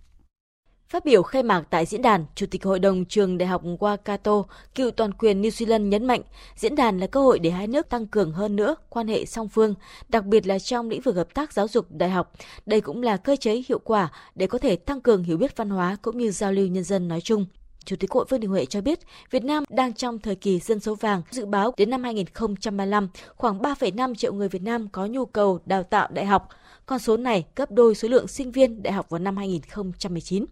Phát 0.89 1.06
biểu 1.06 1.23
khai 1.23 1.43
mạc 1.43 1.63
tại 1.69 1.86
diễn 1.86 2.02
đàn, 2.02 2.26
Chủ 2.36 2.45
tịch 2.52 2.63
Hội 2.63 2.80
đồng 2.80 3.06
trường 3.06 3.38
Đại 3.38 3.47
học 3.47 3.63
Waikato, 3.63 4.43
cựu 4.76 4.91
toàn 4.91 5.13
quyền 5.13 5.41
New 5.41 5.50
Zealand 5.50 5.88
nhấn 5.88 6.06
mạnh, 6.06 6.21
diễn 6.56 6.76
đàn 6.76 7.00
là 7.00 7.08
cơ 7.08 7.21
hội 7.21 7.39
để 7.39 7.50
hai 7.50 7.67
nước 7.67 7.89
tăng 7.89 8.08
cường 8.08 8.32
hơn 8.32 8.56
nữa 8.56 8.76
quan 8.89 9.08
hệ 9.08 9.26
song 9.26 9.50
phương, 9.50 9.73
đặc 10.10 10.26
biệt 10.26 10.47
là 10.47 10.60
trong 10.60 10.89
lĩnh 10.89 11.02
vực 11.02 11.15
hợp 11.15 11.34
tác 11.34 11.54
giáo 11.54 11.67
dục 11.67 11.86
đại 11.89 12.10
học. 12.10 12.34
Đây 12.65 12.82
cũng 12.82 13.04
là 13.04 13.17
cơ 13.17 13.36
chế 13.36 13.63
hiệu 13.67 13.80
quả 13.80 14.12
để 14.36 14.47
có 14.47 14.58
thể 14.58 14.76
tăng 14.76 15.02
cường 15.02 15.23
hiểu 15.23 15.38
biết 15.38 15.58
văn 15.58 15.69
hóa 15.69 15.97
cũng 16.02 16.17
như 16.17 16.32
giao 16.32 16.52
lưu 16.52 16.67
nhân 16.67 16.84
dân 16.84 17.08
nói 17.08 17.21
chung. 17.21 17.45
Chủ 17.86 17.95
tịch 17.95 18.12
Hội 18.12 18.26
Vương 18.30 18.39
Đình 18.39 18.50
Huệ 18.50 18.65
cho 18.65 18.82
biết, 18.82 19.00
Việt 19.32 19.43
Nam 19.43 19.63
đang 19.69 19.93
trong 19.93 20.19
thời 20.19 20.36
kỳ 20.36 20.60
dân 20.60 20.80
số 20.80 20.95
vàng, 20.95 21.21
dự 21.32 21.45
báo 21.45 21.73
đến 21.78 21.89
năm 21.89 22.04
2035, 22.04 23.10
khoảng 23.36 23.60
3,5 23.60 24.15
triệu 24.15 24.34
người 24.34 24.50
Việt 24.50 24.62
Nam 24.62 24.88
có 24.91 25.06
nhu 25.06 25.26
cầu 25.26 25.60
đào 25.65 25.84
tạo 25.84 26.08
đại 26.12 26.26
học. 26.26 26.50
Con 26.86 27.00
số 27.00 27.17
này 27.17 27.45
gấp 27.56 27.71
đôi 27.71 27.95
số 27.95 28.08
lượng 28.08 28.28
sinh 28.28 28.52
viên 28.52 28.84
đại 28.84 28.93
học 28.93 29.10
vào 29.10 29.19
năm 29.19 29.38
2019. 29.38 30.45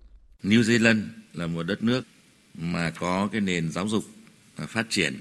New 0.43 0.61
Zealand 0.61 1.01
là 1.33 1.47
một 1.47 1.63
đất 1.63 1.83
nước 1.83 2.07
mà 2.53 2.89
có 2.89 3.29
cái 3.31 3.41
nền 3.41 3.71
giáo 3.71 3.87
dục 3.87 4.05
à, 4.55 4.65
phát 4.65 4.85
triển 4.89 5.19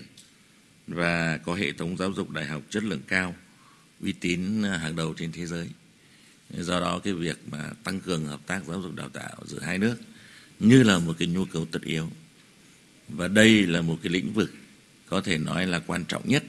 và 0.86 1.36
có 1.36 1.54
hệ 1.54 1.72
thống 1.72 1.96
giáo 1.96 2.12
dục 2.12 2.30
đại 2.30 2.46
học 2.46 2.62
chất 2.70 2.84
lượng 2.84 3.02
cao, 3.08 3.34
uy 4.00 4.12
tín 4.12 4.62
à, 4.62 4.76
hàng 4.76 4.96
đầu 4.96 5.14
trên 5.18 5.32
thế 5.32 5.46
giới. 5.46 5.68
Do 6.50 6.80
đó 6.80 6.98
cái 6.98 7.12
việc 7.12 7.38
mà 7.50 7.70
tăng 7.84 8.00
cường 8.00 8.26
hợp 8.26 8.40
tác 8.46 8.60
giáo 8.68 8.82
dục 8.82 8.94
đào 8.94 9.08
tạo 9.08 9.36
giữa 9.46 9.60
hai 9.60 9.78
nước 9.78 9.96
như 10.60 10.82
là 10.82 10.98
một 10.98 11.16
cái 11.18 11.28
nhu 11.28 11.44
cầu 11.44 11.66
tất 11.72 11.82
yếu. 11.82 12.10
Và 13.08 13.28
đây 13.28 13.66
là 13.66 13.80
một 13.80 13.98
cái 14.02 14.12
lĩnh 14.12 14.32
vực 14.32 14.54
có 15.06 15.20
thể 15.20 15.38
nói 15.38 15.66
là 15.66 15.78
quan 15.78 16.04
trọng 16.04 16.28
nhất 16.28 16.44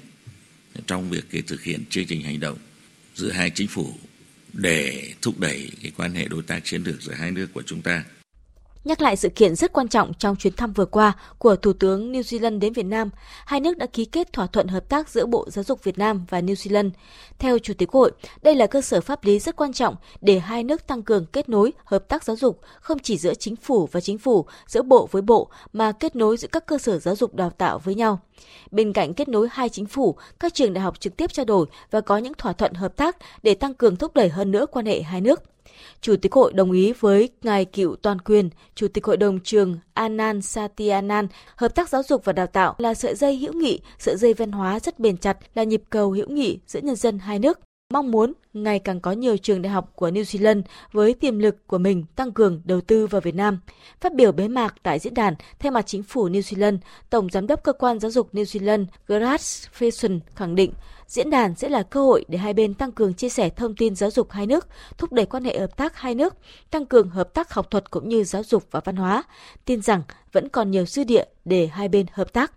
trong 0.87 1.09
việc 1.09 1.47
thực 1.47 1.63
hiện 1.63 1.83
chương 1.89 2.05
trình 2.05 2.21
hành 2.21 2.39
động 2.39 2.57
giữa 3.15 3.31
hai 3.31 3.49
chính 3.49 3.67
phủ 3.67 3.93
để 4.53 5.13
thúc 5.21 5.39
đẩy 5.39 5.71
cái 5.81 5.91
quan 5.97 6.13
hệ 6.13 6.27
đối 6.27 6.43
tác 6.43 6.65
chiến 6.65 6.83
lược 6.83 7.01
giữa 7.01 7.13
hai 7.13 7.31
nước 7.31 7.47
của 7.53 7.63
chúng 7.65 7.81
ta 7.81 8.03
Nhắc 8.85 9.01
lại 9.01 9.15
sự 9.15 9.29
kiện 9.29 9.55
rất 9.55 9.73
quan 9.73 9.87
trọng 9.87 10.13
trong 10.13 10.35
chuyến 10.35 10.53
thăm 10.53 10.73
vừa 10.73 10.85
qua 10.85 11.13
của 11.37 11.55
Thủ 11.55 11.73
tướng 11.73 12.11
New 12.11 12.21
Zealand 12.21 12.59
đến 12.59 12.73
Việt 12.73 12.85
Nam, 12.85 13.09
hai 13.45 13.59
nước 13.59 13.77
đã 13.77 13.85
ký 13.85 14.05
kết 14.05 14.33
thỏa 14.33 14.47
thuận 14.47 14.67
hợp 14.67 14.89
tác 14.89 15.09
giữa 15.09 15.25
Bộ 15.25 15.49
Giáo 15.49 15.63
dục 15.63 15.83
Việt 15.83 15.97
Nam 15.97 16.25
và 16.29 16.41
New 16.41 16.53
Zealand. 16.53 16.89
Theo 17.39 17.59
Chủ 17.59 17.73
tịch 17.73 17.91
Hội, 17.91 18.11
đây 18.41 18.55
là 18.55 18.67
cơ 18.67 18.81
sở 18.81 19.01
pháp 19.01 19.23
lý 19.23 19.39
rất 19.39 19.55
quan 19.55 19.73
trọng 19.73 19.95
để 20.21 20.39
hai 20.39 20.63
nước 20.63 20.87
tăng 20.87 21.03
cường 21.03 21.25
kết 21.25 21.49
nối 21.49 21.73
hợp 21.85 22.07
tác 22.07 22.23
giáo 22.23 22.35
dục 22.35 22.59
không 22.79 22.99
chỉ 22.99 23.17
giữa 23.17 23.33
chính 23.33 23.55
phủ 23.55 23.89
và 23.91 24.01
chính 24.01 24.17
phủ, 24.17 24.45
giữa 24.67 24.81
bộ 24.81 25.09
với 25.11 25.21
bộ 25.21 25.49
mà 25.73 25.91
kết 25.91 26.15
nối 26.15 26.37
giữa 26.37 26.47
các 26.47 26.65
cơ 26.65 26.77
sở 26.77 26.99
giáo 26.99 27.15
dục 27.15 27.35
đào 27.35 27.49
tạo 27.49 27.79
với 27.79 27.95
nhau. 27.95 28.19
Bên 28.71 28.93
cạnh 28.93 29.13
kết 29.13 29.27
nối 29.27 29.47
hai 29.51 29.69
chính 29.69 29.85
phủ, 29.85 30.15
các 30.39 30.53
trường 30.53 30.73
đại 30.73 30.83
học 30.83 30.99
trực 30.99 31.17
tiếp 31.17 31.33
trao 31.33 31.45
đổi 31.45 31.65
và 31.91 32.01
có 32.01 32.17
những 32.17 32.33
thỏa 32.33 32.53
thuận 32.53 32.73
hợp 32.73 32.95
tác 32.95 33.17
để 33.43 33.55
tăng 33.55 33.73
cường 33.73 33.95
thúc 33.95 34.13
đẩy 34.13 34.29
hơn 34.29 34.51
nữa 34.51 34.65
quan 34.65 34.85
hệ 34.85 35.01
hai 35.01 35.21
nước. 35.21 35.54
Chủ 36.01 36.15
tịch 36.15 36.33
Hội 36.33 36.53
đồng 36.53 36.71
ý 36.71 36.93
với 36.99 37.29
ngài 37.43 37.65
cựu 37.65 37.95
toàn 37.95 38.19
quyền, 38.19 38.49
Chủ 38.75 38.87
tịch 38.87 39.05
Hội 39.05 39.17
đồng 39.17 39.39
trường 39.39 39.77
Anan 39.93 40.41
Satyanan, 40.41 41.27
hợp 41.55 41.75
tác 41.75 41.89
giáo 41.89 42.03
dục 42.03 42.25
và 42.25 42.33
đào 42.33 42.47
tạo 42.47 42.75
là 42.77 42.93
sợi 42.93 43.15
dây 43.15 43.37
hữu 43.37 43.53
nghị, 43.53 43.79
sợi 43.99 44.15
dây 44.17 44.33
văn 44.33 44.51
hóa 44.51 44.79
rất 44.79 44.99
bền 44.99 45.17
chặt, 45.17 45.37
là 45.55 45.63
nhịp 45.63 45.83
cầu 45.89 46.11
hữu 46.11 46.29
nghị 46.29 46.59
giữa 46.67 46.79
nhân 46.79 46.95
dân 46.95 47.19
hai 47.19 47.39
nước. 47.39 47.59
Mong 47.93 48.11
muốn 48.11 48.33
ngày 48.53 48.79
càng 48.79 48.99
có 48.99 49.11
nhiều 49.11 49.37
trường 49.37 49.61
đại 49.61 49.73
học 49.73 49.91
của 49.95 50.09
New 50.09 50.21
Zealand 50.23 50.61
với 50.91 51.13
tiềm 51.13 51.39
lực 51.39 51.67
của 51.67 51.77
mình 51.77 52.05
tăng 52.15 52.31
cường 52.31 52.61
đầu 52.65 52.81
tư 52.81 53.07
vào 53.07 53.21
Việt 53.21 53.35
Nam. 53.35 53.59
Phát 54.01 54.13
biểu 54.13 54.31
bế 54.31 54.47
mạc 54.47 54.75
tại 54.83 54.99
diễn 54.99 55.13
đàn, 55.13 55.35
thay 55.59 55.71
mặt 55.71 55.87
chính 55.87 56.03
phủ 56.03 56.29
New 56.29 56.41
Zealand, 56.41 56.77
Tổng 57.09 57.29
Giám 57.29 57.47
đốc 57.47 57.63
Cơ 57.63 57.73
quan 57.73 57.99
Giáo 57.99 58.11
dục 58.11 58.33
New 58.33 58.43
Zealand 58.43 58.85
Grace 59.07 59.69
Faison 59.77 60.19
khẳng 60.35 60.55
định 60.55 60.73
Diễn 61.07 61.29
đàn 61.29 61.55
sẽ 61.55 61.69
là 61.69 61.83
cơ 61.83 62.01
hội 62.01 62.25
để 62.27 62.37
hai 62.37 62.53
bên 62.53 62.73
tăng 62.73 62.91
cường 62.91 63.13
chia 63.13 63.29
sẻ 63.29 63.49
thông 63.49 63.75
tin 63.75 63.95
giáo 63.95 64.11
dục 64.11 64.31
hai 64.31 64.45
nước, 64.45 64.67
thúc 64.97 65.13
đẩy 65.13 65.25
quan 65.25 65.43
hệ 65.43 65.59
hợp 65.59 65.77
tác 65.77 65.97
hai 65.97 66.15
nước, 66.15 66.35
tăng 66.71 66.85
cường 66.85 67.09
hợp 67.09 67.33
tác 67.33 67.53
học 67.53 67.71
thuật 67.71 67.91
cũng 67.91 68.09
như 68.09 68.23
giáo 68.23 68.43
dục 68.43 68.63
và 68.71 68.81
văn 68.85 68.95
hóa. 68.95 69.23
Tin 69.65 69.81
rằng 69.81 70.01
vẫn 70.31 70.49
còn 70.49 70.71
nhiều 70.71 70.85
dư 70.85 71.03
địa 71.03 71.25
để 71.45 71.67
hai 71.67 71.87
bên 71.87 72.05
hợp 72.11 72.33
tác. 72.33 72.51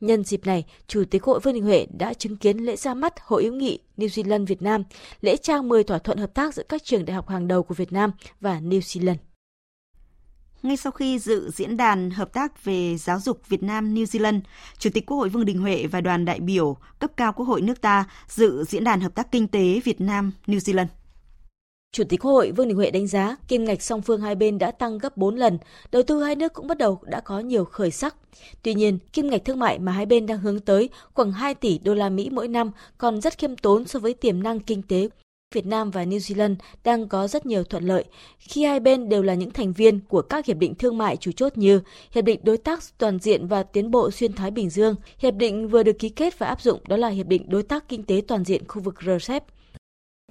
Nhân 0.00 0.24
dịp 0.24 0.46
này, 0.46 0.64
Chủ 0.86 1.04
tịch 1.10 1.24
Hội 1.24 1.40
Vương 1.40 1.54
Đình 1.54 1.64
Huệ 1.64 1.86
đã 1.98 2.14
chứng 2.14 2.36
kiến 2.36 2.58
lễ 2.58 2.76
ra 2.76 2.94
mắt 2.94 3.14
Hội 3.20 3.44
hữu 3.44 3.54
nghị 3.54 3.78
New 3.96 4.06
Zealand 4.06 4.46
Việt 4.46 4.62
Nam, 4.62 4.82
lễ 5.20 5.36
trao 5.36 5.62
10 5.62 5.84
thỏa 5.84 5.98
thuận 5.98 6.18
hợp 6.18 6.34
tác 6.34 6.54
giữa 6.54 6.62
các 6.68 6.84
trường 6.84 7.04
đại 7.04 7.14
học 7.14 7.28
hàng 7.28 7.48
đầu 7.48 7.62
của 7.62 7.74
Việt 7.74 7.92
Nam 7.92 8.10
và 8.40 8.60
New 8.60 8.80
Zealand. 8.80 9.16
Ngay 10.62 10.76
sau 10.76 10.92
khi 10.92 11.18
dự 11.18 11.50
diễn 11.50 11.76
đàn 11.76 12.10
hợp 12.10 12.32
tác 12.32 12.64
về 12.64 12.96
giáo 12.96 13.20
dục 13.20 13.48
Việt 13.48 13.62
Nam 13.62 13.94
New 13.94 14.04
Zealand, 14.04 14.40
Chủ 14.78 14.90
tịch 14.94 15.06
Quốc 15.06 15.16
hội 15.16 15.28
Vương 15.28 15.44
Đình 15.44 15.58
Huệ 15.58 15.86
và 15.86 16.00
đoàn 16.00 16.24
đại 16.24 16.40
biểu 16.40 16.76
cấp 16.98 17.10
cao 17.16 17.32
Quốc 17.32 17.46
hội 17.46 17.60
nước 17.60 17.80
ta 17.80 18.04
dự 18.28 18.64
diễn 18.64 18.84
đàn 18.84 19.00
hợp 19.00 19.14
tác 19.14 19.32
kinh 19.32 19.48
tế 19.48 19.80
Việt 19.84 20.00
Nam 20.00 20.32
New 20.46 20.58
Zealand. 20.58 20.86
Chủ 21.92 22.04
tịch 22.04 22.20
Quốc 22.20 22.32
hội 22.32 22.50
Vương 22.50 22.68
Đình 22.68 22.76
Huệ 22.76 22.90
đánh 22.90 23.06
giá 23.06 23.36
kim 23.48 23.64
ngạch 23.64 23.82
song 23.82 24.02
phương 24.02 24.20
hai 24.20 24.34
bên 24.34 24.58
đã 24.58 24.70
tăng 24.70 24.98
gấp 24.98 25.16
4 25.16 25.36
lần, 25.36 25.58
đầu 25.92 26.02
tư 26.02 26.22
hai 26.22 26.36
nước 26.36 26.52
cũng 26.52 26.66
bắt 26.66 26.78
đầu 26.78 26.98
đã 27.02 27.20
có 27.20 27.40
nhiều 27.40 27.64
khởi 27.64 27.90
sắc. 27.90 28.16
Tuy 28.62 28.74
nhiên, 28.74 28.98
kim 29.12 29.30
ngạch 29.30 29.44
thương 29.44 29.58
mại 29.58 29.78
mà 29.78 29.92
hai 29.92 30.06
bên 30.06 30.26
đang 30.26 30.38
hướng 30.38 30.60
tới 30.60 30.88
khoảng 31.14 31.32
2 31.32 31.54
tỷ 31.54 31.78
đô 31.78 31.94
la 31.94 32.08
Mỹ 32.08 32.28
mỗi 32.32 32.48
năm 32.48 32.70
còn 32.98 33.20
rất 33.20 33.38
khiêm 33.38 33.56
tốn 33.56 33.84
so 33.84 33.98
với 33.98 34.14
tiềm 34.14 34.42
năng 34.42 34.60
kinh 34.60 34.82
tế 34.82 35.08
Việt 35.54 35.66
Nam 35.66 35.90
và 35.90 36.04
New 36.04 36.18
Zealand 36.18 36.54
đang 36.84 37.08
có 37.08 37.28
rất 37.28 37.46
nhiều 37.46 37.64
thuận 37.64 37.84
lợi 37.84 38.04
khi 38.38 38.64
hai 38.64 38.80
bên 38.80 39.08
đều 39.08 39.22
là 39.22 39.34
những 39.34 39.50
thành 39.50 39.72
viên 39.72 40.00
của 40.08 40.22
các 40.22 40.46
hiệp 40.46 40.56
định 40.56 40.74
thương 40.74 40.98
mại 40.98 41.16
chủ 41.16 41.32
chốt 41.32 41.52
như 41.56 41.80
Hiệp 42.10 42.24
định 42.24 42.40
Đối 42.42 42.58
tác 42.58 42.80
Toàn 42.98 43.18
diện 43.18 43.46
và 43.46 43.62
Tiến 43.62 43.90
bộ 43.90 44.10
Xuyên 44.10 44.32
Thái 44.32 44.50
Bình 44.50 44.70
Dương, 44.70 44.94
Hiệp 45.18 45.34
định 45.34 45.68
vừa 45.68 45.82
được 45.82 45.98
ký 45.98 46.08
kết 46.08 46.38
và 46.38 46.46
áp 46.46 46.62
dụng 46.62 46.80
đó 46.88 46.96
là 46.96 47.08
Hiệp 47.08 47.26
định 47.26 47.44
Đối 47.48 47.62
tác 47.62 47.88
Kinh 47.88 48.02
tế 48.02 48.22
Toàn 48.28 48.44
diện 48.44 48.68
khu 48.68 48.82
vực 48.82 48.94
RCEP. 49.02 49.44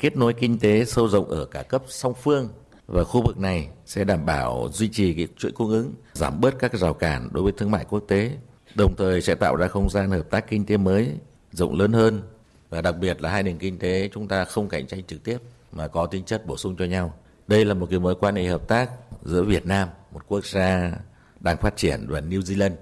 Kết 0.02 0.18
nối 0.18 0.34
kinh 0.34 0.60
tế 0.60 0.86
sâu 0.86 1.08
rộng 1.08 1.30
ở 1.30 1.46
cả 1.46 1.64
cấp 1.64 1.84
song 1.88 2.14
phương 2.14 2.50
và 2.88 3.04
khu 3.04 3.22
vực 3.22 3.38
này 3.38 3.70
sẽ 3.86 4.04
đảm 4.04 4.26
bảo 4.26 4.70
duy 4.74 4.90
trì 4.90 5.14
cái 5.14 5.28
chuỗi 5.38 5.52
cung 5.52 5.70
ứng, 5.70 5.94
giảm 6.14 6.42
bớt 6.42 6.60
các 6.60 6.74
rào 6.74 6.94
cản 6.94 7.30
đối 7.32 7.44
với 7.44 7.52
thương 7.52 7.72
mại 7.72 7.86
quốc 7.90 8.04
tế, 8.08 8.32
đồng 8.76 8.96
thời 8.96 9.22
sẽ 9.22 9.36
tạo 9.36 9.56
ra 9.56 9.68
không 9.68 9.90
gian 9.90 10.12
hợp 10.12 10.30
tác 10.30 10.50
kinh 10.50 10.66
tế 10.66 10.78
mới 10.78 11.12
rộng 11.52 11.80
lớn 11.80 11.94
hơn 11.94 12.22
và 12.70 12.82
đặc 12.82 12.98
biệt 12.98 13.22
là 13.22 13.30
hai 13.30 13.44
nền 13.44 13.58
kinh 13.58 13.80
tế 13.80 14.10
chúng 14.14 14.28
ta 14.28 14.46
không 14.46 14.70
cạnh 14.70 14.88
tranh 14.88 15.04
trực 15.04 15.24
tiếp 15.24 15.38
mà 15.72 15.88
có 15.88 16.06
tính 16.06 16.24
chất 16.24 16.46
bổ 16.46 16.58
sung 16.58 16.76
cho 16.80 16.86
nhau. 16.86 17.14
Đây 17.48 17.66
là 17.66 17.74
một 17.74 17.88
cái 17.90 18.00
mối 18.00 18.16
quan 18.16 18.36
hệ 18.36 18.46
hợp 18.46 18.68
tác 18.68 18.90
giữa 19.24 19.44
Việt 19.44 19.66
Nam, 19.66 19.90
một 20.12 20.22
quốc 20.28 20.46
gia 20.46 20.92
đang 21.40 21.58
phát 21.58 21.78
triển 21.78 22.06
và 22.10 22.20
New 22.20 22.42
Zealand, 22.42 22.76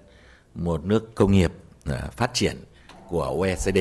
một 0.56 0.86
nước 0.86 1.16
công 1.16 1.32
nghiệp 1.32 1.52
à, 1.86 2.10
phát 2.12 2.34
triển 2.34 2.56
của 3.10 3.24
OECD. 3.24 3.78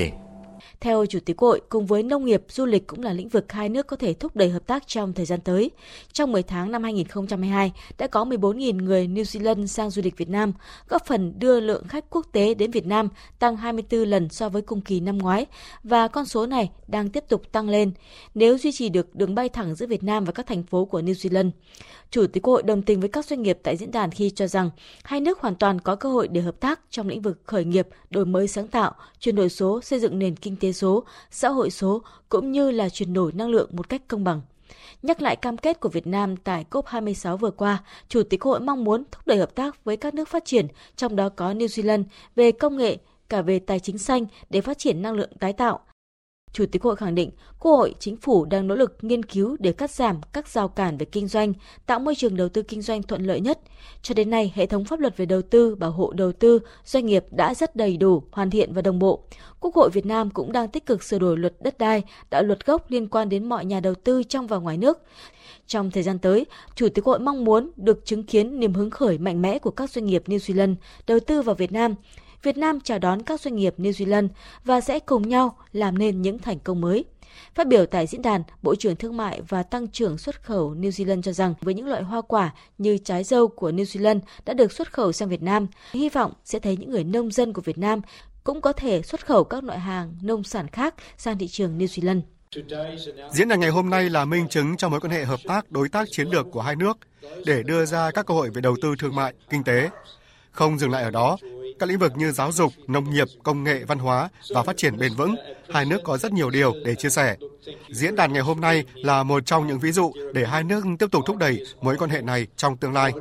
Theo 0.81 1.07
Chủ 1.07 1.19
tịch 1.25 1.39
Hội, 1.39 1.61
cùng 1.69 1.87
với 1.87 2.03
nông 2.03 2.25
nghiệp, 2.25 2.45
du 2.49 2.67
lịch 2.67 2.87
cũng 2.87 3.03
là 3.03 3.13
lĩnh 3.13 3.29
vực 3.29 3.53
hai 3.53 3.69
nước 3.69 3.87
có 3.87 3.97
thể 3.97 4.15
thúc 4.15 4.37
đẩy 4.37 4.51
hợp 4.51 4.67
tác 4.67 4.87
trong 4.87 5.13
thời 5.13 5.27
gian 5.27 5.41
tới. 5.41 5.71
Trong 6.13 6.33
10 6.33 6.43
tháng 6.43 6.73
năm 6.73 6.83
2022, 6.83 7.73
đã 7.99 8.07
có 8.07 8.25
14.000 8.25 8.85
người 8.85 9.09
New 9.09 9.23
Zealand 9.23 9.67
sang 9.67 9.91
du 9.91 10.03
lịch 10.03 10.17
Việt 10.17 10.29
Nam, 10.29 10.53
góp 10.89 11.07
phần 11.07 11.39
đưa 11.39 11.61
lượng 11.61 11.89
khách 11.89 12.11
quốc 12.11 12.27
tế 12.33 12.55
đến 12.55 12.71
Việt 12.71 12.87
Nam 12.87 13.09
tăng 13.39 13.57
24 13.57 14.01
lần 14.01 14.29
so 14.29 14.49
với 14.49 14.63
cùng 14.63 14.81
kỳ 14.81 15.01
năm 15.01 15.19
ngoái, 15.19 15.47
và 15.83 16.09
con 16.09 16.25
số 16.25 16.47
này 16.47 16.71
đang 16.87 17.09
tiếp 17.09 17.25
tục 17.29 17.53
tăng 17.53 17.69
lên 17.69 17.93
nếu 18.35 18.59
duy 18.59 18.73
trì 18.73 18.89
được 18.89 19.15
đường 19.15 19.35
bay 19.35 19.49
thẳng 19.49 19.75
giữa 19.75 19.87
Việt 19.87 20.03
Nam 20.03 20.25
và 20.25 20.33
các 20.33 20.47
thành 20.47 20.63
phố 20.63 20.85
của 20.85 21.01
New 21.01 21.13
Zealand. 21.13 21.51
Chủ 22.11 22.27
tịch 22.27 22.43
quốc 22.43 22.55
Hội 22.55 22.63
đồng 22.63 22.83
tình 22.83 23.01
với 23.01 23.09
các 23.09 23.25
doanh 23.25 23.43
nghiệp 23.43 23.59
tại 23.63 23.77
diễn 23.77 23.91
đàn 23.91 24.11
khi 24.11 24.31
cho 24.31 24.47
rằng 24.47 24.71
hai 25.05 25.21
nước 25.21 25.41
hoàn 25.41 25.55
toàn 25.55 25.81
có 25.81 25.97
cơ 25.97 26.09
hội 26.09 26.29
để 26.29 26.41
hợp 26.41 26.61
tác 26.61 26.81
trong 26.91 27.09
lĩnh 27.09 27.23
vực 27.23 27.41
khởi 27.45 27.65
nghiệp, 27.65 27.89
đổi 28.11 28.27
mới 28.27 28.49
sáng 28.49 28.69
tạo, 28.69 28.95
chuyển 29.21 29.37
đổi 29.37 29.49
số, 29.49 29.81
xây 29.81 30.01
dựng 30.01 30.19
nền 30.19 30.37
kinh 30.37 30.57
tế 30.57 30.64
tế 30.67 30.73
số, 30.73 31.05
xã 31.31 31.49
hội 31.49 31.71
số 31.71 32.03
cũng 32.29 32.53
như 32.53 32.71
là 32.71 32.89
chuyển 32.89 33.13
đổi 33.13 33.33
năng 33.33 33.49
lượng 33.49 33.71
một 33.73 33.89
cách 33.89 34.03
công 34.09 34.25
bằng. 34.25 34.41
Nhắc 35.03 35.23
lại 35.23 35.37
cam 35.37 35.57
kết 35.57 35.81
của 35.81 35.89
Việt 35.89 36.07
Nam 36.07 36.37
tại 36.37 36.65
COP26 36.71 37.37
vừa 37.37 37.51
qua, 37.51 37.85
Chủ 38.09 38.23
tịch 38.23 38.43
Hội 38.43 38.61
mong 38.61 38.85
muốn 38.85 39.05
thúc 39.11 39.27
đẩy 39.27 39.39
hợp 39.39 39.55
tác 39.55 39.85
với 39.85 39.97
các 39.97 40.15
nước 40.15 40.29
phát 40.29 40.45
triển, 40.45 40.67
trong 40.97 41.17
đó 41.17 41.29
có 41.29 41.53
New 41.53 41.67
Zealand, 41.67 42.05
về 42.37 42.53
công 42.53 42.77
nghệ, 42.77 42.97
cả 43.29 43.43
về 43.43 43.59
tài 43.59 43.81
chính 43.81 43.99
xanh 43.99 44.27
để 44.51 44.61
phát 44.61 44.79
triển 44.79 45.03
năng 45.03 45.15
lượng 45.15 45.31
tái 45.41 45.53
tạo, 45.53 45.81
Chủ 46.55 46.67
tịch 46.67 46.83
Hội 46.83 46.97
khẳng 46.97 47.15
định, 47.15 47.31
Quốc 47.59 47.73
hội, 47.73 47.95
Chính 47.99 48.17
phủ 48.17 48.45
đang 48.45 48.67
nỗ 48.67 48.75
lực 48.75 48.97
nghiên 49.03 49.23
cứu 49.23 49.57
để 49.61 49.73
cắt 49.73 49.91
giảm 49.91 50.21
các 50.33 50.49
rào 50.49 50.69
cản 50.69 50.97
về 50.97 51.07
kinh 51.07 51.29
doanh, 51.29 51.53
tạo 51.87 51.99
môi 51.99 52.15
trường 52.15 52.37
đầu 52.37 52.49
tư 52.49 52.63
kinh 52.63 52.83
doanh 52.83 53.03
thuận 53.03 53.23
lợi 53.23 53.41
nhất. 53.41 53.61
Cho 54.03 54.15
đến 54.15 54.31
nay, 54.31 54.53
hệ 54.55 54.67
thống 54.67 54.85
pháp 54.85 55.01
luật 55.01 55.17
về 55.17 55.27
đầu 55.27 55.43
tư, 55.43 55.75
bảo 55.75 55.91
hộ 55.91 56.13
đầu 56.13 56.33
tư, 56.33 56.59
doanh 56.85 57.07
nghiệp 57.07 57.25
đã 57.31 57.55
rất 57.55 57.77
đầy 57.77 57.97
đủ, 57.97 58.23
hoàn 58.33 58.51
thiện 58.51 58.73
và 58.73 58.83
đồng 58.83 58.99
bộ. 58.99 59.25
Quốc 59.61 59.75
hội 59.75 59.91
Việt 59.93 60.07
Nam 60.07 60.31
cũng 60.31 60.53
đang 60.53 60.69
tích 60.69 60.87
cực 60.87 61.03
sửa 61.03 61.19
đổi 61.19 61.39
luật 61.39 61.55
đất 61.61 61.79
đai, 61.79 62.03
đạo 62.31 62.43
luật 62.43 62.67
gốc 62.67 62.91
liên 62.91 63.09
quan 63.09 63.29
đến 63.29 63.49
mọi 63.49 63.65
nhà 63.65 63.81
đầu 63.81 63.95
tư 63.95 64.23
trong 64.23 64.47
và 64.47 64.57
ngoài 64.57 64.79
nước. 64.79 64.99
Trong 65.67 65.91
thời 65.91 66.03
gian 66.03 66.19
tới, 66.19 66.47
Chủ 66.75 66.89
tịch 66.89 67.05
Hội 67.05 67.19
mong 67.19 67.45
muốn 67.45 67.71
được 67.77 68.07
chứng 68.07 68.23
kiến 68.23 68.61
niềm 68.61 68.75
hứng 68.75 68.91
khởi 68.91 69.19
mạnh 69.19 69.43
mẽ 69.43 69.59
của 69.59 69.71
các 69.71 69.91
doanh 69.91 70.07
nghiệp 70.07 70.23
New 70.27 70.39
Zealand 70.39 70.75
đầu 71.07 71.21
tư 71.21 71.43
vào 71.43 71.55
Việt 71.55 71.73
Nam, 71.73 71.95
Việt 72.45 72.59
Nam 72.59 72.81
chào 72.81 72.99
đón 72.99 73.23
các 73.23 73.41
doanh 73.41 73.57
nghiệp 73.57 73.75
New 73.79 73.91
Zealand 73.91 74.29
và 74.65 74.81
sẽ 74.81 74.99
cùng 74.99 75.29
nhau 75.29 75.57
làm 75.73 75.99
nên 75.99 76.23
những 76.23 76.39
thành 76.39 76.59
công 76.59 76.81
mới. 76.81 77.05
Phát 77.55 77.67
biểu 77.67 77.87
tại 77.87 78.07
diễn 78.07 78.23
đàn, 78.23 78.43
Bộ 78.63 78.75
trưởng 78.75 78.97
Thương 78.97 79.17
mại 79.17 79.41
và 79.49 79.63
Tăng 79.63 79.89
trưởng 79.89 80.19
xuất 80.19 80.43
khẩu 80.43 80.75
New 80.75 80.91
Zealand 80.91 81.23
cho 81.23 81.33
rằng 81.33 81.55
với 81.61 81.75
những 81.75 81.87
loại 81.87 82.03
hoa 82.03 82.21
quả 82.21 82.55
như 82.79 82.99
trái 82.99 83.25
dâu 83.25 83.49
của 83.49 83.71
New 83.71 83.85
Zealand 83.85 84.21
đã 84.45 84.55
được 84.55 84.73
xuất 84.73 84.93
khẩu 84.93 85.13
sang 85.13 85.29
Việt 85.29 85.43
Nam, 85.43 85.67
hy 85.93 86.09
vọng 86.09 86.33
sẽ 86.45 86.59
thấy 86.59 86.77
những 86.77 86.91
người 86.91 87.05
nông 87.05 87.31
dân 87.31 87.53
của 87.53 87.63
Việt 87.63 87.79
Nam 87.79 88.01
cũng 88.45 88.61
có 88.61 88.73
thể 88.73 89.03
xuất 89.03 89.27
khẩu 89.27 89.45
các 89.45 89.65
loại 89.65 89.79
hàng 89.79 90.17
nông 90.23 90.45
sản 90.45 90.69
khác 90.69 90.95
sang 91.17 91.39
thị 91.39 91.49
trường 91.49 91.79
New 91.79 91.87
Zealand. 91.87 92.21
Diễn 93.31 93.49
đàn 93.49 93.61
ngày 93.61 93.71
hôm 93.71 93.91
nay 93.91 94.11
là 94.11 94.25
minh 94.25 94.49
chứng 94.49 94.77
cho 94.77 94.89
mối 94.89 95.01
quan 95.01 95.13
hệ 95.13 95.25
hợp 95.25 95.41
tác 95.45 95.71
đối 95.71 95.89
tác 95.89 96.09
chiến 96.11 96.29
lược 96.29 96.47
của 96.53 96.61
hai 96.61 96.77
nước 96.77 96.99
để 97.47 97.63
đưa 97.63 97.85
ra 97.85 98.11
các 98.11 98.27
cơ 98.27 98.35
hội 98.35 98.51
về 98.51 98.61
đầu 98.61 98.77
tư 98.83 98.95
thương 98.99 99.15
mại, 99.15 99.35
kinh 99.51 99.65
tế. 99.65 99.91
Không 100.51 100.79
dừng 100.79 100.91
lại 100.91 101.03
ở 101.03 101.11
đó, 101.11 101.37
các 101.79 101.89
lĩnh 101.89 101.99
vực 101.99 102.13
như 102.17 102.33
giáo 102.33 102.53
dục, 102.53 102.73
nông 102.87 103.11
nghiệp, 103.11 103.29
công 103.43 103.65
nghệ, 103.65 103.85
văn 103.85 103.99
hóa 103.99 104.29
và 104.55 104.63
phát 104.63 104.77
triển 104.77 104.99
bền 104.99 105.15
vững, 105.15 105.35
hai 105.69 105.85
nước 105.85 105.99
có 106.05 106.19
rất 106.19 106.33
nhiều 106.33 106.51
điều 106.51 106.75
để 106.85 106.95
chia 106.95 107.09
sẻ. 107.09 107.37
Diễn 107.89 108.17
đàn 108.17 108.33
ngày 108.33 108.43
hôm 108.43 108.61
nay 108.61 108.85
là 108.95 109.23
một 109.23 109.47
trong 109.47 109.67
những 109.67 109.79
ví 109.79 109.93
dụ 109.93 110.13
để 110.33 110.45
hai 110.47 110.65
nước 110.65 110.85
tiếp 110.99 111.07
tục 111.11 111.23
thúc 111.27 111.37
đẩy 111.37 111.65
mối 111.81 111.97
quan 111.99 112.11
hệ 112.11 112.23
này 112.23 112.47
trong 112.57 112.77
tương 112.77 112.93
lai. 112.93 113.13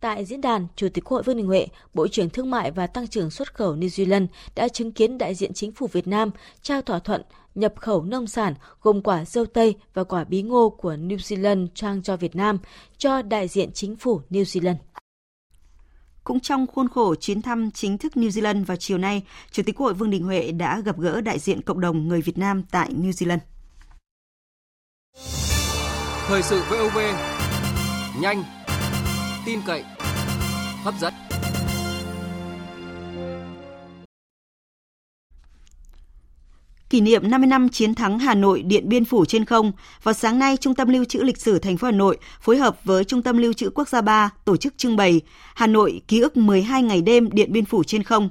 Tại 0.00 0.24
diễn 0.24 0.40
đàn, 0.40 0.66
Chủ 0.76 0.88
tịch 0.94 1.04
quốc 1.04 1.12
Hội 1.12 1.22
Vương 1.22 1.36
Đình 1.36 1.46
Huệ, 1.46 1.66
Bộ 1.94 2.08
trưởng 2.08 2.30
Thương 2.30 2.50
mại 2.50 2.70
và 2.70 2.86
Tăng 2.86 3.08
trưởng 3.08 3.30
xuất 3.30 3.54
khẩu 3.54 3.76
New 3.76 4.06
Zealand 4.06 4.26
đã 4.54 4.68
chứng 4.68 4.92
kiến 4.92 5.18
đại 5.18 5.34
diện 5.34 5.52
chính 5.52 5.72
phủ 5.72 5.86
Việt 5.86 6.06
Nam 6.06 6.30
trao 6.62 6.82
thỏa 6.82 6.98
thuận 6.98 7.22
nhập 7.54 7.74
khẩu 7.76 8.02
nông 8.02 8.26
sản 8.26 8.54
gồm 8.82 9.02
quả 9.02 9.24
dâu 9.24 9.46
tây 9.46 9.74
và 9.94 10.04
quả 10.04 10.24
bí 10.24 10.42
ngô 10.42 10.70
của 10.70 10.92
New 10.92 11.16
Zealand 11.16 11.66
trang 11.74 12.02
cho 12.02 12.16
Việt 12.16 12.36
Nam 12.36 12.58
cho 12.98 13.22
đại 13.22 13.48
diện 13.48 13.72
chính 13.72 13.96
phủ 13.96 14.20
New 14.30 14.42
Zealand. 14.42 14.76
Cũng 16.24 16.40
trong 16.40 16.66
khuôn 16.66 16.88
khổ 16.88 17.14
chuyến 17.14 17.42
thăm 17.42 17.70
chính 17.70 17.98
thức 17.98 18.12
New 18.14 18.28
Zealand 18.28 18.64
vào 18.64 18.76
chiều 18.76 18.98
nay, 18.98 19.22
Chủ 19.50 19.62
tịch 19.62 19.74
Quốc 19.76 19.84
hội 19.84 19.94
Vương 19.94 20.10
Đình 20.10 20.24
Huệ 20.24 20.52
đã 20.52 20.80
gặp 20.80 20.98
gỡ 20.98 21.20
đại 21.20 21.38
diện 21.38 21.62
cộng 21.62 21.80
đồng 21.80 22.08
người 22.08 22.20
Việt 22.20 22.38
Nam 22.38 22.62
tại 22.70 22.90
New 22.92 23.10
Zealand. 23.10 23.38
Thời 26.26 26.42
sự 26.42 26.62
VOV, 26.70 26.98
nhanh, 28.20 28.44
tin 29.46 29.60
cậy, 29.66 29.84
hấp 30.84 30.94
dẫn. 31.00 31.33
Kỷ 36.94 37.00
niệm 37.00 37.30
50 37.30 37.46
năm 37.46 37.68
chiến 37.68 37.94
thắng 37.94 38.18
Hà 38.18 38.34
Nội 38.34 38.62
Điện 38.62 38.88
Biên 38.88 39.04
Phủ 39.04 39.24
trên 39.24 39.44
không, 39.44 39.72
vào 40.02 40.14
sáng 40.14 40.38
nay 40.38 40.56
Trung 40.56 40.74
tâm 40.74 40.88
Lưu 40.88 41.04
trữ 41.04 41.18
Lịch 41.22 41.40
sử 41.40 41.58
thành 41.58 41.76
phố 41.76 41.86
Hà 41.86 41.92
Nội 41.92 42.18
phối 42.40 42.56
hợp 42.56 42.84
với 42.84 43.04
Trung 43.04 43.22
tâm 43.22 43.38
Lưu 43.38 43.52
trữ 43.52 43.70
Quốc 43.74 43.88
gia 43.88 44.00
3 44.00 44.30
tổ 44.44 44.56
chức 44.56 44.78
trưng 44.78 44.96
bày 44.96 45.20
Hà 45.54 45.66
Nội 45.66 46.00
ký 46.08 46.20
ức 46.20 46.36
12 46.36 46.82
ngày 46.82 47.02
đêm 47.02 47.28
Điện 47.32 47.52
Biên 47.52 47.64
Phủ 47.64 47.84
trên 47.84 48.02
không. 48.02 48.28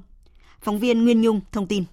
Phóng 0.62 0.80
viên 0.80 1.04
Nguyên 1.04 1.22
Nhung 1.22 1.42
thông 1.52 1.68
tin. 1.68 1.84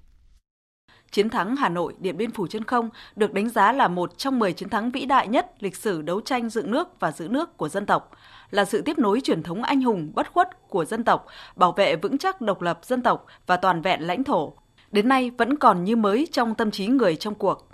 Chiến 1.10 1.30
thắng 1.30 1.56
Hà 1.56 1.68
Nội 1.68 1.94
Điện 1.98 2.16
Biên 2.16 2.30
Phủ 2.30 2.46
trên 2.46 2.64
không 2.64 2.90
được 3.16 3.32
đánh 3.32 3.48
giá 3.48 3.72
là 3.72 3.88
một 3.88 4.18
trong 4.18 4.38
10 4.38 4.52
chiến 4.52 4.68
thắng 4.68 4.90
vĩ 4.90 5.04
đại 5.04 5.28
nhất 5.28 5.52
lịch 5.60 5.76
sử 5.76 6.02
đấu 6.02 6.20
tranh 6.20 6.48
dựng 6.48 6.70
nước 6.70 7.00
và 7.00 7.12
giữ 7.12 7.28
nước 7.28 7.56
của 7.56 7.68
dân 7.68 7.86
tộc, 7.86 8.10
là 8.50 8.64
sự 8.64 8.82
tiếp 8.82 8.98
nối 8.98 9.20
truyền 9.20 9.42
thống 9.42 9.62
anh 9.62 9.82
hùng 9.82 10.12
bất 10.14 10.32
khuất 10.32 10.68
của 10.68 10.84
dân 10.84 11.04
tộc, 11.04 11.26
bảo 11.56 11.72
vệ 11.72 11.96
vững 11.96 12.18
chắc 12.18 12.40
độc 12.40 12.62
lập 12.62 12.80
dân 12.82 13.02
tộc 13.02 13.26
và 13.46 13.56
toàn 13.56 13.82
vẹn 13.82 14.00
lãnh 14.00 14.24
thổ, 14.24 14.52
đến 14.90 15.08
nay 15.08 15.30
vẫn 15.38 15.58
còn 15.58 15.84
như 15.84 15.96
mới 15.96 16.28
trong 16.32 16.54
tâm 16.54 16.70
trí 16.70 16.86
người 16.86 17.16
trong 17.16 17.34
cuộc. 17.34 17.68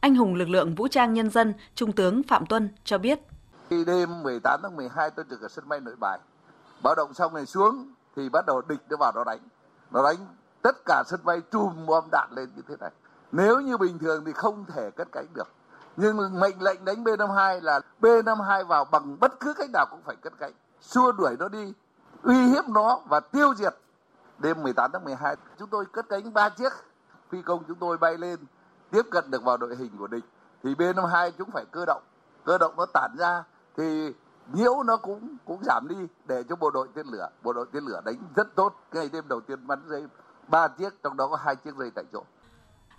Anh 0.00 0.14
hùng 0.14 0.34
lực 0.34 0.48
lượng 0.48 0.74
vũ 0.74 0.88
trang 0.88 1.14
nhân 1.14 1.30
dân 1.30 1.54
Trung 1.74 1.92
tướng 1.92 2.22
Phạm 2.22 2.46
Tuân 2.46 2.68
cho 2.84 2.98
biết. 2.98 3.20
Khi 3.70 3.84
đêm 3.84 4.22
18 4.22 4.60
tháng 4.62 4.76
12 4.76 5.10
tôi 5.10 5.24
trực 5.30 5.42
ở 5.42 5.48
sân 5.48 5.68
bay 5.68 5.80
nội 5.80 5.94
bài, 5.98 6.18
báo 6.82 6.94
động 6.94 7.14
xong 7.14 7.34
này 7.34 7.46
xuống 7.46 7.92
thì 8.16 8.28
bắt 8.28 8.46
đầu 8.46 8.62
địch 8.68 8.80
nó 8.90 8.96
vào 8.96 9.12
nó 9.14 9.24
đánh. 9.24 9.38
Nó 9.90 10.02
đánh 10.02 10.16
tất 10.62 10.76
cả 10.84 11.02
sân 11.06 11.20
bay 11.24 11.40
chùm 11.52 11.86
bom 11.86 12.04
đạn 12.12 12.28
lên 12.36 12.48
như 12.56 12.62
thế 12.68 12.74
này. 12.80 12.90
Nếu 13.32 13.60
như 13.60 13.76
bình 13.76 13.98
thường 13.98 14.24
thì 14.24 14.32
không 14.32 14.64
thể 14.74 14.90
cất 14.90 15.08
cánh 15.12 15.26
được. 15.34 15.48
Nhưng 15.96 16.40
mệnh 16.40 16.62
lệnh 16.62 16.84
đánh 16.84 17.04
B-52 17.04 17.60
là 17.60 17.80
B-52 18.00 18.64
vào 18.64 18.84
bằng 18.84 19.16
bất 19.20 19.40
cứ 19.40 19.54
cách 19.54 19.70
nào 19.72 19.86
cũng 19.90 20.00
phải 20.04 20.16
cất 20.16 20.32
cánh. 20.38 20.52
Xua 20.80 21.12
đuổi 21.12 21.36
nó 21.38 21.48
đi, 21.48 21.72
uy 22.22 22.46
hiếp 22.46 22.68
nó 22.68 23.00
và 23.08 23.20
tiêu 23.20 23.54
diệt 23.54 23.74
đêm 24.38 24.62
18 24.62 24.90
tháng 24.92 25.04
12 25.04 25.36
chúng 25.58 25.68
tôi 25.68 25.84
cất 25.92 26.08
cánh 26.08 26.32
ba 26.32 26.48
chiếc. 26.48 26.72
Phi 27.30 27.42
công 27.42 27.64
chúng 27.68 27.78
tôi 27.80 27.98
bay 27.98 28.18
lên, 28.18 28.38
tiếp 28.90 29.02
cận 29.10 29.30
được 29.30 29.42
vào 29.42 29.56
đội 29.56 29.76
hình 29.76 29.90
của 29.98 30.06
địch. 30.06 30.24
Thì 30.62 30.74
B52 30.74 31.30
chúng 31.38 31.50
phải 31.50 31.64
cơ 31.70 31.84
động. 31.86 32.02
Cơ 32.44 32.58
động 32.58 32.74
nó 32.76 32.86
tản 32.86 33.16
ra, 33.18 33.44
thì 33.76 34.12
nhiễu 34.52 34.82
nó 34.82 34.96
cũng 34.96 35.36
cũng 35.44 35.64
giảm 35.64 35.88
đi 35.88 35.96
để 36.26 36.42
cho 36.48 36.56
bộ 36.56 36.70
đội 36.70 36.88
tên 36.94 37.06
lửa, 37.06 37.28
bộ 37.42 37.52
đội 37.52 37.66
tên 37.72 37.84
lửa 37.84 38.00
đánh 38.04 38.16
rất 38.36 38.54
tốt. 38.54 38.74
Ngày 38.92 39.08
đêm 39.12 39.24
đầu 39.28 39.40
tiên 39.40 39.66
bắn 39.66 39.78
rơi 39.88 40.04
ba 40.48 40.68
chiếc, 40.68 41.02
trong 41.02 41.16
đó 41.16 41.28
có 41.28 41.36
hai 41.36 41.56
chiếc 41.56 41.76
rơi 41.76 41.90
tại 41.94 42.04
chỗ. 42.12 42.22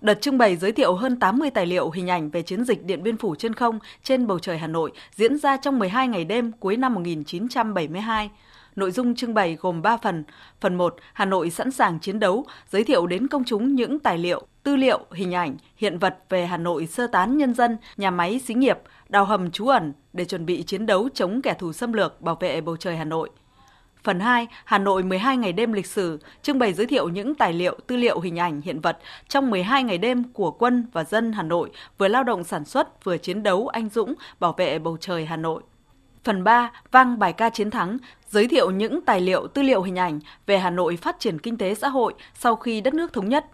Đợt 0.02 0.22
trưng 0.22 0.38
bày 0.38 0.58
giới 0.58 0.72
thiệu 0.72 0.96
hơn 0.96 1.20
80 1.20 1.50
tài 1.50 1.66
liệu, 1.66 1.92
hình 1.92 2.10
ảnh 2.10 2.30
về 2.30 2.42
chiến 2.42 2.66
dịch 2.66 2.86
Điện 2.86 3.04
Biên 3.04 3.18
Phủ 3.18 3.36
trên 3.36 3.54
không, 3.54 3.80
trên 4.04 4.28
bầu 4.28 4.40
trời 4.40 4.58
Hà 4.58 4.68
Nội 4.68 4.92
diễn 5.16 5.38
ra 5.38 5.58
trong 5.58 5.80
12 5.80 6.08
ngày 6.08 6.26
đêm 6.26 6.52
cuối 6.52 6.78
năm 6.78 6.94
1972. 6.94 8.32
Nội 8.78 8.92
dung 8.92 9.16
trưng 9.16 9.34
bày 9.34 9.58
gồm 9.62 9.82
3 9.82 9.98
phần. 9.98 10.24
Phần 10.62 10.76
1, 10.76 10.96
Hà 11.14 11.26
Nội 11.26 11.50
sẵn 11.50 11.72
sàng 11.72 12.00
chiến 12.00 12.20
đấu, 12.20 12.46
giới 12.70 12.84
thiệu 12.84 13.08
đến 13.08 13.28
công 13.28 13.44
chúng 13.44 13.76
những 13.76 14.00
tài 14.00 14.18
liệu, 14.18 14.48
tư 14.64 14.76
liệu, 14.76 15.00
hình 15.12 15.34
ảnh, 15.34 15.58
hiện 15.76 16.00
vật 16.00 16.18
về 16.30 16.46
Hà 16.46 16.58
Nội 16.58 16.86
sơ 16.86 17.08
tán 17.08 17.38
nhân 17.38 17.54
dân, 17.54 17.78
nhà 17.98 18.12
máy 18.12 18.40
xí 18.40 18.54
nghiệp, 18.54 18.78
đào 19.10 19.26
hầm 19.26 19.52
trú 19.52 19.68
ẩn 19.68 19.94
để 20.14 20.26
chuẩn 20.26 20.46
bị 20.46 20.64
chiến 20.64 20.86
đấu 20.86 21.10
chống 21.14 21.42
kẻ 21.42 21.54
thù 21.54 21.74
xâm 21.74 21.94
lược, 21.94 22.22
bảo 22.22 22.36
vệ 22.36 22.62
bầu 22.62 22.78
trời 22.78 22.98
Hà 22.98 23.04
Nội. 23.04 23.30
Phần 24.04 24.20
2, 24.20 24.48
Hà 24.66 24.78
Nội 24.78 25.04
12 25.04 25.38
ngày 25.38 25.54
đêm 25.54 25.74
lịch 25.74 25.88
sử, 25.88 26.20
trưng 26.42 26.60
bày 26.60 26.74
giới 26.74 26.88
thiệu 26.88 27.10
những 27.10 27.36
tài 27.36 27.54
liệu, 27.54 27.78
tư 27.88 27.98
liệu, 27.98 28.20
hình 28.20 28.40
ảnh, 28.40 28.62
hiện 28.62 28.80
vật 28.80 28.98
trong 29.28 29.50
12 29.50 29.84
ngày 29.84 29.98
đêm 29.98 30.24
của 30.34 30.52
quân 30.52 30.88
và 30.94 31.04
dân 31.04 31.32
Hà 31.32 31.44
Nội 31.44 31.72
vừa 31.98 32.08
lao 32.08 32.24
động 32.24 32.44
sản 32.44 32.66
xuất 32.66 33.04
vừa 33.04 33.18
chiến 33.18 33.44
đấu 33.44 33.68
anh 33.68 33.90
dũng 33.90 34.14
bảo 34.40 34.54
vệ 34.58 34.80
bầu 34.80 34.98
trời 35.00 35.26
Hà 35.26 35.38
Nội. 35.38 35.62
Phần 36.28 36.44
3, 36.44 36.72
vang 36.92 37.20
bài 37.20 37.34
ca 37.34 37.50
chiến 37.50 37.72
thắng, 37.72 37.98
giới 38.30 38.48
thiệu 38.48 38.72
những 38.72 39.02
tài 39.02 39.22
liệu, 39.22 39.48
tư 39.48 39.62
liệu 39.62 39.82
hình 39.82 39.96
ảnh 39.96 40.20
về 40.46 40.58
Hà 40.58 40.70
Nội 40.70 40.98
phát 40.98 41.20
triển 41.20 41.40
kinh 41.40 41.58
tế 41.58 41.76
xã 41.76 41.90
hội 41.90 42.14
sau 42.34 42.56
khi 42.56 42.82
đất 42.82 42.94
nước 42.94 43.14
thống 43.14 43.30
nhất. 43.30 43.46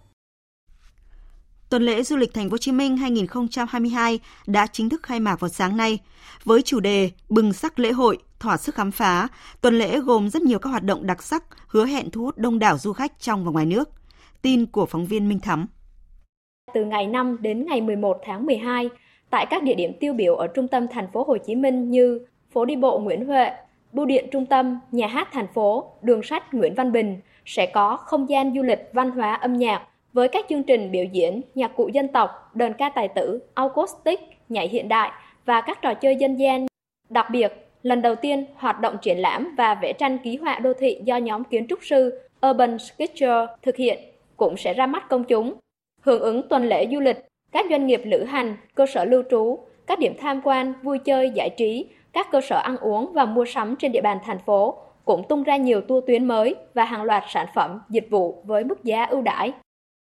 Tuần 1.69 1.83
lễ 1.83 2.03
du 2.03 2.17
lịch 2.17 2.33
Thành 2.33 2.49
phố 2.49 2.53
Hồ 2.53 2.57
Chí 2.57 2.71
Minh 2.71 2.97
2022 2.97 4.19
đã 4.47 4.67
chính 4.67 4.89
thức 4.89 5.03
khai 5.03 5.19
mạc 5.19 5.39
vào 5.39 5.49
sáng 5.49 5.77
nay 5.77 5.99
với 6.43 6.61
chủ 6.61 6.79
đề 6.79 7.11
Bừng 7.29 7.53
sắc 7.53 7.79
lễ 7.79 7.91
hội, 7.91 8.17
thỏa 8.39 8.57
sức 8.57 8.75
khám 8.75 8.91
phá. 8.91 9.27
Tuần 9.61 9.79
lễ 9.79 9.99
gồm 9.99 10.29
rất 10.29 10.41
nhiều 10.41 10.59
các 10.59 10.69
hoạt 10.69 10.83
động 10.83 11.07
đặc 11.07 11.23
sắc, 11.23 11.43
hứa 11.67 11.85
hẹn 11.85 12.09
thu 12.09 12.21
hút 12.21 12.37
đông 12.37 12.59
đảo 12.59 12.77
du 12.77 12.93
khách 12.93 13.19
trong 13.19 13.45
và 13.45 13.51
ngoài 13.51 13.65
nước. 13.65 13.89
Tin 14.41 14.65
của 14.65 14.85
phóng 14.85 15.05
viên 15.05 15.29
Minh 15.29 15.39
Thắm. 15.39 15.65
Từ 16.73 16.85
ngày 16.85 17.07
5 17.07 17.37
đến 17.41 17.65
ngày 17.65 17.81
11 17.81 18.17
tháng 18.25 18.45
12, 18.45 18.89
tại 19.29 19.45
các 19.49 19.63
địa 19.63 19.75
điểm 19.75 19.91
tiêu 19.99 20.13
biểu 20.13 20.35
ở 20.35 20.47
trung 20.47 20.67
tâm 20.67 20.87
thành 20.91 21.07
phố 21.13 21.23
Hồ 21.23 21.37
Chí 21.47 21.55
Minh 21.55 21.89
như 21.89 22.19
phố 22.53 22.65
đi 22.65 22.75
bộ 22.75 22.99
Nguyễn 22.99 23.25
Huệ, 23.25 23.51
bưu 23.91 24.05
điện 24.05 24.27
trung 24.31 24.45
tâm, 24.45 24.79
nhà 24.91 25.07
hát 25.07 25.27
thành 25.31 25.47
phố, 25.53 25.91
đường 26.01 26.23
sách 26.23 26.53
Nguyễn 26.53 26.73
Văn 26.73 26.91
Bình 26.91 27.19
sẽ 27.45 27.65
có 27.65 27.95
không 27.95 28.29
gian 28.29 28.53
du 28.55 28.61
lịch 28.61 28.89
văn 28.93 29.11
hóa 29.11 29.33
âm 29.33 29.53
nhạc 29.53 29.87
với 30.13 30.27
các 30.27 30.45
chương 30.49 30.63
trình 30.63 30.91
biểu 30.91 31.05
diễn, 31.11 31.41
nhạc 31.55 31.75
cụ 31.75 31.87
dân 31.87 32.07
tộc, 32.07 32.51
đờn 32.55 32.73
ca 32.73 32.89
tài 32.89 33.07
tử, 33.07 33.39
acoustic, 33.53 34.19
nhảy 34.49 34.67
hiện 34.67 34.87
đại 34.87 35.11
và 35.45 35.61
các 35.61 35.81
trò 35.81 35.93
chơi 35.93 36.15
dân 36.15 36.35
gian. 36.35 36.67
Đặc 37.09 37.27
biệt, 37.31 37.53
lần 37.83 38.01
đầu 38.01 38.15
tiên 38.15 38.45
hoạt 38.55 38.79
động 38.79 38.97
triển 39.01 39.17
lãm 39.17 39.55
và 39.57 39.75
vẽ 39.75 39.93
tranh 39.93 40.17
ký 40.23 40.37
họa 40.37 40.59
đô 40.59 40.73
thị 40.73 40.99
do 41.03 41.17
nhóm 41.17 41.43
kiến 41.43 41.67
trúc 41.69 41.79
sư 41.81 42.19
Urban 42.49 42.77
Sketcher 42.79 43.49
thực 43.61 43.75
hiện 43.75 43.99
cũng 44.37 44.57
sẽ 44.57 44.73
ra 44.73 44.87
mắt 44.87 45.09
công 45.09 45.23
chúng. 45.23 45.53
Hưởng 46.01 46.21
ứng 46.21 46.47
tuần 46.49 46.63
lễ 46.63 46.87
du 46.91 46.99
lịch, 46.99 47.25
các 47.51 47.65
doanh 47.69 47.87
nghiệp 47.87 48.01
lữ 48.05 48.23
hành, 48.23 48.57
cơ 48.75 48.85
sở 48.85 49.05
lưu 49.05 49.23
trú, 49.31 49.59
các 49.87 49.99
điểm 49.99 50.13
tham 50.19 50.41
quan, 50.43 50.73
vui 50.83 50.99
chơi, 50.99 51.29
giải 51.29 51.49
trí, 51.57 51.85
các 52.13 52.27
cơ 52.31 52.41
sở 52.41 52.57
ăn 52.57 52.77
uống 52.77 53.13
và 53.13 53.25
mua 53.25 53.45
sắm 53.45 53.75
trên 53.75 53.91
địa 53.91 54.01
bàn 54.01 54.19
thành 54.25 54.39
phố 54.39 54.77
cũng 55.05 55.27
tung 55.29 55.43
ra 55.43 55.57
nhiều 55.57 55.81
tour 55.81 56.05
tuyến 56.07 56.25
mới 56.25 56.55
và 56.73 56.83
hàng 56.83 57.03
loạt 57.03 57.23
sản 57.27 57.47
phẩm, 57.55 57.81
dịch 57.89 58.07
vụ 58.09 58.43
với 58.43 58.63
mức 58.63 58.83
giá 58.83 59.03
ưu 59.03 59.21
đãi. 59.21 59.51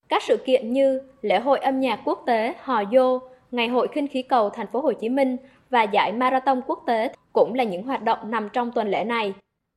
Các 0.10 0.24
sự 0.24 0.38
kiện 0.38 0.74
như 0.74 1.02
lễ 1.22 1.40
hội 1.40 1.60
âm 1.60 1.80
nhạc 1.80 2.00
quốc 2.06 2.24
tế 2.26 2.54
Hò 2.64 2.84
Dô, 2.92 3.20
Ngày 3.52 3.68
hội 3.68 3.88
khinh 3.88 4.08
khí 4.08 4.22
cầu 4.22 4.50
thành 4.50 4.68
phố 4.68 4.82
Hồ 4.82 4.94
Chí 4.94 5.10
Minh 5.10 5.38
và 5.70 5.84
giải 5.84 6.12
marathon 6.12 6.62
quốc 6.68 6.84
tế 6.88 7.14
cũng 7.34 7.54
là 7.54 7.64
những 7.64 7.84
hoạt 7.84 8.04
động 8.04 8.32
nằm 8.32 8.50
trong 8.54 8.72
tuần 8.72 8.90
lễ 8.90 9.04
này. 9.04 9.34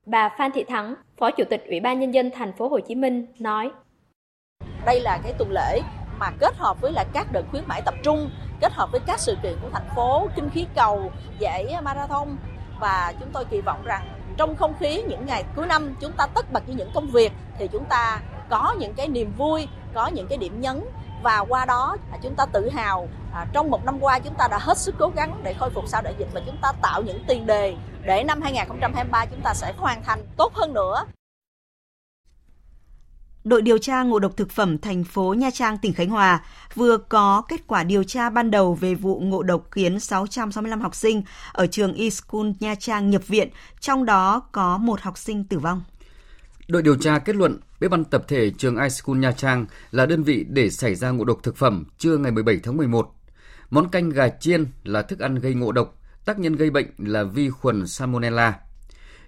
Bà 0.06 0.28
Phan 0.28 0.52
Thị 0.52 0.64
Thắng, 0.64 0.94
Phó 1.16 1.30
Chủ 1.30 1.44
tịch 1.50 1.64
Ủy 1.66 1.80
ban 1.80 2.00
nhân 2.00 2.14
dân 2.14 2.30
thành 2.30 2.52
phố 2.52 2.68
Hồ 2.68 2.80
Chí 2.80 2.94
Minh 2.94 3.26
nói: 3.38 3.70
Đây 4.86 5.00
là 5.00 5.18
cái 5.22 5.32
tuần 5.38 5.50
lễ 5.52 5.80
mà 6.18 6.26
kết 6.40 6.54
hợp 6.56 6.80
với 6.80 6.92
là 6.92 7.04
các 7.12 7.26
đợt 7.32 7.42
khuyến 7.50 7.62
mãi 7.66 7.82
tập 7.84 7.94
trung, 8.02 8.30
kết 8.60 8.72
hợp 8.72 8.88
với 8.92 9.00
các 9.06 9.20
sự 9.20 9.36
kiện 9.42 9.56
của 9.62 9.68
thành 9.72 9.88
phố, 9.96 10.28
kinh 10.36 10.50
khí 10.50 10.66
cầu, 10.74 11.10
giải 11.38 11.74
marathon 11.82 12.36
và 12.80 13.12
chúng 13.20 13.28
tôi 13.32 13.44
kỳ 13.44 13.60
vọng 13.60 13.82
rằng 13.84 14.08
trong 14.36 14.56
không 14.56 14.74
khí 14.80 15.02
những 15.02 15.26
ngày 15.26 15.44
cuối 15.56 15.66
năm 15.66 15.94
chúng 16.00 16.12
ta 16.12 16.26
tất 16.26 16.52
bật 16.52 16.66
với 16.66 16.74
những 16.74 16.90
công 16.94 17.06
việc 17.06 17.32
thì 17.58 17.68
chúng 17.72 17.84
ta 17.84 18.20
có 18.50 18.74
những 18.78 18.94
cái 18.94 19.08
niềm 19.08 19.32
vui, 19.36 19.68
có 19.94 20.06
những 20.06 20.26
cái 20.28 20.38
điểm 20.38 20.60
nhấn 20.60 20.84
và 21.22 21.44
qua 21.48 21.64
đó 21.64 21.96
chúng 22.22 22.34
ta 22.34 22.46
tự 22.46 22.70
hào 22.70 23.08
à, 23.34 23.46
trong 23.52 23.70
một 23.70 23.84
năm 23.84 23.98
qua 24.00 24.18
chúng 24.18 24.34
ta 24.34 24.48
đã 24.48 24.58
hết 24.58 24.78
sức 24.78 24.94
cố 24.98 25.10
gắng 25.16 25.40
để 25.42 25.54
khôi 25.54 25.70
phục 25.70 25.84
sau 25.86 26.02
đại 26.02 26.14
dịch 26.18 26.28
và 26.32 26.40
chúng 26.46 26.56
ta 26.62 26.72
tạo 26.82 27.02
những 27.02 27.24
tiền 27.26 27.46
đề 27.46 27.74
để 28.02 28.24
năm 28.24 28.42
2023 28.42 29.26
chúng 29.26 29.40
ta 29.40 29.54
sẽ 29.54 29.72
hoàn 29.76 30.02
thành 30.02 30.26
tốt 30.36 30.54
hơn 30.54 30.74
nữa. 30.74 31.04
Đội 33.44 33.62
điều 33.62 33.78
tra 33.78 34.02
ngộ 34.02 34.18
độc 34.18 34.36
thực 34.36 34.50
phẩm 34.50 34.78
thành 34.78 35.04
phố 35.04 35.34
Nha 35.34 35.50
Trang, 35.50 35.78
tỉnh 35.78 35.92
Khánh 35.92 36.08
Hòa 36.08 36.44
vừa 36.74 36.96
có 36.96 37.42
kết 37.48 37.66
quả 37.66 37.84
điều 37.84 38.04
tra 38.04 38.30
ban 38.30 38.50
đầu 38.50 38.74
về 38.74 38.94
vụ 38.94 39.20
ngộ 39.20 39.42
độc 39.42 39.68
khiến 39.70 40.00
665 40.00 40.80
học 40.80 40.94
sinh 40.94 41.22
ở 41.52 41.66
trường 41.66 41.94
eSchool 41.94 42.46
Nha 42.60 42.74
Trang 42.74 43.10
nhập 43.10 43.28
viện, 43.28 43.48
trong 43.80 44.04
đó 44.04 44.42
có 44.52 44.78
một 44.78 45.00
học 45.00 45.18
sinh 45.18 45.44
tử 45.44 45.58
vong. 45.58 45.82
Đội 46.68 46.82
điều 46.82 46.96
tra 46.96 47.18
kết 47.18 47.36
luận 47.36 47.60
bếp 47.80 47.90
ăn 47.90 48.04
tập 48.04 48.24
thể 48.28 48.50
trường 48.50 48.82
iSchool 48.82 49.18
Nha 49.18 49.32
Trang 49.32 49.66
là 49.90 50.06
đơn 50.06 50.22
vị 50.22 50.46
để 50.48 50.70
xảy 50.70 50.94
ra 50.94 51.10
ngộ 51.10 51.24
độc 51.24 51.38
thực 51.42 51.56
phẩm 51.56 51.84
trưa 51.98 52.16
ngày 52.16 52.32
17 52.32 52.60
tháng 52.62 52.76
11. 52.76 53.14
Món 53.70 53.88
canh 53.88 54.10
gà 54.10 54.28
chiên 54.28 54.66
là 54.84 55.02
thức 55.02 55.18
ăn 55.18 55.34
gây 55.34 55.54
ngộ 55.54 55.72
độc, 55.72 55.94
tác 56.24 56.38
nhân 56.38 56.56
gây 56.56 56.70
bệnh 56.70 56.86
là 56.98 57.24
vi 57.24 57.50
khuẩn 57.50 57.86
Salmonella. 57.86 58.58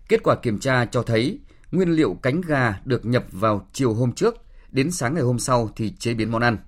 Kết 0.08 0.22
quả 0.22 0.34
kiểm 0.34 0.58
tra 0.58 0.84
cho 0.84 1.02
thấy 1.02 1.38
nguyên 1.72 1.88
liệu 1.88 2.18
cánh 2.22 2.40
gà 2.40 2.80
được 2.84 3.06
nhập 3.06 3.24
vào 3.32 3.68
chiều 3.72 3.94
hôm 3.94 4.12
trước, 4.12 4.34
đến 4.70 4.90
sáng 4.90 5.14
ngày 5.14 5.22
hôm 5.22 5.38
sau 5.38 5.70
thì 5.76 5.90
chế 5.90 6.14
biến 6.14 6.30
món 6.30 6.42
ăn. 6.42 6.58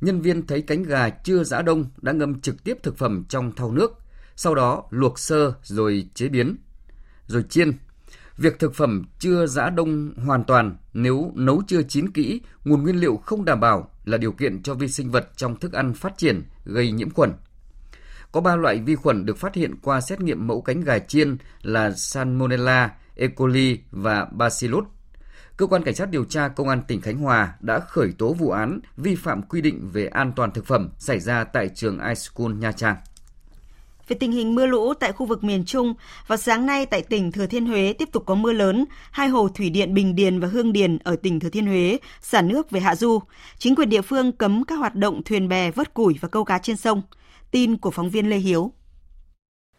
Nhân 0.00 0.20
viên 0.20 0.46
thấy 0.46 0.62
cánh 0.62 0.82
gà 0.82 1.08
chưa 1.08 1.44
giã 1.44 1.62
đông 1.62 1.84
đã 2.02 2.12
ngâm 2.12 2.40
trực 2.40 2.64
tiếp 2.64 2.78
thực 2.82 2.98
phẩm 2.98 3.24
trong 3.28 3.52
thau 3.52 3.70
nước, 3.70 3.98
sau 4.36 4.54
đó 4.54 4.84
luộc 4.90 5.18
sơ 5.18 5.52
rồi 5.62 6.08
chế 6.14 6.28
biến, 6.28 6.56
rồi 7.26 7.44
chiên 7.48 7.72
Việc 8.36 8.58
thực 8.58 8.74
phẩm 8.74 9.04
chưa 9.18 9.46
giã 9.46 9.70
đông 9.70 10.12
hoàn 10.26 10.44
toàn 10.44 10.76
nếu 10.94 11.32
nấu 11.34 11.62
chưa 11.66 11.82
chín 11.82 12.10
kỹ, 12.10 12.40
nguồn 12.64 12.82
nguyên 12.82 12.96
liệu 12.96 13.16
không 13.16 13.44
đảm 13.44 13.60
bảo 13.60 13.90
là 14.04 14.18
điều 14.18 14.32
kiện 14.32 14.62
cho 14.62 14.74
vi 14.74 14.88
sinh 14.88 15.10
vật 15.10 15.28
trong 15.36 15.56
thức 15.56 15.72
ăn 15.72 15.94
phát 15.94 16.18
triển, 16.18 16.42
gây 16.64 16.92
nhiễm 16.92 17.10
khuẩn. 17.10 17.32
Có 18.32 18.40
3 18.40 18.56
loại 18.56 18.80
vi 18.80 18.94
khuẩn 18.94 19.26
được 19.26 19.38
phát 19.38 19.54
hiện 19.54 19.74
qua 19.82 20.00
xét 20.00 20.20
nghiệm 20.20 20.46
mẫu 20.46 20.62
cánh 20.62 20.80
gà 20.80 20.98
chiên 20.98 21.36
là 21.62 21.92
Salmonella, 21.92 22.90
E. 23.22 23.28
coli 23.28 23.78
và 23.90 24.26
Bacillus. 24.32 24.84
Cơ 25.56 25.66
quan 25.66 25.82
Cảnh 25.82 25.94
sát 25.94 26.10
điều 26.10 26.24
tra 26.24 26.48
Công 26.48 26.68
an 26.68 26.82
tỉnh 26.88 27.00
Khánh 27.00 27.18
Hòa 27.18 27.54
đã 27.60 27.80
khởi 27.80 28.12
tố 28.18 28.32
vụ 28.32 28.50
án 28.50 28.80
vi 28.96 29.14
phạm 29.14 29.42
quy 29.42 29.60
định 29.60 29.88
về 29.92 30.06
an 30.06 30.32
toàn 30.36 30.50
thực 30.50 30.66
phẩm 30.66 30.88
xảy 30.98 31.20
ra 31.20 31.44
tại 31.44 31.68
trường 31.68 31.98
iSchool 32.08 32.52
Nha 32.52 32.72
Trang. 32.72 32.96
Về 34.08 34.16
tình 34.20 34.32
hình 34.32 34.54
mưa 34.54 34.66
lũ 34.66 34.94
tại 34.94 35.12
khu 35.12 35.26
vực 35.26 35.44
miền 35.44 35.64
Trung, 35.64 35.94
vào 36.26 36.38
sáng 36.38 36.66
nay 36.66 36.86
tại 36.86 37.02
tỉnh 37.02 37.32
Thừa 37.32 37.46
Thiên 37.46 37.66
Huế 37.66 37.92
tiếp 37.92 38.08
tục 38.12 38.22
có 38.26 38.34
mưa 38.34 38.52
lớn. 38.52 38.84
Hai 39.10 39.28
hồ 39.28 39.48
thủy 39.48 39.70
điện 39.70 39.94
Bình 39.94 40.14
Điền 40.14 40.40
và 40.40 40.48
Hương 40.48 40.72
Điền 40.72 40.98
ở 40.98 41.16
tỉnh 41.16 41.40
Thừa 41.40 41.48
Thiên 41.48 41.66
Huế 41.66 41.98
xả 42.22 42.42
nước 42.42 42.70
về 42.70 42.80
hạ 42.80 42.94
du. 42.94 43.18
Chính 43.58 43.74
quyền 43.74 43.88
địa 43.88 44.02
phương 44.02 44.32
cấm 44.32 44.64
các 44.64 44.74
hoạt 44.74 44.94
động 44.94 45.22
thuyền 45.24 45.48
bè 45.48 45.70
vớt 45.70 45.94
củi 45.94 46.18
và 46.20 46.28
câu 46.28 46.44
cá 46.44 46.58
trên 46.58 46.76
sông. 46.76 47.02
Tin 47.50 47.76
của 47.76 47.90
phóng 47.90 48.10
viên 48.10 48.30
Lê 48.30 48.36
Hiếu. 48.36 48.72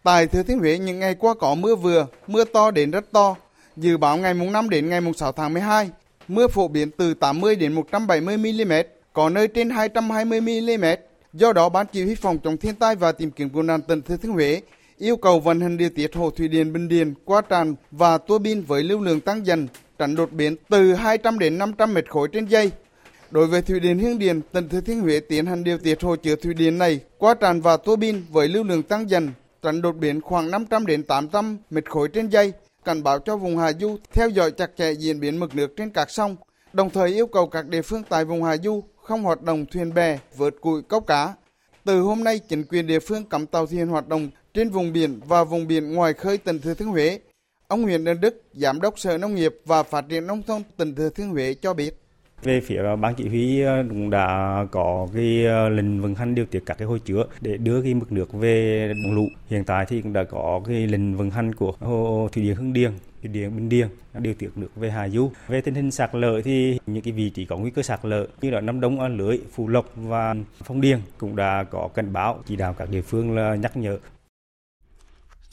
Tại 0.04 0.28
Thừa 0.28 0.44
Thiên 0.44 0.60
Huế 0.60 0.78
những 0.78 1.00
ngày 1.00 1.16
qua 1.16 1.34
có 1.34 1.56
mưa 1.56 1.76
vừa, 1.76 2.08
mưa 2.28 2.44
to 2.44 2.72
đến 2.72 2.92
rất 2.92 3.12
to. 3.12 3.36
Dự 3.78 3.98
báo 3.98 4.18
ngày 4.18 4.34
mùng 4.34 4.52
5 4.52 4.70
đến 4.70 4.90
ngày 4.90 5.02
mùng 5.02 5.14
6 5.14 5.32
tháng 5.32 5.54
12, 5.54 5.90
mưa 6.28 6.48
phổ 6.48 6.68
biến 6.68 6.92
từ 6.92 7.14
80 7.14 7.56
đến 7.56 7.74
170 7.74 8.38
mm, 8.38 8.74
có 9.14 9.30
nơi 9.30 9.48
trên 9.48 9.70
220 9.70 10.42
mm 10.42 10.86
Do 11.34 11.54
đó, 11.54 11.70
Ban 11.70 11.86
Chỉ 11.92 12.04
huy 12.04 12.16
phòng 12.16 12.38
chống 12.44 12.58
thiên 12.58 12.76
tai 12.76 12.96
và 12.96 13.12
tìm 13.12 13.32
kiếm 13.32 13.50
cứu 13.50 13.64
nạn 13.64 13.82
tỉnh 13.82 14.02
Thừa 14.02 14.18
Thiên 14.18 14.32
Huế 14.32 14.62
yêu 14.98 15.18
cầu 15.18 15.40
vận 15.40 15.62
hành 15.62 15.78
điều 15.78 15.90
tiết 15.90 16.16
hồ 16.16 16.30
thủy 16.30 16.48
điện 16.48 16.74
Bình 16.74 16.88
Điền 16.88 17.14
qua 17.26 17.42
tràn 17.42 17.76
và 17.92 18.18
tua 18.18 18.40
bin 18.40 18.62
với 18.62 18.84
lưu 18.84 19.02
lượng 19.02 19.20
tăng 19.20 19.46
dần, 19.46 19.68
tránh 20.00 20.16
đột 20.16 20.32
biến 20.32 20.56
từ 20.70 20.94
200 20.94 21.40
đến 21.40 21.58
500 21.58 21.94
mét 21.94 22.10
khối 22.10 22.28
trên 22.34 22.46
giây. 22.46 22.72
Đối 23.32 23.48
với 23.48 23.62
thủy 23.62 23.80
điện 23.80 24.00
Hương 24.00 24.20
Điền, 24.20 24.42
tỉnh 24.42 24.70
Thừa 24.70 24.82
Thiên 24.82 25.02
Huế 25.02 25.20
tiến 25.20 25.46
hành 25.46 25.64
điều 25.64 25.78
tiết 25.78 26.04
hồ 26.04 26.16
chứa 26.16 26.36
thủy 26.36 26.54
điện 26.54 26.78
này 26.78 27.00
qua 27.18 27.34
tràn 27.34 27.62
và 27.62 27.78
tua 27.78 27.96
bin 27.96 28.22
với 28.32 28.48
lưu 28.48 28.64
lượng 28.64 28.84
tăng 28.84 29.10
dần, 29.10 29.32
tránh 29.64 29.82
đột 29.82 29.92
biến 29.92 30.22
khoảng 30.22 30.52
500 30.52 30.86
đến 30.86 31.04
800 31.04 31.58
mét 31.70 31.90
khối 31.90 32.10
trên 32.10 32.30
giây, 32.30 32.54
cảnh 32.86 33.04
báo 33.04 33.20
cho 33.20 33.38
vùng 33.38 33.58
hạ 33.58 33.72
du 33.80 33.98
theo 34.14 34.30
dõi 34.30 34.52
chặt 34.52 34.72
chẽ 34.78 34.92
diễn 34.92 35.20
biến 35.20 35.40
mực 35.40 35.56
nước 35.56 35.74
trên 35.78 35.90
các 35.90 36.10
sông, 36.10 36.36
đồng 36.74 36.90
thời 36.90 37.10
yêu 37.10 37.28
cầu 37.28 37.48
các 37.48 37.68
địa 37.68 37.82
phương 37.82 38.04
tại 38.10 38.26
vùng 38.26 38.44
hạ 38.44 38.58
du 38.58 38.84
không 39.04 39.24
hoạt 39.24 39.42
động 39.42 39.66
thuyền 39.66 39.94
bè, 39.94 40.20
vớt 40.38 40.54
củi 40.62 40.82
câu 40.82 41.00
cá. 41.00 41.34
Từ 41.84 42.02
hôm 42.02 42.24
nay, 42.24 42.40
chính 42.40 42.64
quyền 42.64 42.88
địa 42.88 43.00
phương 43.00 43.26
cấm 43.26 43.46
tàu 43.46 43.66
thuyền 43.66 43.88
hoạt 43.88 44.08
động 44.08 44.30
trên 44.54 44.70
vùng 44.70 44.94
biển 44.94 45.20
và 45.28 45.44
vùng 45.44 45.68
biển 45.68 45.94
ngoài 45.94 46.14
khơi 46.14 46.38
tỉnh 46.38 46.60
Thừa 46.60 46.74
Thiên 46.74 46.88
Huế. 46.88 47.20
Ông 47.68 47.82
Nguyễn 47.82 48.04
Đơn 48.04 48.22
Đức, 48.22 48.44
Giám 48.54 48.82
đốc 48.82 49.00
Sở 49.00 49.18
Nông 49.18 49.36
nghiệp 49.36 49.56
và 49.66 49.84
Phát 49.84 50.06
triển 50.10 50.28
Nông 50.28 50.44
thôn 50.44 50.62
tỉnh 50.78 50.96
Thừa 50.96 51.10
Thiên 51.10 51.30
Huế 51.30 51.54
cho 51.62 51.74
biết. 51.74 52.03
Về 52.44 52.62
phía 52.62 52.96
ban 53.02 53.16
chỉ 53.16 53.28
huy 53.28 53.62
ờ, 53.62 53.84
cũng 53.90 54.10
đã 54.10 54.58
có 54.72 55.08
cái 55.14 55.46
ờ, 55.46 55.70
lệnh 55.70 56.02
vận 56.02 56.16
hành 56.16 56.36
điều 56.36 56.46
tiết 56.46 56.64
các 56.66 56.78
cái 56.78 56.88
hồ 56.88 56.98
chứa 56.98 57.26
để 57.42 57.58
đưa 57.58 57.82
cái 57.82 57.94
mực 57.94 58.12
nước 58.12 58.34
về 58.34 58.88
đồng 59.04 59.16
lũ. 59.16 59.28
Hiện 59.50 59.64
tại 59.64 59.86
thì 59.90 60.02
cũng 60.02 60.14
đã 60.14 60.24
có 60.24 60.62
cái 60.68 60.88
lệnh 60.88 61.16
vận 61.16 61.30
hành 61.30 61.56
của 61.56 61.74
hồ 61.80 62.30
thủy 62.32 62.44
điện 62.44 62.56
Hưng 62.56 62.74
Điền 62.74 62.92
thủy 63.22 63.32
điện 63.34 63.56
Bình 63.56 63.70
Điền 63.70 63.88
điều 64.20 64.34
tiết 64.34 64.50
nước 64.56 64.76
về 64.76 64.92
hạ 64.92 65.10
du. 65.10 65.32
Về 65.48 65.62
tình 65.62 65.76
hình 65.76 65.92
sạt 65.92 66.16
lở 66.16 66.42
thì 66.42 66.80
những 66.88 67.04
cái 67.04 67.14
vị 67.14 67.30
trí 67.30 67.46
có 67.46 67.58
nguy 67.58 67.72
cơ 67.72 67.82
sạt 67.82 68.00
lở 68.06 68.28
như 68.42 68.50
là 68.50 68.62
Nam 68.62 68.82
Đông, 68.82 69.00
An 69.00 69.18
Lưới, 69.18 69.40
Phú 69.52 69.68
Lộc 69.68 69.86
và 69.96 70.36
Phong 70.64 70.82
Điền 70.82 71.00
cũng 71.18 71.36
đã 71.36 71.64
có 71.64 71.90
cảnh 71.94 72.14
báo 72.14 72.40
chỉ 72.46 72.56
đạo 72.56 72.76
các 72.78 72.90
địa 72.90 73.02
phương 73.02 73.36
là 73.36 73.56
nhắc 73.56 73.78
nhở 73.78 73.98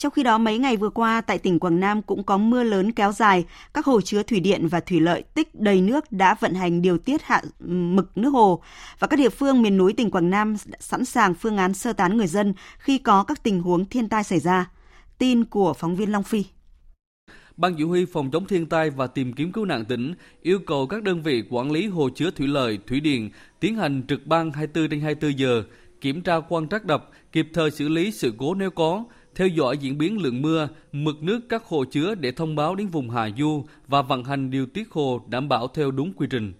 trong 0.01 0.11
khi 0.11 0.23
đó, 0.23 0.37
mấy 0.37 0.57
ngày 0.57 0.77
vừa 0.77 0.89
qua 0.89 1.21
tại 1.21 1.37
tỉnh 1.37 1.59
Quảng 1.59 1.79
Nam 1.79 2.01
cũng 2.01 2.23
có 2.23 2.37
mưa 2.37 2.63
lớn 2.63 2.91
kéo 2.91 3.11
dài, 3.11 3.45
các 3.73 3.85
hồ 3.85 4.01
chứa 4.01 4.23
thủy 4.23 4.39
điện 4.39 4.67
và 4.67 4.79
thủy 4.79 4.99
lợi 4.99 5.23
tích 5.33 5.55
đầy 5.55 5.81
nước 5.81 6.11
đã 6.11 6.35
vận 6.39 6.53
hành 6.53 6.81
điều 6.81 6.97
tiết 6.97 7.21
hạ 7.23 7.41
mực 7.69 8.17
nước 8.17 8.29
hồ 8.29 8.61
và 8.99 9.07
các 9.07 9.17
địa 9.17 9.29
phương 9.29 9.61
miền 9.61 9.77
núi 9.77 9.93
tỉnh 9.93 10.11
Quảng 10.11 10.29
Nam 10.29 10.55
sẵn 10.79 11.05
sàng 11.05 11.33
phương 11.33 11.57
án 11.57 11.73
sơ 11.73 11.93
tán 11.93 12.17
người 12.17 12.27
dân 12.27 12.53
khi 12.77 12.97
có 12.97 13.23
các 13.23 13.43
tình 13.43 13.61
huống 13.61 13.85
thiên 13.85 14.09
tai 14.09 14.23
xảy 14.23 14.39
ra. 14.39 14.71
Tin 15.17 15.45
của 15.45 15.73
phóng 15.73 15.95
viên 15.95 16.11
Long 16.11 16.23
Phi. 16.23 16.43
Ban 17.57 17.75
Chỉ 17.77 17.83
huy 17.83 18.05
phòng 18.05 18.31
chống 18.31 18.45
thiên 18.45 18.65
tai 18.65 18.89
và 18.89 19.07
tìm 19.07 19.33
kiếm 19.33 19.51
cứu 19.51 19.65
nạn 19.65 19.85
tỉnh 19.85 20.13
yêu 20.41 20.59
cầu 20.67 20.87
các 20.87 21.03
đơn 21.03 21.21
vị 21.21 21.43
quản 21.49 21.71
lý 21.71 21.87
hồ 21.87 22.09
chứa 22.15 22.31
thủy 22.31 22.47
lợi, 22.47 22.79
thủy 22.87 22.99
điện 22.99 23.29
tiến 23.59 23.75
hành 23.75 24.03
trực 24.07 24.25
ban 24.25 24.51
24 24.51 24.89
trên 24.89 25.01
24 25.01 25.39
giờ, 25.39 25.63
kiểm 26.01 26.21
tra 26.21 26.39
quan 26.49 26.67
trắc 26.67 26.85
đập, 26.85 27.09
kịp 27.31 27.47
thời 27.53 27.71
xử 27.71 27.89
lý 27.89 28.11
sự 28.11 28.33
cố 28.37 28.53
nếu 28.53 28.71
có, 28.71 29.03
theo 29.35 29.47
dõi 29.47 29.77
diễn 29.77 29.97
biến 29.97 30.21
lượng 30.21 30.41
mưa, 30.41 30.67
mực 30.91 31.23
nước 31.23 31.39
các 31.49 31.65
hồ 31.65 31.85
chứa 31.85 32.15
để 32.15 32.31
thông 32.31 32.55
báo 32.55 32.75
đến 32.75 32.87
vùng 32.87 33.09
hạ 33.09 33.29
du 33.37 33.65
và 33.87 34.01
vận 34.01 34.23
hành 34.23 34.51
điều 34.51 34.65
tiết 34.65 34.91
hồ 34.91 35.21
đảm 35.27 35.49
bảo 35.49 35.67
theo 35.67 35.91
đúng 35.91 36.13
quy 36.13 36.27
trình. 36.29 36.53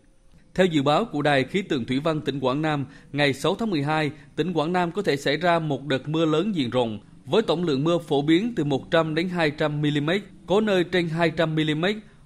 Theo 0.55 0.65
dự 0.65 0.81
báo 0.81 1.05
của 1.05 1.21
Đài 1.21 1.43
khí 1.43 1.61
tượng 1.61 1.85
thủy 1.85 1.99
văn 1.99 2.21
tỉnh 2.21 2.39
Quảng 2.39 2.61
Nam, 2.61 2.85
ngày 3.13 3.33
6 3.33 3.55
tháng 3.55 3.69
12, 3.69 4.11
tỉnh 4.35 4.53
Quảng 4.53 4.73
Nam 4.73 4.91
có 4.91 5.01
thể 5.01 5.17
xảy 5.17 5.37
ra 5.37 5.59
một 5.59 5.85
đợt 5.85 6.09
mưa 6.09 6.25
lớn 6.25 6.55
diện 6.55 6.69
rộng 6.69 6.99
với 7.25 7.41
tổng 7.41 7.63
lượng 7.63 7.83
mưa 7.83 7.97
phổ 7.97 8.21
biến 8.21 8.53
từ 8.55 8.63
100 8.63 9.15
đến 9.15 9.29
200 9.29 9.81
mm, 9.81 10.09
có 10.47 10.61
nơi 10.61 10.83
trên 10.83 11.09
200 11.09 11.55
mm. 11.55 11.85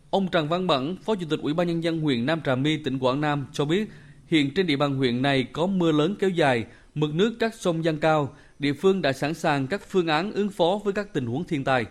Ông 0.09 0.27
Trần 0.27 0.47
Văn 0.47 0.67
Bẩn, 0.67 0.97
Phó 1.03 1.15
Chủ 1.15 1.25
tịch 1.29 1.39
Ủy 1.39 1.53
ban 1.53 1.67
nhân 1.67 1.83
dân 1.83 1.99
huyện 1.99 2.25
Nam 2.25 2.41
Trà 2.45 2.55
My, 2.55 2.77
tỉnh 2.77 2.99
Quảng 2.99 3.21
Nam 3.21 3.45
cho 3.53 3.65
biết, 3.65 3.89
hiện 4.27 4.53
trên 4.53 4.67
địa 4.67 4.75
bàn 4.75 4.95
huyện 4.95 5.21
này 5.21 5.43
có 5.43 5.67
mưa 5.67 5.91
lớn 5.91 6.15
kéo 6.19 6.29
dài, 6.29 6.65
mực 6.95 7.13
nước 7.13 7.35
các 7.39 7.53
sông 7.55 7.83
dâng 7.83 7.97
cao, 7.97 8.35
địa 8.59 8.73
phương 8.73 9.01
đã 9.01 9.13
sẵn 9.13 9.33
sàng 9.33 9.67
các 9.67 9.81
phương 9.89 10.07
án 10.07 10.31
ứng 10.31 10.49
phó 10.49 10.79
với 10.83 10.93
các 10.93 11.13
tình 11.13 11.25
huống 11.25 11.43
thiên 11.43 11.63
tai. 11.63 11.85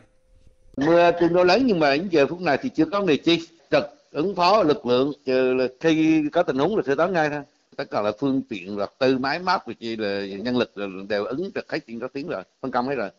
Mưa 0.77 1.11
tương 1.21 1.33
đối 1.33 1.47
lớn 1.47 1.63
nhưng 1.67 1.81
mà 1.81 1.97
đến 1.97 2.09
giờ 2.11 2.27
phút 2.27 2.41
này 2.41 2.59
thì 2.63 2.69
chưa 2.69 2.85
có 2.85 3.01
người 3.01 3.17
chi. 3.17 3.49
Trực 3.71 3.85
ứng 4.11 4.35
phó 4.35 4.63
lực 4.63 4.87
lượng, 4.87 5.13
trừ 5.25 5.55
là 5.55 5.67
khi 5.81 6.25
có 6.33 6.43
tình 6.43 6.59
huống 6.59 6.77
là 6.77 6.83
sơ 6.87 6.95
tán 6.95 7.13
ngay 7.13 7.31
thôi. 7.31 7.43
Tất 7.77 7.91
cả 7.91 8.03
là 8.03 8.13
phương 8.21 8.43
tiện 8.49 8.77
vật 8.77 8.95
tư 8.99 9.19
máy 9.19 9.39
móc 9.39 9.63
và 9.67 9.73
chi 9.81 9.97
là 9.97 10.27
nhân 10.27 10.57
lực 10.57 10.73
đều 11.09 11.25
ứng 11.25 11.51
được 11.55 11.73
hết 11.73 11.79
trên 11.87 12.01
các 12.01 12.13
tiếng 12.13 12.29
rồi, 12.29 12.43
phân 12.61 12.71
công 12.71 12.89
hết 12.89 12.95
rồi. 12.95 13.11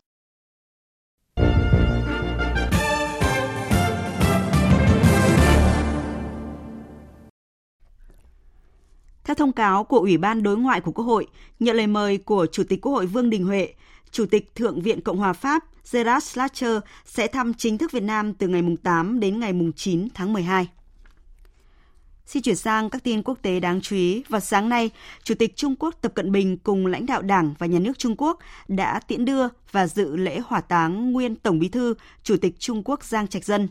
Theo 9.26 9.34
thông 9.34 9.52
cáo 9.52 9.84
của 9.84 9.98
Ủy 9.98 10.16
ban 10.16 10.42
Đối 10.42 10.56
ngoại 10.56 10.80
của 10.80 10.92
Quốc 10.92 11.04
hội, 11.04 11.26
nhận 11.60 11.76
lời 11.76 11.86
mời 11.86 12.18
của 12.18 12.46
Chủ 12.52 12.64
tịch 12.64 12.80
Quốc 12.80 12.92
hội 12.92 13.06
Vương 13.06 13.30
Đình 13.30 13.44
Huệ, 13.44 13.74
Chủ 14.10 14.26
tịch 14.26 14.54
Thượng 14.54 14.80
viện 14.80 15.00
Cộng 15.00 15.18
hòa 15.18 15.32
Pháp 15.32 15.64
Gerard 15.92 16.26
Schlatcher 16.26 16.78
sẽ 17.04 17.26
thăm 17.26 17.54
chính 17.54 17.78
thức 17.78 17.92
Việt 17.92 18.02
Nam 18.02 18.34
từ 18.34 18.48
ngày 18.48 18.62
8 18.82 19.20
đến 19.20 19.40
ngày 19.40 19.52
9 19.76 20.08
tháng 20.14 20.32
12. 20.32 20.68
Xin 22.26 22.42
chuyển 22.42 22.56
sang 22.56 22.90
các 22.90 23.04
tin 23.04 23.22
quốc 23.22 23.38
tế 23.42 23.60
đáng 23.60 23.80
chú 23.80 23.96
ý. 23.96 24.22
Vào 24.28 24.40
sáng 24.40 24.68
nay, 24.68 24.90
Chủ 25.24 25.34
tịch 25.34 25.56
Trung 25.56 25.74
Quốc 25.78 25.94
Tập 26.00 26.12
Cận 26.14 26.32
Bình 26.32 26.58
cùng 26.58 26.86
lãnh 26.86 27.06
đạo 27.06 27.22
Đảng 27.22 27.54
và 27.58 27.66
Nhà 27.66 27.78
nước 27.78 27.98
Trung 27.98 28.14
Quốc 28.18 28.38
đã 28.68 29.00
tiễn 29.00 29.24
đưa 29.24 29.48
và 29.72 29.86
dự 29.86 30.16
lễ 30.16 30.40
hỏa 30.46 30.60
táng 30.60 31.12
nguyên 31.12 31.36
Tổng 31.36 31.58
Bí 31.58 31.68
thư 31.68 31.94
Chủ 32.22 32.36
tịch 32.36 32.54
Trung 32.58 32.82
Quốc 32.84 33.04
Giang 33.04 33.28
Trạch 33.28 33.44
Dân. 33.44 33.68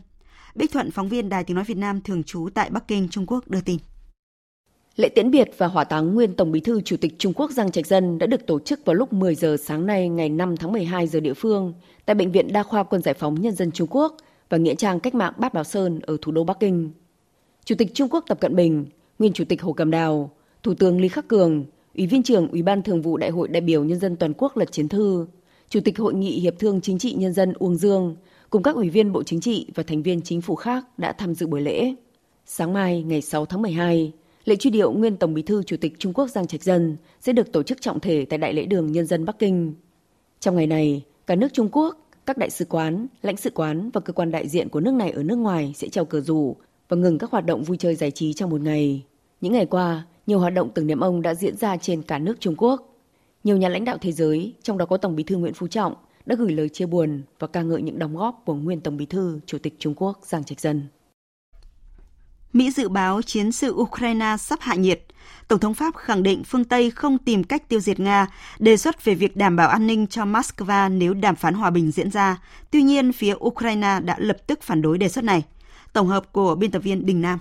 Bích 0.54 0.72
Thuận, 0.72 0.90
phóng 0.90 1.08
viên 1.08 1.28
Đài 1.28 1.44
Tiếng 1.44 1.54
Nói 1.54 1.64
Việt 1.64 1.76
Nam 1.76 2.00
thường 2.00 2.22
trú 2.22 2.48
tại 2.54 2.70
Bắc 2.70 2.88
Kinh, 2.88 3.08
Trung 3.08 3.26
Quốc 3.26 3.48
đưa 3.48 3.60
tin. 3.60 3.78
Lễ 4.96 5.08
tiễn 5.08 5.30
biệt 5.30 5.50
và 5.58 5.66
hỏa 5.66 5.84
táng 5.84 6.14
nguyên 6.14 6.34
Tổng 6.34 6.52
Bí 6.52 6.60
thư 6.60 6.80
Chủ 6.80 6.96
tịch 6.96 7.14
Trung 7.18 7.32
Quốc 7.32 7.50
Giang 7.50 7.70
Trạch 7.70 7.86
Dân 7.86 8.18
đã 8.18 8.26
được 8.26 8.46
tổ 8.46 8.60
chức 8.60 8.84
vào 8.84 8.94
lúc 8.94 9.12
10 9.12 9.34
giờ 9.34 9.56
sáng 9.64 9.86
nay 9.86 10.08
ngày 10.08 10.28
5 10.28 10.56
tháng 10.56 10.72
12 10.72 11.06
giờ 11.06 11.20
địa 11.20 11.34
phương 11.34 11.74
tại 12.06 12.14
Bệnh 12.14 12.32
viện 12.32 12.52
Đa 12.52 12.62
khoa 12.62 12.82
Quân 12.82 13.02
giải 13.02 13.14
phóng 13.14 13.40
Nhân 13.40 13.54
dân 13.54 13.70
Trung 13.72 13.88
Quốc 13.90 14.16
và 14.48 14.58
Nghĩa 14.58 14.74
trang 14.74 15.00
Cách 15.00 15.14
mạng 15.14 15.32
Bát 15.38 15.54
Bảo 15.54 15.64
Sơn 15.64 16.00
ở 16.02 16.16
thủ 16.22 16.32
đô 16.32 16.44
Bắc 16.44 16.60
Kinh. 16.60 16.90
Chủ 17.64 17.74
tịch 17.78 17.94
Trung 17.94 18.08
Quốc 18.08 18.24
Tập 18.28 18.40
Cận 18.40 18.56
Bình, 18.56 18.86
nguyên 19.18 19.32
Chủ 19.32 19.44
tịch 19.44 19.62
Hồ 19.62 19.72
Cẩm 19.72 19.90
Đào, 19.90 20.30
Thủ 20.62 20.74
tướng 20.74 21.00
Lý 21.00 21.08
Khắc 21.08 21.28
Cường, 21.28 21.64
Ủy 21.96 22.06
viên 22.06 22.22
trưởng 22.22 22.48
Ủy 22.48 22.62
ban 22.62 22.82
Thường 22.82 23.02
vụ 23.02 23.16
Đại 23.16 23.30
hội 23.30 23.48
đại 23.48 23.60
biểu 23.60 23.84
Nhân 23.84 23.98
dân 23.98 24.16
toàn 24.16 24.32
quốc 24.38 24.56
Lật 24.56 24.72
Chiến 24.72 24.88
Thư, 24.88 25.26
Chủ 25.68 25.80
tịch 25.84 25.98
Hội 25.98 26.14
nghị 26.14 26.40
Hiệp 26.40 26.58
thương 26.58 26.80
Chính 26.80 26.98
trị 26.98 27.14
Nhân 27.18 27.32
dân 27.32 27.52
Uông 27.52 27.76
Dương 27.76 28.16
cùng 28.50 28.62
các 28.62 28.74
ủy 28.74 28.90
viên 28.90 29.12
Bộ 29.12 29.22
Chính 29.22 29.40
trị 29.40 29.66
và 29.74 29.82
thành 29.82 30.02
viên 30.02 30.20
chính 30.20 30.40
phủ 30.40 30.54
khác 30.54 30.84
đã 30.98 31.12
tham 31.12 31.34
dự 31.34 31.46
buổi 31.46 31.60
lễ. 31.60 31.94
Sáng 32.46 32.72
mai 32.72 33.02
ngày 33.02 33.22
6 33.22 33.46
tháng 33.46 33.62
12, 33.62 34.12
lễ 34.46 34.56
truy 34.56 34.70
điệu 34.70 34.92
nguyên 34.92 35.16
Tổng 35.16 35.34
Bí 35.34 35.42
thư 35.42 35.62
Chủ 35.62 35.76
tịch 35.76 35.92
Trung 35.98 36.12
Quốc 36.12 36.30
Giang 36.30 36.46
Trạch 36.46 36.62
Dân 36.62 36.96
sẽ 37.20 37.32
được 37.32 37.52
tổ 37.52 37.62
chức 37.62 37.80
trọng 37.80 38.00
thể 38.00 38.24
tại 38.24 38.38
Đại 38.38 38.52
lễ 38.52 38.66
đường 38.66 38.92
Nhân 38.92 39.06
dân 39.06 39.24
Bắc 39.24 39.38
Kinh. 39.38 39.74
Trong 40.40 40.56
ngày 40.56 40.66
này, 40.66 41.02
cả 41.26 41.34
nước 41.34 41.48
Trung 41.52 41.68
Quốc, 41.72 42.08
các 42.26 42.38
đại 42.38 42.50
sứ 42.50 42.64
quán, 42.64 43.06
lãnh 43.22 43.36
sự 43.36 43.50
quán 43.54 43.90
và 43.90 44.00
cơ 44.00 44.12
quan 44.12 44.30
đại 44.30 44.48
diện 44.48 44.68
của 44.68 44.80
nước 44.80 44.94
này 44.94 45.10
ở 45.10 45.22
nước 45.22 45.36
ngoài 45.36 45.72
sẽ 45.76 45.88
treo 45.88 46.04
cờ 46.04 46.20
rủ 46.20 46.56
và 46.88 46.96
ngừng 46.96 47.18
các 47.18 47.30
hoạt 47.30 47.46
động 47.46 47.62
vui 47.62 47.76
chơi 47.76 47.94
giải 47.94 48.10
trí 48.10 48.32
trong 48.32 48.50
một 48.50 48.60
ngày. 48.60 49.02
Những 49.40 49.52
ngày 49.52 49.66
qua, 49.66 50.06
nhiều 50.26 50.38
hoạt 50.38 50.54
động 50.54 50.70
tưởng 50.74 50.86
niệm 50.86 51.00
ông 51.00 51.22
đã 51.22 51.34
diễn 51.34 51.56
ra 51.56 51.76
trên 51.76 52.02
cả 52.02 52.18
nước 52.18 52.40
Trung 52.40 52.54
Quốc. 52.58 52.96
Nhiều 53.44 53.56
nhà 53.56 53.68
lãnh 53.68 53.84
đạo 53.84 53.98
thế 54.00 54.12
giới, 54.12 54.54
trong 54.62 54.78
đó 54.78 54.86
có 54.86 54.96
Tổng 54.96 55.16
Bí 55.16 55.22
thư 55.22 55.36
Nguyễn 55.36 55.54
Phú 55.54 55.66
Trọng, 55.66 55.94
đã 56.26 56.36
gửi 56.38 56.52
lời 56.52 56.68
chia 56.68 56.86
buồn 56.86 57.22
và 57.38 57.46
ca 57.46 57.62
ngợi 57.62 57.82
những 57.82 57.98
đóng 57.98 58.16
góp 58.16 58.42
của 58.44 58.54
nguyên 58.54 58.80
Tổng 58.80 58.96
Bí 58.96 59.06
thư 59.06 59.40
Chủ 59.46 59.58
tịch 59.58 59.74
Trung 59.78 59.94
Quốc 59.96 60.18
Giang 60.22 60.44
Trạch 60.44 60.60
Dân. 60.60 60.82
Mỹ 62.56 62.70
dự 62.70 62.88
báo 62.88 63.22
chiến 63.22 63.52
sự 63.52 63.72
Ukraine 63.72 64.36
sắp 64.38 64.58
hạ 64.62 64.74
nhiệt. 64.74 65.00
Tổng 65.48 65.58
thống 65.60 65.74
Pháp 65.74 65.96
khẳng 65.96 66.22
định 66.22 66.44
phương 66.44 66.64
Tây 66.64 66.90
không 66.90 67.18
tìm 67.18 67.44
cách 67.44 67.68
tiêu 67.68 67.80
diệt 67.80 68.00
Nga, 68.00 68.26
đề 68.58 68.76
xuất 68.76 69.04
về 69.04 69.14
việc 69.14 69.36
đảm 69.36 69.56
bảo 69.56 69.68
an 69.68 69.86
ninh 69.86 70.06
cho 70.06 70.24
Moscow 70.24 70.98
nếu 70.98 71.14
đàm 71.14 71.36
phán 71.36 71.54
hòa 71.54 71.70
bình 71.70 71.90
diễn 71.90 72.10
ra. 72.10 72.36
Tuy 72.70 72.82
nhiên, 72.82 73.12
phía 73.12 73.34
Ukraine 73.34 74.00
đã 74.04 74.16
lập 74.18 74.36
tức 74.46 74.62
phản 74.62 74.82
đối 74.82 74.98
đề 74.98 75.08
xuất 75.08 75.24
này. 75.24 75.42
Tổng 75.92 76.08
hợp 76.08 76.32
của 76.32 76.54
biên 76.54 76.70
tập 76.70 76.78
viên 76.78 77.06
Đình 77.06 77.20
Nam. 77.20 77.38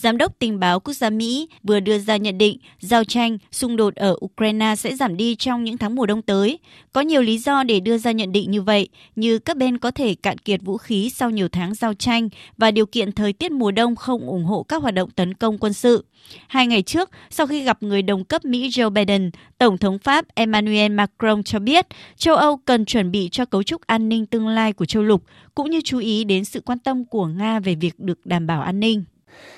Giám 0.00 0.18
đốc 0.18 0.38
tình 0.38 0.60
báo 0.60 0.80
quốc 0.80 0.94
gia 0.94 1.10
Mỹ 1.10 1.48
vừa 1.62 1.80
đưa 1.80 1.98
ra 1.98 2.16
nhận 2.16 2.38
định 2.38 2.58
giao 2.80 3.04
tranh, 3.04 3.38
xung 3.52 3.76
đột 3.76 3.94
ở 3.94 4.16
Ukraine 4.24 4.76
sẽ 4.76 4.96
giảm 4.96 5.16
đi 5.16 5.34
trong 5.34 5.64
những 5.64 5.78
tháng 5.78 5.94
mùa 5.94 6.06
đông 6.06 6.22
tới. 6.22 6.58
Có 6.92 7.00
nhiều 7.00 7.22
lý 7.22 7.38
do 7.38 7.62
để 7.62 7.80
đưa 7.80 7.98
ra 7.98 8.12
nhận 8.12 8.32
định 8.32 8.50
như 8.50 8.62
vậy, 8.62 8.88
như 9.16 9.38
các 9.38 9.56
bên 9.56 9.78
có 9.78 9.90
thể 9.90 10.14
cạn 10.14 10.38
kiệt 10.38 10.60
vũ 10.64 10.76
khí 10.76 11.10
sau 11.10 11.30
nhiều 11.30 11.48
tháng 11.48 11.74
giao 11.74 11.94
tranh 11.94 12.28
và 12.56 12.70
điều 12.70 12.86
kiện 12.86 13.12
thời 13.12 13.32
tiết 13.32 13.52
mùa 13.52 13.70
đông 13.70 13.96
không 13.96 14.20
ủng 14.28 14.44
hộ 14.44 14.62
các 14.62 14.82
hoạt 14.82 14.94
động 14.94 15.10
tấn 15.10 15.34
công 15.34 15.58
quân 15.58 15.72
sự. 15.72 16.04
Hai 16.48 16.66
ngày 16.66 16.82
trước, 16.82 17.10
sau 17.30 17.46
khi 17.46 17.64
gặp 17.64 17.82
người 17.82 18.02
đồng 18.02 18.24
cấp 18.24 18.44
Mỹ 18.44 18.68
Joe 18.68 18.90
Biden, 18.90 19.30
Tổng 19.58 19.78
thống 19.78 19.98
Pháp 19.98 20.24
Emmanuel 20.34 20.92
Macron 20.92 21.42
cho 21.42 21.58
biết 21.58 21.86
châu 22.16 22.36
Âu 22.36 22.56
cần 22.56 22.84
chuẩn 22.84 23.10
bị 23.10 23.28
cho 23.32 23.44
cấu 23.44 23.62
trúc 23.62 23.86
an 23.86 24.08
ninh 24.08 24.26
tương 24.26 24.48
lai 24.48 24.72
của 24.72 24.84
châu 24.84 25.02
lục, 25.02 25.22
cũng 25.54 25.70
như 25.70 25.80
chú 25.84 25.98
ý 25.98 26.24
đến 26.24 26.44
sự 26.44 26.60
quan 26.60 26.78
tâm 26.78 27.04
của 27.04 27.26
Nga 27.26 27.60
về 27.60 27.74
việc 27.74 27.98
được 27.98 28.26
đảm 28.26 28.46
bảo 28.46 28.62
an 28.62 28.80
ninh. 28.80 29.04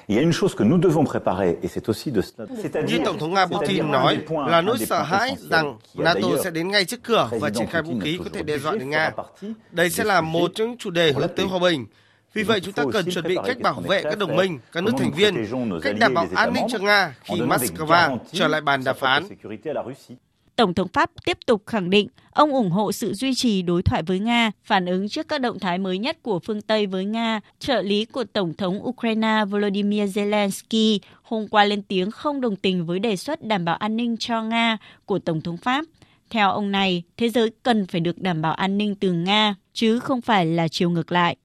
Như 0.08 0.32
Tổng 3.04 3.18
thống 3.18 3.34
Nga 3.34 3.46
Putin 3.46 3.90
nói 3.90 4.18
là 4.48 4.60
nỗi 4.60 4.78
sợ 4.78 5.02
hãi 5.02 5.36
rằng 5.38 5.78
NATO 5.94 6.28
sẽ 6.44 6.50
đến 6.50 6.68
ngay 6.68 6.84
trước 6.84 7.02
cửa 7.02 7.28
và 7.40 7.50
triển 7.50 7.66
khai 7.66 7.82
vũ 7.82 7.94
khí 8.00 8.18
có 8.24 8.30
thể 8.32 8.42
đe 8.42 8.58
dọa 8.58 8.72
đến 8.72 8.90
Nga. 8.90 9.10
Đây 9.70 9.90
sẽ 9.90 10.04
là 10.04 10.20
một 10.20 10.50
trong 10.54 10.68
những 10.68 10.78
chủ 10.78 10.90
đề 10.90 11.12
hướng 11.12 11.28
tới 11.36 11.46
hòa 11.46 11.58
bình. 11.58 11.86
Vì 12.34 12.42
vậy 12.42 12.60
chúng 12.60 12.74
ta 12.74 12.84
cần 12.92 13.10
chuẩn 13.10 13.28
bị 13.28 13.36
cách 13.44 13.60
bảo 13.60 13.80
vệ 13.80 14.02
các 14.02 14.18
đồng 14.18 14.36
minh, 14.36 14.58
các 14.72 14.84
nước 14.84 14.92
thành 14.98 15.12
viên, 15.12 15.46
cách 15.82 15.94
đảm 16.00 16.14
bảo 16.14 16.26
an 16.34 16.52
ninh 16.54 16.64
cho 16.72 16.78
Nga 16.78 17.14
khi 17.22 17.34
Moscow 17.34 18.18
trở 18.32 18.48
lại 18.48 18.60
bàn 18.60 18.84
đàm 18.84 18.96
phán. 18.96 19.24
Tổng 20.57 20.74
thống 20.74 20.88
Pháp 20.88 21.11
tiếp 21.24 21.38
tục 21.46 21.62
khẳng 21.66 21.90
định 21.90 22.09
ông 22.30 22.53
ủng 22.53 22.70
hộ 22.70 22.92
sự 22.92 23.14
duy 23.14 23.34
trì 23.34 23.62
đối 23.62 23.82
thoại 23.82 24.03
với 24.03 24.18
Nga, 24.18 24.51
phản 24.64 24.86
ứng 24.86 25.09
trước 25.09 25.28
các 25.28 25.40
động 25.40 25.59
thái 25.59 25.78
mới 25.78 25.98
nhất 25.98 26.18
của 26.22 26.38
phương 26.38 26.62
Tây 26.62 26.86
với 26.86 27.05
Nga. 27.05 27.40
Trợ 27.59 27.82
lý 27.82 28.05
của 28.05 28.24
Tổng 28.24 28.55
thống 28.55 28.86
Ukraine 28.86 29.44
Volodymyr 29.51 30.18
Zelensky 30.18 30.98
hôm 31.22 31.48
qua 31.48 31.64
lên 31.64 31.82
tiếng 31.82 32.11
không 32.11 32.40
đồng 32.40 32.57
tình 32.57 32.86
với 32.86 32.98
đề 32.98 33.16
xuất 33.16 33.42
đảm 33.42 33.64
bảo 33.64 33.76
an 33.76 33.96
ninh 33.96 34.16
cho 34.16 34.42
Nga 34.42 34.78
của 35.05 35.18
Tổng 35.18 35.40
thống 35.40 35.57
Pháp. 35.57 35.84
Theo 36.30 36.51
ông 36.51 36.70
này, 36.70 37.03
thế 37.16 37.28
giới 37.28 37.51
cần 37.62 37.86
phải 37.86 38.01
được 38.01 38.18
đảm 38.18 38.42
bảo 38.42 38.53
an 38.53 38.78
ninh 38.78 38.94
từ 38.94 39.12
Nga, 39.12 39.55
chứ 39.72 39.98
không 39.98 40.20
phải 40.20 40.46
là 40.46 40.68
chiều 40.68 40.90
ngược 40.90 41.12
lại. 41.12 41.36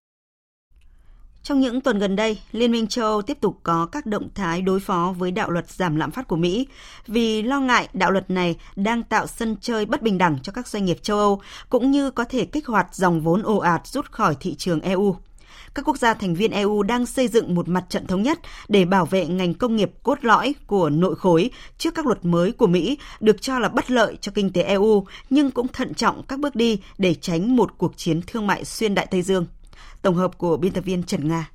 Trong 1.46 1.60
những 1.60 1.82
tuần 1.82 2.00
gần 2.00 2.16
đây, 2.16 2.40
Liên 2.52 2.72
minh 2.72 2.88
châu 2.88 3.06
Âu 3.06 3.22
tiếp 3.22 3.38
tục 3.42 3.60
có 3.64 3.86
các 3.86 4.06
động 4.06 4.28
thái 4.36 4.62
đối 4.62 4.80
phó 4.80 5.14
với 5.18 5.32
đạo 5.32 5.50
luật 5.50 5.70
giảm 5.70 5.96
lạm 5.96 6.12
phát 6.12 6.28
của 6.28 6.36
Mỹ 6.36 6.68
vì 7.08 7.42
lo 7.42 7.60
ngại 7.60 7.88
đạo 7.94 8.12
luật 8.12 8.30
này 8.30 8.56
đang 8.76 9.04
tạo 9.04 9.28
sân 9.28 9.56
chơi 9.62 9.86
bất 9.86 10.02
bình 10.02 10.18
đẳng 10.18 10.38
cho 10.44 10.52
các 10.52 10.68
doanh 10.68 10.86
nghiệp 10.86 10.98
châu 11.04 11.18
Âu 11.18 11.42
cũng 11.70 11.92
như 11.92 12.12
có 12.12 12.24
thể 12.24 12.46
kích 12.46 12.68
hoạt 12.68 12.96
dòng 12.96 13.22
vốn 13.22 13.44
ồ 13.44 13.58
ạt 13.58 13.88
rút 13.88 14.12
khỏi 14.12 14.36
thị 14.40 14.56
trường 14.56 14.82
EU. 14.82 15.16
Các 15.74 15.88
quốc 15.88 15.98
gia 15.98 16.14
thành 16.14 16.36
viên 16.36 16.52
EU 16.52 16.84
đang 16.84 17.06
xây 17.06 17.28
dựng 17.28 17.56
một 17.56 17.68
mặt 17.68 17.86
trận 17.90 18.08
thống 18.08 18.24
nhất 18.24 18.40
để 18.68 18.86
bảo 18.86 19.06
vệ 19.06 19.26
ngành 19.26 19.54
công 19.54 19.76
nghiệp 19.76 19.92
cốt 20.04 20.26
lõi 20.26 20.56
của 20.68 20.90
nội 20.90 21.16
khối 21.16 21.50
trước 21.78 21.96
các 21.96 22.06
luật 22.06 22.26
mới 22.26 22.52
của 22.52 22.68
Mỹ 22.68 22.98
được 23.20 23.42
cho 23.42 23.60
là 23.60 23.70
bất 23.70 23.92
lợi 23.92 24.18
cho 24.22 24.32
kinh 24.36 24.54
tế 24.54 24.62
EU 24.62 25.06
nhưng 25.30 25.52
cũng 25.52 25.68
thận 25.68 25.94
trọng 25.94 26.24
các 26.24 26.40
bước 26.40 26.56
đi 26.56 26.80
để 26.98 27.14
tránh 27.14 27.56
một 27.56 27.78
cuộc 27.78 27.98
chiến 27.98 28.22
thương 28.28 28.48
mại 28.48 28.66
xuyên 28.66 28.96
Đại 28.96 29.08
Tây 29.12 29.22
Dương. 29.22 29.46
Tổng 30.06 30.16
hợp 30.16 30.38
của 30.38 30.58
biên 30.58 30.74
tập 30.74 30.84
viên 30.86 31.04
Trần 31.04 31.28
Nga. 31.28 31.50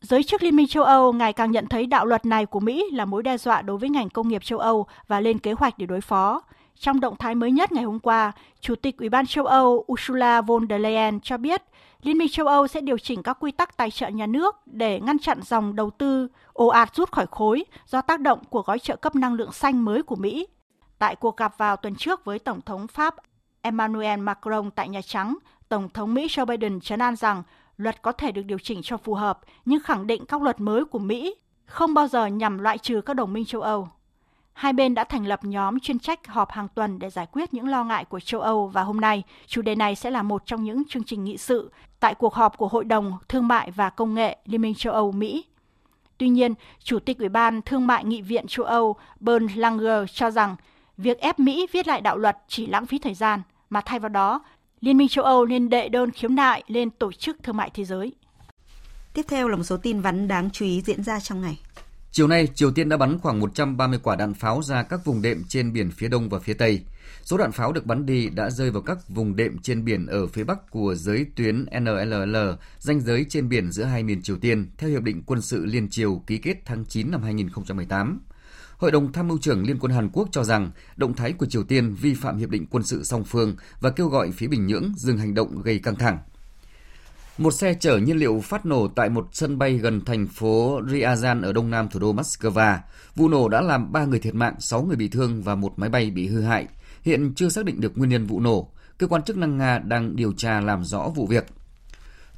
Giới 0.00 0.22
chức 0.22 0.42
Liên 0.42 0.56
minh 0.56 0.66
châu 0.66 0.84
Âu 0.84 1.12
ngày 1.12 1.32
càng 1.32 1.50
nhận 1.50 1.66
thấy 1.66 1.86
đạo 1.86 2.06
luật 2.06 2.26
này 2.26 2.46
của 2.46 2.60
Mỹ 2.60 2.90
là 2.92 3.04
mối 3.04 3.22
đe 3.22 3.38
dọa 3.38 3.62
đối 3.62 3.78
với 3.78 3.88
ngành 3.88 4.10
công 4.10 4.28
nghiệp 4.28 4.44
châu 4.44 4.58
Âu 4.58 4.86
và 5.08 5.20
lên 5.20 5.38
kế 5.38 5.52
hoạch 5.52 5.78
để 5.78 5.86
đối 5.86 6.00
phó. 6.00 6.42
Trong 6.78 7.00
động 7.00 7.16
thái 7.16 7.34
mới 7.34 7.52
nhất 7.52 7.72
ngày 7.72 7.84
hôm 7.84 7.98
qua, 7.98 8.32
Chủ 8.60 8.74
tịch 8.74 8.98
Ủy 8.98 9.08
ban 9.08 9.26
châu 9.26 9.46
Âu 9.46 9.84
Ursula 9.92 10.40
von 10.40 10.66
der 10.68 10.80
Leyen 10.80 11.20
cho 11.20 11.36
biết 11.36 11.62
Liên 12.02 12.18
minh 12.18 12.28
châu 12.28 12.46
Âu 12.46 12.66
sẽ 12.66 12.80
điều 12.80 12.98
chỉnh 12.98 13.22
các 13.22 13.36
quy 13.40 13.52
tắc 13.52 13.76
tài 13.76 13.90
trợ 13.90 14.08
nhà 14.08 14.26
nước 14.26 14.56
để 14.66 15.00
ngăn 15.00 15.18
chặn 15.18 15.40
dòng 15.42 15.76
đầu 15.76 15.90
tư 15.90 16.28
ồ 16.52 16.66
ạt 16.66 16.94
rút 16.94 17.12
khỏi 17.12 17.26
khối 17.30 17.64
do 17.86 18.00
tác 18.00 18.20
động 18.20 18.44
của 18.50 18.62
gói 18.62 18.78
trợ 18.78 18.96
cấp 18.96 19.14
năng 19.14 19.34
lượng 19.34 19.52
xanh 19.52 19.84
mới 19.84 20.02
của 20.02 20.16
Mỹ. 20.16 20.46
Tại 20.98 21.16
cuộc 21.16 21.36
gặp 21.36 21.58
vào 21.58 21.76
tuần 21.76 21.94
trước 21.94 22.24
với 22.24 22.38
Tổng 22.38 22.60
thống 22.60 22.86
Pháp 22.86 23.14
Emmanuel 23.64 24.20
Macron 24.20 24.70
tại 24.70 24.88
Nhà 24.88 25.00
Trắng, 25.02 25.36
Tổng 25.74 25.88
thống 25.88 26.14
Mỹ 26.14 26.26
Joe 26.26 26.46
Biden 26.46 26.80
chấn 26.80 26.98
an 26.98 27.16
rằng 27.16 27.42
luật 27.76 28.02
có 28.02 28.12
thể 28.12 28.32
được 28.32 28.42
điều 28.42 28.58
chỉnh 28.58 28.80
cho 28.82 28.96
phù 28.96 29.14
hợp, 29.14 29.40
nhưng 29.64 29.82
khẳng 29.82 30.06
định 30.06 30.24
các 30.26 30.42
luật 30.42 30.60
mới 30.60 30.84
của 30.84 30.98
Mỹ 30.98 31.34
không 31.66 31.94
bao 31.94 32.08
giờ 32.08 32.26
nhằm 32.26 32.58
loại 32.58 32.78
trừ 32.78 33.00
các 33.00 33.14
đồng 33.14 33.32
minh 33.32 33.44
châu 33.44 33.60
Âu. 33.60 33.88
Hai 34.52 34.72
bên 34.72 34.94
đã 34.94 35.04
thành 35.04 35.26
lập 35.26 35.40
nhóm 35.44 35.80
chuyên 35.80 35.98
trách 35.98 36.26
họp 36.26 36.50
hàng 36.50 36.68
tuần 36.74 36.98
để 36.98 37.10
giải 37.10 37.26
quyết 37.32 37.54
những 37.54 37.68
lo 37.68 37.84
ngại 37.84 38.04
của 38.04 38.20
châu 38.20 38.40
Âu 38.40 38.66
và 38.66 38.82
hôm 38.82 39.00
nay 39.00 39.22
chủ 39.46 39.62
đề 39.62 39.74
này 39.74 39.94
sẽ 39.94 40.10
là 40.10 40.22
một 40.22 40.46
trong 40.46 40.64
những 40.64 40.82
chương 40.88 41.04
trình 41.04 41.24
nghị 41.24 41.36
sự 41.36 41.72
tại 42.00 42.14
cuộc 42.14 42.34
họp 42.34 42.58
của 42.58 42.68
Hội 42.68 42.84
đồng 42.84 43.12
Thương 43.28 43.48
mại 43.48 43.70
và 43.70 43.90
Công 43.90 44.14
nghệ 44.14 44.36
Liên 44.44 44.62
minh 44.62 44.74
châu 44.74 44.92
Âu 44.92 45.12
Mỹ. 45.12 45.44
Tuy 46.18 46.28
nhiên, 46.28 46.54
Chủ 46.82 46.98
tịch 46.98 47.18
Ủy 47.18 47.28
ban 47.28 47.62
Thương 47.62 47.86
mại 47.86 48.04
Nghị 48.04 48.22
viện 48.22 48.46
châu 48.46 48.66
Âu 48.66 48.96
Bernd 49.20 49.56
Langer 49.56 50.10
cho 50.12 50.30
rằng 50.30 50.56
việc 50.96 51.20
ép 51.20 51.38
Mỹ 51.38 51.66
viết 51.72 51.88
lại 51.88 52.00
đạo 52.00 52.16
luật 52.16 52.38
chỉ 52.48 52.66
lãng 52.66 52.86
phí 52.86 52.98
thời 52.98 53.14
gian, 53.14 53.42
mà 53.70 53.80
thay 53.80 53.98
vào 53.98 54.08
đó 54.08 54.40
Liên 54.84 54.96
minh 54.96 55.08
châu 55.08 55.24
Âu 55.24 55.46
nên 55.46 55.68
đệ 55.68 55.88
đơn 55.88 56.10
khiếu 56.10 56.30
nại 56.30 56.62
lên 56.66 56.90
Tổ 56.90 57.12
chức 57.12 57.36
Thương 57.42 57.56
mại 57.56 57.70
Thế 57.74 57.84
giới. 57.84 58.12
Tiếp 59.14 59.22
theo 59.28 59.48
là 59.48 59.56
một 59.56 59.62
số 59.62 59.76
tin 59.76 60.00
vắn 60.00 60.28
đáng 60.28 60.50
chú 60.50 60.64
ý 60.64 60.82
diễn 60.86 61.02
ra 61.02 61.20
trong 61.20 61.40
ngày. 61.40 61.60
Chiều 62.10 62.28
nay, 62.28 62.48
Triều 62.54 62.70
Tiên 62.70 62.88
đã 62.88 62.96
bắn 62.96 63.18
khoảng 63.18 63.40
130 63.40 63.98
quả 64.02 64.16
đạn 64.16 64.34
pháo 64.34 64.62
ra 64.62 64.82
các 64.82 65.04
vùng 65.04 65.22
đệm 65.22 65.44
trên 65.48 65.72
biển 65.72 65.90
phía 65.90 66.08
đông 66.08 66.28
và 66.28 66.38
phía 66.38 66.54
tây. 66.54 66.80
Số 67.22 67.36
đạn 67.36 67.52
pháo 67.52 67.72
được 67.72 67.86
bắn 67.86 68.06
đi 68.06 68.28
đã 68.28 68.50
rơi 68.50 68.70
vào 68.70 68.82
các 68.82 68.98
vùng 69.08 69.36
đệm 69.36 69.58
trên 69.58 69.84
biển 69.84 70.06
ở 70.06 70.26
phía 70.26 70.44
bắc 70.44 70.70
của 70.70 70.94
giới 70.94 71.26
tuyến 71.36 71.66
NLL, 71.80 72.36
danh 72.78 73.00
giới 73.00 73.26
trên 73.28 73.48
biển 73.48 73.72
giữa 73.72 73.84
hai 73.84 74.02
miền 74.02 74.22
Triều 74.22 74.36
Tiên, 74.36 74.70
theo 74.78 74.90
Hiệp 74.90 75.02
định 75.02 75.22
Quân 75.26 75.42
sự 75.42 75.64
Liên 75.64 75.88
Triều 75.90 76.22
ký 76.26 76.38
kết 76.38 76.56
tháng 76.64 76.84
9 76.84 77.10
năm 77.10 77.22
2018. 77.22 78.20
Hội 78.78 78.90
đồng 78.90 79.12
Tham 79.12 79.28
mưu 79.28 79.38
trưởng 79.38 79.66
Liên 79.66 79.78
quân 79.78 79.92
Hàn 79.92 80.08
Quốc 80.12 80.28
cho 80.32 80.44
rằng 80.44 80.70
động 80.96 81.14
thái 81.14 81.32
của 81.32 81.46
Triều 81.46 81.64
Tiên 81.64 81.94
vi 81.94 82.14
phạm 82.14 82.36
hiệp 82.36 82.50
định 82.50 82.66
quân 82.70 82.82
sự 82.82 83.04
song 83.04 83.24
phương 83.24 83.56
và 83.80 83.90
kêu 83.90 84.08
gọi 84.08 84.30
phía 84.32 84.46
Bình 84.46 84.66
Nhưỡng 84.66 84.92
dừng 84.96 85.18
hành 85.18 85.34
động 85.34 85.62
gây 85.62 85.78
căng 85.78 85.96
thẳng. 85.96 86.18
Một 87.38 87.50
xe 87.50 87.74
chở 87.74 87.98
nhiên 87.98 88.16
liệu 88.16 88.40
phát 88.40 88.66
nổ 88.66 88.88
tại 88.88 89.08
một 89.08 89.28
sân 89.32 89.58
bay 89.58 89.78
gần 89.78 90.04
thành 90.04 90.26
phố 90.26 90.80
Ryazan 90.80 91.42
ở 91.42 91.52
đông 91.52 91.70
nam 91.70 91.88
thủ 91.88 92.00
đô 92.00 92.12
Moscow. 92.12 92.78
Vụ 93.16 93.28
nổ 93.28 93.48
đã 93.48 93.60
làm 93.60 93.92
3 93.92 94.04
người 94.04 94.18
thiệt 94.18 94.34
mạng, 94.34 94.54
6 94.58 94.82
người 94.82 94.96
bị 94.96 95.08
thương 95.08 95.42
và 95.42 95.54
một 95.54 95.72
máy 95.76 95.90
bay 95.90 96.10
bị 96.10 96.26
hư 96.26 96.42
hại. 96.42 96.66
Hiện 97.02 97.32
chưa 97.34 97.48
xác 97.48 97.64
định 97.64 97.80
được 97.80 97.98
nguyên 97.98 98.10
nhân 98.10 98.26
vụ 98.26 98.40
nổ. 98.40 98.68
Cơ 98.98 99.06
quan 99.06 99.22
chức 99.22 99.36
năng 99.36 99.58
Nga 99.58 99.78
đang 99.78 100.16
điều 100.16 100.32
tra 100.32 100.60
làm 100.60 100.84
rõ 100.84 101.08
vụ 101.08 101.26
việc. 101.26 101.46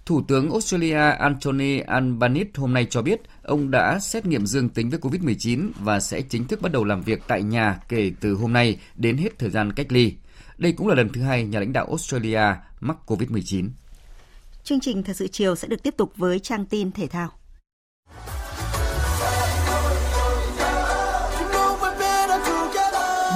Thủ 0.07 0.23
tướng 0.29 0.51
Australia 0.51 1.11
Anthony 1.19 1.79
Albanese 1.79 2.51
hôm 2.57 2.75
nay 2.75 2.87
cho 2.91 3.03
biết 3.03 3.21
ông 3.43 3.71
đã 3.71 3.99
xét 3.99 4.27
nghiệm 4.27 4.47
dương 4.47 4.69
tính 4.69 4.91
với 4.91 4.99
COVID-19 4.99 5.71
và 5.81 6.01
sẽ 6.01 6.23
chính 6.23 6.47
thức 6.47 6.63
bắt 6.63 6.73
đầu 6.73 6.85
làm 6.85 7.03
việc 7.03 7.23
tại 7.29 7.43
nhà 7.43 7.81
kể 7.89 8.13
từ 8.21 8.35
hôm 8.35 8.53
nay 8.53 8.79
đến 8.95 9.17
hết 9.17 9.39
thời 9.39 9.51
gian 9.51 9.73
cách 9.73 9.87
ly. 9.93 10.13
Đây 10.59 10.73
cũng 10.73 10.89
là 10.89 10.95
lần 10.95 11.09
thứ 11.13 11.23
hai 11.23 11.45
nhà 11.45 11.59
lãnh 11.59 11.73
đạo 11.73 11.87
Australia 11.87 12.41
mắc 12.81 12.97
COVID-19. 13.07 13.69
Chương 14.65 14.81
trình 14.81 15.03
Thật 15.03 15.17
sự 15.17 15.29
chiều 15.29 15.57
sẽ 15.57 15.69
được 15.69 15.83
tiếp 15.83 15.95
tục 15.97 16.13
với 16.17 16.39
trang 16.39 16.67
tin 16.67 16.93
thể 16.93 17.07
thao. 17.07 17.29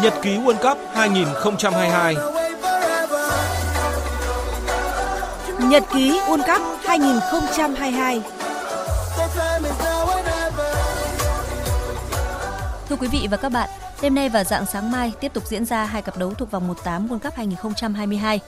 Nhật 0.03 0.14
ký 0.23 0.31
World 0.31 0.71
Cup 0.71 0.79
2022 0.95 2.39
Nhật 5.69 5.83
ký 5.93 6.11
World 6.11 6.55
Cup 6.55 6.63
2022 6.85 8.23
Thưa 12.89 12.97
quý 12.97 13.09
vị 13.09 13.29
và 13.31 13.37
các 13.37 13.49
bạn, 13.49 13.69
đêm 14.03 14.15
nay 14.15 14.29
và 14.29 14.45
dạng 14.45 14.67
sáng 14.67 14.91
mai 14.91 15.13
tiếp 15.21 15.33
tục 15.35 15.47
diễn 15.47 15.65
ra 15.65 15.85
hai 15.85 16.03
cặp 16.03 16.19
đấu 16.19 16.35
thuộc 16.35 16.51
vòng 16.51 16.75
1/8 16.85 17.09
World 17.09 17.19
Cup 17.19 17.35
2022. 17.35 18.41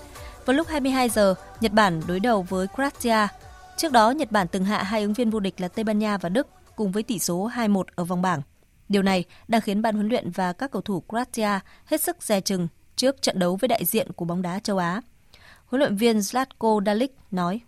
Vào 0.47 0.57
lúc 0.57 0.69
22 0.69 1.09
giờ, 1.09 1.35
Nhật 1.61 1.73
Bản 1.73 2.03
đối 2.07 2.21
đầu 2.21 2.47
với 2.49 2.67
Croatia. 2.75 3.29
Trước 3.77 3.93
đó, 3.93 4.11
Nhật 4.11 4.33
Bản 4.33 4.49
từng 4.49 4.65
hạ 4.65 4.83
hai 4.83 5.03
ứng 5.03 5.13
viên 5.13 5.31
vô 5.31 5.41
địch 5.41 5.61
là 5.61 5.69
Tây 5.69 5.85
Ban 5.85 5.99
Nha 5.99 6.19
và 6.19 6.29
Đức 6.29 6.47
cùng 6.77 6.93
với 6.93 7.03
tỷ 7.03 7.19
số 7.19 7.51
2-1 7.55 7.83
ở 7.95 8.05
vòng 8.05 8.23
bảng. 8.23 8.43
Điều 8.89 9.03
này 9.03 9.25
đang 9.49 9.61
khiến 9.61 9.83
ban 9.83 9.95
huấn 9.95 10.09
luyện 10.09 10.31
và 10.31 10.53
các 10.53 10.71
cầu 10.71 10.83
thủ 10.83 11.03
Croatia 11.09 11.59
hết 11.85 12.01
sức 12.01 12.17
dè 12.21 12.41
chừng 12.41 12.69
trước 12.97 13.23
trận 13.23 13.39
đấu 13.39 13.57
với 13.61 13.69
đại 13.69 13.85
diện 13.85 14.13
của 14.13 14.25
bóng 14.25 14.43
đá 14.43 14.59
châu 14.59 14.79
Á. 14.79 15.01
Huấn 15.73 15.81
luyện 15.81 15.97
viên 15.97 16.19
Zlatko 16.19 16.85
Dalic 16.87 17.11
nói: 17.31 17.61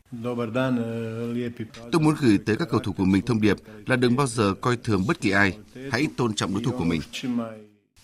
Tôi 1.93 2.01
muốn 2.01 2.15
gửi 2.21 2.39
tới 2.47 2.57
các 2.57 2.69
cầu 2.71 2.81
thủ 2.81 2.93
của 2.93 3.05
mình 3.05 3.27
thông 3.27 3.41
điệp 3.41 3.57
là 3.87 3.97
đừng 3.97 4.17
bao 4.17 4.27
giờ 4.27 4.55
coi 4.61 4.77
thường 4.77 5.05
bất 5.09 5.21
kỳ 5.21 5.31
ai, 5.31 5.59
hãy 5.93 6.07
tôn 6.17 6.35
trọng 6.35 6.55
đối 6.55 6.63
thủ 6.65 6.71
của 6.79 6.85
mình. 6.85 7.01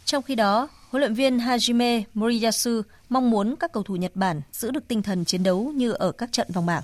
Trong 0.05 0.23
khi 0.23 0.35
đó, 0.35 0.69
huấn 0.91 1.01
luyện 1.01 1.15
viên 1.15 1.39
Hajime 1.39 2.03
Moriyasu 2.15 2.83
mong 3.09 3.31
muốn 3.31 3.55
các 3.61 3.73
cầu 3.73 3.83
thủ 3.83 3.97
Nhật 3.97 4.17
Bản 4.17 4.41
giữ 4.53 4.71
được 4.71 4.89
tinh 4.89 5.03
thần 5.03 5.25
chiến 5.25 5.43
đấu 5.43 5.73
như 5.75 5.93
ở 5.93 6.13
các 6.13 6.33
trận 6.33 6.49
vòng 6.53 6.67
bảng. 6.67 6.83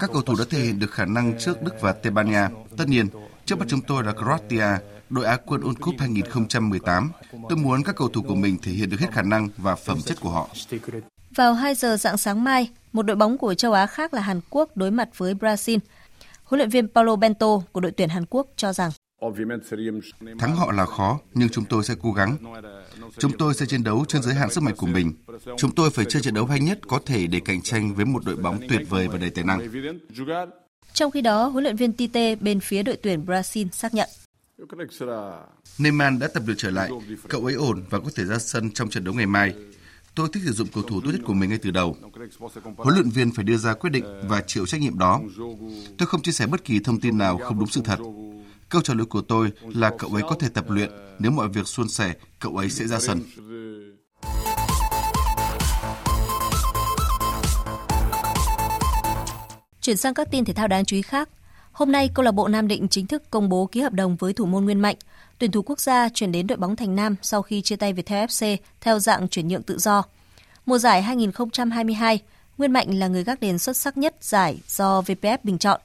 Các 0.00 0.10
cầu 0.12 0.22
thủ 0.22 0.34
đã 0.38 0.44
thể 0.50 0.58
hiện 0.58 0.78
được 0.78 0.90
khả 0.90 1.04
năng 1.04 1.38
trước 1.38 1.62
Đức 1.62 1.74
và 1.80 1.92
Tây 1.92 2.10
Ban 2.12 2.30
Nha. 2.30 2.48
Tất 2.76 2.88
nhiên, 2.88 3.06
trước 3.44 3.58
mắt 3.58 3.64
chúng 3.68 3.80
tôi 3.80 4.04
là 4.04 4.12
Croatia, 4.12 4.66
đội 5.10 5.24
Á 5.24 5.36
quân 5.46 5.60
World 5.60 5.74
Cup 5.74 5.94
2018. 5.98 7.10
Tôi 7.48 7.58
muốn 7.58 7.82
các 7.82 7.96
cầu 7.96 8.08
thủ 8.08 8.22
của 8.22 8.34
mình 8.34 8.58
thể 8.62 8.72
hiện 8.72 8.90
được 8.90 9.00
hết 9.00 9.12
khả 9.12 9.22
năng 9.22 9.48
và 9.56 9.74
phẩm 9.74 9.98
chất 10.02 10.20
của 10.20 10.30
họ. 10.30 10.48
Vào 11.36 11.54
2 11.54 11.74
giờ 11.74 11.96
dạng 11.96 12.16
sáng 12.16 12.44
mai, 12.44 12.70
một 12.92 13.02
đội 13.02 13.16
bóng 13.16 13.38
của 13.38 13.54
châu 13.54 13.72
Á 13.72 13.86
khác 13.86 14.14
là 14.14 14.20
Hàn 14.20 14.40
Quốc 14.50 14.76
đối 14.76 14.90
mặt 14.90 15.08
với 15.16 15.34
Brazil. 15.34 15.78
Huấn 16.44 16.58
luyện 16.58 16.70
viên 16.70 16.88
Paulo 16.88 17.16
Bento 17.16 17.62
của 17.72 17.80
đội 17.80 17.92
tuyển 17.92 18.08
Hàn 18.08 18.26
Quốc 18.26 18.46
cho 18.56 18.72
rằng 18.72 18.90
Thắng 20.38 20.56
họ 20.56 20.72
là 20.72 20.86
khó, 20.86 21.18
nhưng 21.34 21.48
chúng 21.48 21.64
tôi 21.64 21.84
sẽ 21.84 21.94
cố 22.02 22.12
gắng. 22.12 22.36
Chúng 23.18 23.32
tôi 23.38 23.54
sẽ 23.54 23.66
chiến 23.66 23.84
đấu 23.84 24.04
trên 24.08 24.22
giới 24.22 24.34
hạn 24.34 24.50
sức 24.50 24.62
mạnh 24.62 24.76
của 24.76 24.86
mình. 24.86 25.12
Chúng 25.56 25.74
tôi 25.74 25.90
phải 25.90 26.04
chơi 26.08 26.22
trận 26.22 26.34
đấu 26.34 26.46
hay 26.46 26.60
nhất 26.60 26.78
có 26.88 27.00
thể 27.06 27.26
để 27.26 27.40
cạnh 27.44 27.62
tranh 27.62 27.94
với 27.94 28.04
một 28.04 28.24
đội 28.24 28.36
bóng 28.36 28.60
tuyệt 28.68 28.80
vời 28.88 29.08
và 29.08 29.18
đầy 29.18 29.30
tài 29.30 29.44
năng. 29.44 29.60
Trong 30.92 31.10
khi 31.10 31.20
đó, 31.20 31.46
huấn 31.46 31.64
luyện 31.64 31.76
viên 31.76 31.92
Tite 31.92 32.34
bên 32.34 32.60
phía 32.60 32.82
đội 32.82 32.96
tuyển 32.96 33.24
Brazil 33.26 33.68
xác 33.72 33.94
nhận. 33.94 34.08
Neymar 35.78 36.12
đã 36.20 36.28
tập 36.34 36.42
được 36.46 36.54
trở 36.56 36.70
lại. 36.70 36.90
Cậu 37.28 37.44
ấy 37.44 37.54
ổn 37.54 37.84
và 37.90 37.98
có 38.00 38.10
thể 38.14 38.24
ra 38.24 38.38
sân 38.38 38.70
trong 38.70 38.90
trận 38.90 39.04
đấu 39.04 39.14
ngày 39.14 39.26
mai. 39.26 39.54
Tôi 40.14 40.28
thích 40.32 40.42
sử 40.46 40.52
dụng 40.52 40.68
cầu 40.74 40.82
thủ 40.82 41.00
tốt 41.00 41.10
nhất 41.12 41.20
của 41.24 41.34
mình 41.34 41.50
ngay 41.50 41.58
từ 41.58 41.70
đầu. 41.70 41.96
Huấn 42.76 42.94
luyện 42.94 43.10
viên 43.10 43.32
phải 43.32 43.44
đưa 43.44 43.56
ra 43.56 43.74
quyết 43.74 43.90
định 43.90 44.04
và 44.28 44.42
chịu 44.46 44.66
trách 44.66 44.80
nhiệm 44.80 44.98
đó. 44.98 45.20
Tôi 45.98 46.06
không 46.06 46.22
chia 46.22 46.32
sẻ 46.32 46.46
bất 46.46 46.64
kỳ 46.64 46.80
thông 46.80 47.00
tin 47.00 47.18
nào 47.18 47.38
không 47.38 47.58
đúng 47.58 47.68
sự 47.68 47.80
thật. 47.84 47.98
Câu 48.68 48.82
trả 48.82 48.94
lời 48.94 49.06
của 49.06 49.22
tôi 49.22 49.52
là 49.62 49.92
cậu 49.98 50.10
ấy 50.10 50.22
có 50.22 50.36
thể 50.40 50.48
tập 50.48 50.70
luyện. 50.70 50.90
Nếu 51.18 51.30
mọi 51.30 51.48
việc 51.48 51.66
suôn 51.66 51.88
sẻ, 51.88 52.14
cậu 52.38 52.56
ấy 52.56 52.70
sẽ 52.70 52.86
ra 52.86 53.00
sân. 53.00 53.20
Chuyển 59.80 59.96
sang 59.96 60.14
các 60.14 60.28
tin 60.30 60.44
thể 60.44 60.52
thao 60.52 60.68
đáng 60.68 60.84
chú 60.84 60.96
ý 60.96 61.02
khác. 61.02 61.28
Hôm 61.80 61.92
nay, 61.92 62.10
câu 62.14 62.24
lạc 62.24 62.32
bộ 62.32 62.48
Nam 62.48 62.68
Định 62.68 62.88
chính 62.88 63.06
thức 63.06 63.22
công 63.30 63.48
bố 63.48 63.66
ký 63.66 63.80
hợp 63.80 63.92
đồng 63.92 64.16
với 64.16 64.32
thủ 64.32 64.46
môn 64.46 64.64
Nguyên 64.64 64.80
Mạnh. 64.80 64.96
Tuyển 65.38 65.50
thủ 65.50 65.62
quốc 65.62 65.80
gia 65.80 66.08
chuyển 66.08 66.32
đến 66.32 66.46
đội 66.46 66.58
bóng 66.58 66.76
Thành 66.76 66.96
Nam 66.96 67.16
sau 67.22 67.42
khi 67.42 67.62
chia 67.62 67.76
tay 67.76 67.92
Viettel 67.92 68.24
FC 68.24 68.56
theo 68.80 68.98
dạng 68.98 69.28
chuyển 69.28 69.48
nhượng 69.48 69.62
tự 69.62 69.78
do. 69.78 70.02
Mùa 70.66 70.78
giải 70.78 71.02
2022, 71.02 72.20
Nguyên 72.58 72.72
Mạnh 72.72 72.98
là 72.98 73.08
người 73.08 73.24
gác 73.24 73.40
đền 73.40 73.58
xuất 73.58 73.76
sắc 73.76 73.96
nhất 73.96 74.14
giải 74.20 74.58
do 74.68 75.00
VPF 75.00 75.38
bình 75.42 75.58
chọn. 75.58 75.80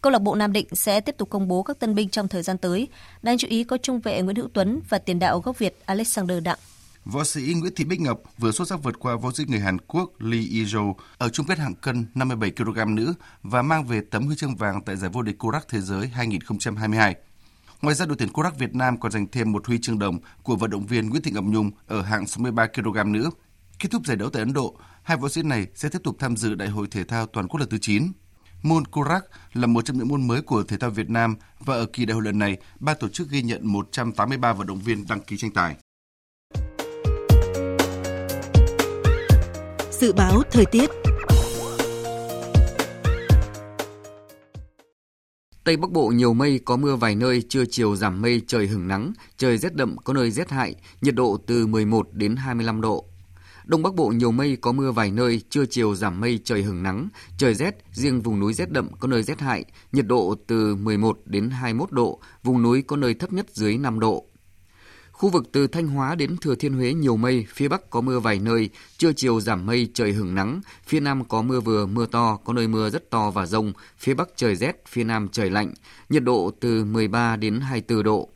Câu 0.00 0.12
lạc 0.12 0.18
bộ 0.18 0.34
Nam 0.34 0.52
Định 0.52 0.66
sẽ 0.72 1.00
tiếp 1.00 1.14
tục 1.18 1.30
công 1.30 1.48
bố 1.48 1.62
các 1.62 1.78
tân 1.78 1.94
binh 1.94 2.08
trong 2.08 2.28
thời 2.28 2.42
gian 2.42 2.58
tới. 2.58 2.88
Đáng 3.22 3.38
chú 3.38 3.48
ý 3.48 3.64
có 3.64 3.76
trung 3.76 4.00
vệ 4.00 4.22
Nguyễn 4.22 4.36
Hữu 4.36 4.48
Tuấn 4.52 4.80
và 4.88 4.98
tiền 4.98 5.18
đạo 5.18 5.40
gốc 5.40 5.58
Việt 5.58 5.78
Alexander 5.86 6.42
Đặng. 6.42 6.58
Võ 7.04 7.24
sĩ 7.24 7.54
Nguyễn 7.54 7.74
Thị 7.74 7.84
Bích 7.84 8.00
Ngọc 8.00 8.20
vừa 8.38 8.52
xuất 8.52 8.68
sắc 8.68 8.82
vượt 8.82 8.98
qua 8.98 9.16
võ 9.16 9.32
sĩ 9.32 9.44
người 9.48 9.60
Hàn 9.60 9.78
Quốc 9.78 10.10
Lee 10.18 10.40
Ijo 10.40 10.94
ở 11.18 11.28
chung 11.28 11.46
kết 11.46 11.58
hạng 11.58 11.74
cân 11.74 12.06
57 12.14 12.50
kg 12.50 12.94
nữ 12.94 13.14
và 13.42 13.62
mang 13.62 13.84
về 13.84 14.00
tấm 14.10 14.26
huy 14.26 14.36
chương 14.36 14.56
vàng 14.56 14.82
tại 14.84 14.96
giải 14.96 15.10
vô 15.10 15.22
địch 15.22 15.38
Korak 15.38 15.68
Thế 15.68 15.80
giới 15.80 16.08
2022. 16.08 17.14
Ngoài 17.82 17.94
ra, 17.94 18.06
đội 18.06 18.16
tuyển 18.18 18.32
Korak 18.32 18.58
Việt 18.58 18.74
Nam 18.74 19.00
còn 19.00 19.12
giành 19.12 19.26
thêm 19.32 19.52
một 19.52 19.66
huy 19.66 19.78
chương 19.78 19.98
đồng 19.98 20.18
của 20.42 20.56
vận 20.56 20.70
động 20.70 20.86
viên 20.86 21.10
Nguyễn 21.10 21.22
Thị 21.22 21.30
Ngọc 21.30 21.44
Nhung 21.44 21.70
ở 21.86 22.02
hạng 22.02 22.26
63 22.26 22.66
kg 22.66 23.12
nữ. 23.12 23.30
Kết 23.78 23.88
thúc 23.90 24.06
giải 24.06 24.16
đấu 24.16 24.30
tại 24.30 24.40
Ấn 24.40 24.52
Độ, 24.52 24.78
hai 25.02 25.16
võ 25.16 25.28
sĩ 25.28 25.42
này 25.42 25.66
sẽ 25.74 25.88
tiếp 25.88 26.00
tục 26.04 26.16
tham 26.18 26.36
dự 26.36 26.54
Đại 26.54 26.68
hội 26.68 26.86
thể 26.90 27.04
thao 27.04 27.26
toàn 27.26 27.48
quốc 27.48 27.60
lần 27.60 27.68
thứ 27.68 27.78
9. 27.80 28.12
Môn 28.62 28.84
Korak 28.84 29.24
là 29.52 29.66
một 29.66 29.84
trong 29.84 29.98
những 29.98 30.08
môn 30.08 30.26
mới 30.26 30.42
của 30.42 30.62
thể 30.62 30.76
thao 30.76 30.90
Việt 30.90 31.10
Nam 31.10 31.36
và 31.58 31.74
ở 31.74 31.86
kỳ 31.92 32.04
đại 32.04 32.14
hội 32.14 32.24
lần 32.24 32.38
này, 32.38 32.56
ban 32.80 32.96
tổ 33.00 33.08
chức 33.08 33.30
ghi 33.30 33.42
nhận 33.42 33.66
183 33.66 34.52
vận 34.52 34.66
động 34.66 34.80
viên 34.80 35.06
đăng 35.08 35.20
ký 35.20 35.36
tranh 35.36 35.50
tài. 35.50 35.76
Dự 40.00 40.12
báo 40.12 40.42
thời 40.50 40.64
tiết 40.66 40.90
Tây 45.64 45.76
Bắc 45.76 45.90
Bộ 45.90 46.08
nhiều 46.08 46.34
mây, 46.34 46.60
có 46.64 46.76
mưa 46.76 46.96
vài 46.96 47.14
nơi, 47.14 47.42
trưa 47.48 47.64
chiều 47.70 47.96
giảm 47.96 48.22
mây, 48.22 48.42
trời 48.46 48.66
hứng 48.66 48.88
nắng, 48.88 49.12
trời 49.36 49.58
rét 49.58 49.74
đậm, 49.74 49.96
có 50.04 50.12
nơi 50.12 50.30
rét 50.30 50.50
hại, 50.50 50.74
nhiệt 51.00 51.14
độ 51.14 51.38
từ 51.46 51.66
11 51.66 52.08
đến 52.12 52.36
25 52.36 52.80
độ. 52.80 53.04
Đông 53.64 53.82
Bắc 53.82 53.94
Bộ 53.94 54.08
nhiều 54.08 54.32
mây, 54.32 54.56
có 54.60 54.72
mưa 54.72 54.92
vài 54.92 55.10
nơi, 55.10 55.40
trưa 55.50 55.64
chiều 55.66 55.94
giảm 55.94 56.20
mây, 56.20 56.40
trời 56.44 56.62
hứng 56.62 56.82
nắng, 56.82 57.08
trời 57.38 57.54
rét, 57.54 57.84
riêng 57.92 58.20
vùng 58.20 58.40
núi 58.40 58.54
rét 58.54 58.70
đậm, 58.70 58.88
có 59.00 59.08
nơi 59.08 59.22
rét 59.22 59.40
hại, 59.40 59.64
nhiệt 59.92 60.06
độ 60.06 60.34
từ 60.46 60.74
11 60.74 61.18
đến 61.24 61.50
21 61.50 61.92
độ, 61.92 62.20
vùng 62.42 62.62
núi 62.62 62.82
có 62.82 62.96
nơi 62.96 63.14
thấp 63.14 63.32
nhất 63.32 63.46
dưới 63.52 63.78
5 63.78 64.00
độ. 64.00 64.29
Khu 65.20 65.28
vực 65.28 65.44
từ 65.52 65.66
Thanh 65.66 65.88
Hóa 65.88 66.14
đến 66.14 66.36
Thừa 66.36 66.54
Thiên 66.54 66.72
Huế 66.72 66.94
nhiều 66.94 67.16
mây, 67.16 67.46
phía 67.48 67.68
Bắc 67.68 67.90
có 67.90 68.00
mưa 68.00 68.20
vài 68.20 68.38
nơi, 68.38 68.70
trưa 68.98 69.12
chiều 69.12 69.40
giảm 69.40 69.66
mây, 69.66 69.88
trời 69.94 70.12
hưởng 70.12 70.34
nắng, 70.34 70.60
phía 70.86 71.00
Nam 71.00 71.24
có 71.24 71.42
mưa 71.42 71.60
vừa, 71.60 71.86
mưa 71.86 72.06
to, 72.06 72.38
có 72.44 72.52
nơi 72.52 72.68
mưa 72.68 72.90
rất 72.90 73.10
to 73.10 73.30
và 73.30 73.46
rông, 73.46 73.72
phía 73.98 74.14
Bắc 74.14 74.28
trời 74.36 74.56
rét, 74.56 74.84
phía 74.88 75.04
Nam 75.04 75.28
trời 75.32 75.50
lạnh, 75.50 75.74
nhiệt 76.08 76.22
độ 76.24 76.50
từ 76.60 76.84
13 76.84 77.36
đến 77.36 77.60
24 77.60 78.02
độ. 78.02 78.28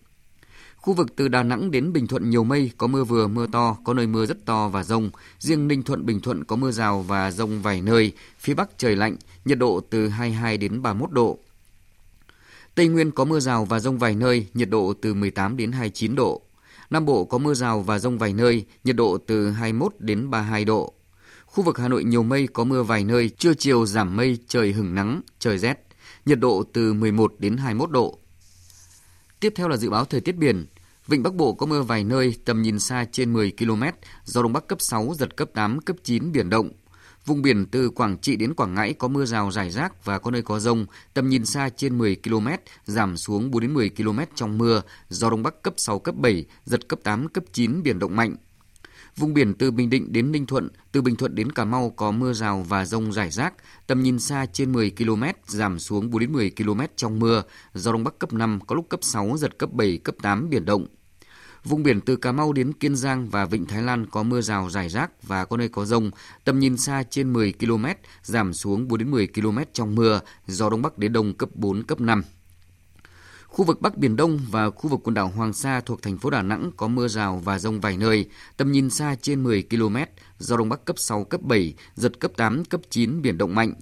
Khu 0.76 0.94
vực 0.94 1.16
từ 1.16 1.28
Đà 1.28 1.42
Nẵng 1.42 1.70
đến 1.70 1.92
Bình 1.92 2.06
Thuận 2.06 2.30
nhiều 2.30 2.44
mây, 2.44 2.70
có 2.78 2.86
mưa 2.86 3.04
vừa, 3.04 3.28
mưa 3.28 3.46
to, 3.52 3.76
có 3.84 3.94
nơi 3.94 4.06
mưa 4.06 4.26
rất 4.26 4.46
to 4.46 4.68
và 4.68 4.82
rông. 4.82 5.10
Riêng 5.38 5.68
Ninh 5.68 5.82
Thuận, 5.82 6.06
Bình 6.06 6.20
Thuận 6.20 6.44
có 6.44 6.56
mưa 6.56 6.70
rào 6.70 7.02
và 7.02 7.30
rông 7.30 7.62
vài 7.62 7.80
nơi. 7.80 8.12
Phía 8.38 8.54
Bắc 8.54 8.78
trời 8.78 8.96
lạnh, 8.96 9.16
nhiệt 9.44 9.58
độ 9.58 9.80
từ 9.90 10.08
22 10.08 10.56
đến 10.58 10.82
31 10.82 11.10
độ. 11.12 11.38
Tây 12.74 12.88
Nguyên 12.88 13.10
có 13.10 13.24
mưa 13.24 13.40
rào 13.40 13.64
và 13.64 13.80
rông 13.80 13.98
vài 13.98 14.14
nơi, 14.14 14.46
nhiệt 14.54 14.70
độ 14.70 14.94
từ 15.02 15.14
18 15.14 15.56
đến 15.56 15.72
29 15.72 16.14
độ. 16.14 16.42
Nam 16.90 17.04
Bộ 17.04 17.24
có 17.24 17.38
mưa 17.38 17.54
rào 17.54 17.80
và 17.80 17.98
rông 17.98 18.18
vài 18.18 18.32
nơi, 18.32 18.64
nhiệt 18.84 18.96
độ 18.96 19.18
từ 19.26 19.50
21 19.50 19.94
đến 19.98 20.30
32 20.30 20.64
độ. 20.64 20.92
Khu 21.46 21.64
vực 21.64 21.78
Hà 21.78 21.88
Nội 21.88 22.04
nhiều 22.04 22.22
mây 22.22 22.48
có 22.52 22.64
mưa 22.64 22.82
vài 22.82 23.04
nơi, 23.04 23.28
trưa 23.28 23.54
chiều 23.54 23.86
giảm 23.86 24.16
mây, 24.16 24.38
trời 24.48 24.72
hứng 24.72 24.94
nắng, 24.94 25.20
trời 25.38 25.58
rét, 25.58 25.86
nhiệt 26.26 26.38
độ 26.40 26.64
từ 26.72 26.92
11 26.92 27.34
đến 27.38 27.56
21 27.56 27.90
độ. 27.90 28.18
Tiếp 29.40 29.52
theo 29.56 29.68
là 29.68 29.76
dự 29.76 29.90
báo 29.90 30.04
thời 30.04 30.20
tiết 30.20 30.36
biển. 30.36 30.66
Vịnh 31.06 31.22
Bắc 31.22 31.34
Bộ 31.34 31.54
có 31.54 31.66
mưa 31.66 31.82
vài 31.82 32.04
nơi, 32.04 32.34
tầm 32.44 32.62
nhìn 32.62 32.78
xa 32.78 33.06
trên 33.12 33.32
10 33.32 33.52
km, 33.58 33.82
gió 34.24 34.42
Đông 34.42 34.52
Bắc 34.52 34.66
cấp 34.66 34.80
6, 34.80 35.14
giật 35.18 35.36
cấp 35.36 35.50
8, 35.54 35.80
cấp 35.80 35.96
9, 36.02 36.32
biển 36.32 36.50
động. 36.50 36.70
Vùng 37.26 37.42
biển 37.42 37.66
từ 37.66 37.90
Quảng 37.90 38.18
Trị 38.18 38.36
đến 38.36 38.54
Quảng 38.54 38.74
Ngãi 38.74 38.92
có 38.92 39.08
mưa 39.08 39.24
rào 39.24 39.50
rải 39.50 39.70
rác 39.70 40.04
và 40.04 40.18
có 40.18 40.30
nơi 40.30 40.42
có 40.42 40.58
rông, 40.58 40.86
tầm 41.14 41.28
nhìn 41.28 41.44
xa 41.44 41.68
trên 41.76 41.98
10 41.98 42.16
km, 42.24 42.48
giảm 42.84 43.16
xuống 43.16 43.50
4 43.50 43.60
đến 43.62 43.74
10 43.74 43.90
km 43.90 44.18
trong 44.34 44.58
mưa, 44.58 44.82
gió 45.08 45.30
đông 45.30 45.42
bắc 45.42 45.62
cấp 45.62 45.74
6 45.76 45.98
cấp 45.98 46.14
7, 46.18 46.44
giật 46.64 46.88
cấp 46.88 46.98
8 47.02 47.28
cấp 47.28 47.44
9 47.52 47.82
biển 47.82 47.98
động 47.98 48.16
mạnh. 48.16 48.36
Vùng 49.16 49.34
biển 49.34 49.54
từ 49.54 49.70
Bình 49.70 49.90
Định 49.90 50.12
đến 50.12 50.32
Ninh 50.32 50.46
Thuận, 50.46 50.68
từ 50.92 51.02
Bình 51.02 51.16
Thuận 51.16 51.34
đến 51.34 51.52
Cà 51.52 51.64
Mau 51.64 51.90
có 51.90 52.10
mưa 52.10 52.32
rào 52.32 52.64
và 52.68 52.84
rông 52.84 53.12
rải 53.12 53.30
rác, 53.30 53.54
tầm 53.86 54.02
nhìn 54.02 54.18
xa 54.18 54.46
trên 54.52 54.72
10 54.72 54.90
km, 54.90 55.22
giảm 55.46 55.78
xuống 55.78 56.10
4 56.10 56.20
đến 56.20 56.32
10 56.32 56.50
km 56.50 56.80
trong 56.96 57.18
mưa, 57.18 57.42
gió 57.74 57.92
đông 57.92 58.04
bắc 58.04 58.18
cấp 58.18 58.32
5, 58.32 58.58
có 58.66 58.74
lúc 58.74 58.88
cấp 58.88 59.00
6, 59.02 59.36
giật 59.36 59.58
cấp 59.58 59.72
7, 59.72 59.98
cấp 60.04 60.14
8 60.22 60.50
biển 60.50 60.64
động. 60.64 60.86
Vùng 61.64 61.82
biển 61.82 62.00
từ 62.00 62.16
Cà 62.16 62.32
Mau 62.32 62.52
đến 62.52 62.72
Kiên 62.72 62.96
Giang 62.96 63.28
và 63.28 63.44
Vịnh 63.44 63.66
Thái 63.66 63.82
Lan 63.82 64.06
có 64.06 64.22
mưa 64.22 64.40
rào 64.40 64.70
rải 64.70 64.88
rác 64.88 65.22
và 65.22 65.44
có 65.44 65.56
nơi 65.56 65.68
có 65.68 65.84
rông, 65.84 66.10
tầm 66.44 66.58
nhìn 66.58 66.76
xa 66.76 67.02
trên 67.10 67.32
10 67.32 67.52
km, 67.52 67.84
giảm 68.22 68.52
xuống 68.54 68.88
4 68.88 68.98
đến 68.98 69.10
10 69.10 69.26
km 69.26 69.58
trong 69.72 69.94
mưa, 69.94 70.20
gió 70.46 70.70
đông 70.70 70.82
bắc 70.82 70.98
đến 70.98 71.12
đông 71.12 71.34
cấp 71.34 71.48
4, 71.54 71.82
cấp 71.82 72.00
5. 72.00 72.22
Khu 73.46 73.64
vực 73.64 73.80
Bắc 73.80 73.96
Biển 73.96 74.16
Đông 74.16 74.40
và 74.50 74.70
khu 74.70 74.90
vực 74.90 75.00
quần 75.04 75.14
đảo 75.14 75.28
Hoàng 75.28 75.52
Sa 75.52 75.80
thuộc 75.80 76.02
thành 76.02 76.18
phố 76.18 76.30
Đà 76.30 76.42
Nẵng 76.42 76.70
có 76.76 76.88
mưa 76.88 77.08
rào 77.08 77.40
và 77.44 77.58
rông 77.58 77.80
vài 77.80 77.96
nơi, 77.96 78.28
tầm 78.56 78.72
nhìn 78.72 78.90
xa 78.90 79.16
trên 79.22 79.42
10 79.42 79.62
km, 79.70 79.96
gió 80.38 80.56
Đông 80.56 80.68
Bắc 80.68 80.84
cấp 80.84 80.98
6, 80.98 81.24
cấp 81.24 81.42
7, 81.42 81.74
giật 81.94 82.20
cấp 82.20 82.32
8, 82.36 82.64
cấp 82.64 82.80
9, 82.90 83.22
biển 83.22 83.38
động 83.38 83.54
mạnh. 83.54 83.72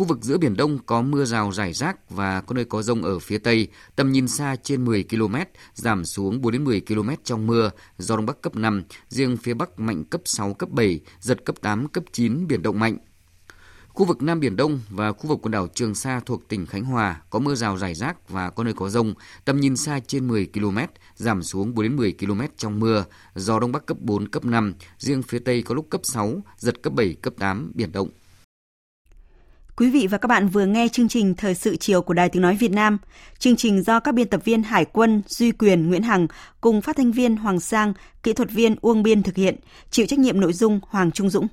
Khu 0.00 0.06
vực 0.06 0.18
giữa 0.22 0.38
Biển 0.38 0.56
Đông 0.56 0.78
có 0.86 1.02
mưa 1.02 1.24
rào 1.24 1.52
rải 1.52 1.72
rác 1.72 2.10
và 2.10 2.40
có 2.40 2.54
nơi 2.54 2.64
có 2.64 2.82
rông 2.82 3.02
ở 3.02 3.18
phía 3.18 3.38
Tây, 3.38 3.68
tầm 3.96 4.12
nhìn 4.12 4.28
xa 4.28 4.56
trên 4.62 4.84
10 4.84 5.04
km, 5.10 5.34
giảm 5.74 6.04
xuống 6.04 6.40
4 6.40 6.52
đến 6.52 6.64
10 6.64 6.80
km 6.80 7.10
trong 7.24 7.46
mưa, 7.46 7.70
gió 7.98 8.16
Đông 8.16 8.26
Bắc 8.26 8.42
cấp 8.42 8.56
5, 8.56 8.82
riêng 9.08 9.36
phía 9.36 9.54
Bắc 9.54 9.80
mạnh 9.80 10.04
cấp 10.04 10.20
6, 10.24 10.54
cấp 10.54 10.70
7, 10.70 11.00
giật 11.20 11.44
cấp 11.44 11.56
8, 11.60 11.88
cấp 11.88 12.04
9, 12.12 12.46
biển 12.46 12.62
động 12.62 12.78
mạnh. 12.78 12.98
Khu 13.88 14.04
vực 14.06 14.22
Nam 14.22 14.40
Biển 14.40 14.56
Đông 14.56 14.80
và 14.90 15.12
khu 15.12 15.28
vực 15.28 15.38
quần 15.42 15.52
đảo 15.52 15.68
Trường 15.74 15.94
Sa 15.94 16.20
thuộc 16.26 16.48
tỉnh 16.48 16.66
Khánh 16.66 16.84
Hòa 16.84 17.20
có 17.30 17.38
mưa 17.38 17.54
rào 17.54 17.76
rải 17.76 17.94
rác 17.94 18.28
và 18.28 18.50
có 18.50 18.64
nơi 18.64 18.74
có 18.74 18.88
rông, 18.88 19.14
tầm 19.44 19.60
nhìn 19.60 19.76
xa 19.76 20.00
trên 20.06 20.28
10 20.28 20.48
km, 20.54 20.78
giảm 21.16 21.42
xuống 21.42 21.74
4 21.74 21.82
đến 21.82 21.96
10 21.96 22.14
km 22.20 22.40
trong 22.56 22.80
mưa, 22.80 23.04
gió 23.34 23.60
Đông 23.60 23.72
Bắc 23.72 23.86
cấp 23.86 23.96
4, 24.00 24.28
cấp 24.28 24.44
5, 24.44 24.74
riêng 24.98 25.22
phía 25.22 25.38
Tây 25.38 25.62
có 25.62 25.74
lúc 25.74 25.86
cấp 25.90 26.00
6, 26.04 26.42
giật 26.56 26.82
cấp 26.82 26.92
7, 26.92 27.16
cấp 27.22 27.34
8, 27.38 27.72
biển 27.74 27.92
động. 27.92 28.08
Quý 29.80 29.90
vị 29.90 30.06
và 30.06 30.18
các 30.18 30.26
bạn 30.26 30.48
vừa 30.48 30.66
nghe 30.66 30.88
chương 30.88 31.08
trình 31.08 31.34
Thời 31.34 31.54
sự 31.54 31.76
chiều 31.76 32.02
của 32.02 32.14
Đài 32.14 32.28
Tiếng 32.28 32.42
Nói 32.42 32.56
Việt 32.56 32.70
Nam. 32.70 32.98
Chương 33.38 33.56
trình 33.56 33.82
do 33.82 34.00
các 34.00 34.14
biên 34.14 34.28
tập 34.28 34.44
viên 34.44 34.62
Hải 34.62 34.84
quân, 34.84 35.22
Duy 35.26 35.52
Quyền, 35.52 35.88
Nguyễn 35.88 36.02
Hằng 36.02 36.26
cùng 36.60 36.80
phát 36.80 36.96
thanh 36.96 37.12
viên 37.12 37.36
Hoàng 37.36 37.60
Sang, 37.60 37.92
kỹ 38.22 38.32
thuật 38.32 38.50
viên 38.50 38.76
Uông 38.80 39.02
Biên 39.02 39.22
thực 39.22 39.36
hiện, 39.36 39.56
chịu 39.90 40.06
trách 40.06 40.18
nhiệm 40.18 40.40
nội 40.40 40.52
dung 40.52 40.80
Hoàng 40.88 41.10
Trung 41.10 41.30
Dũng. 41.30 41.48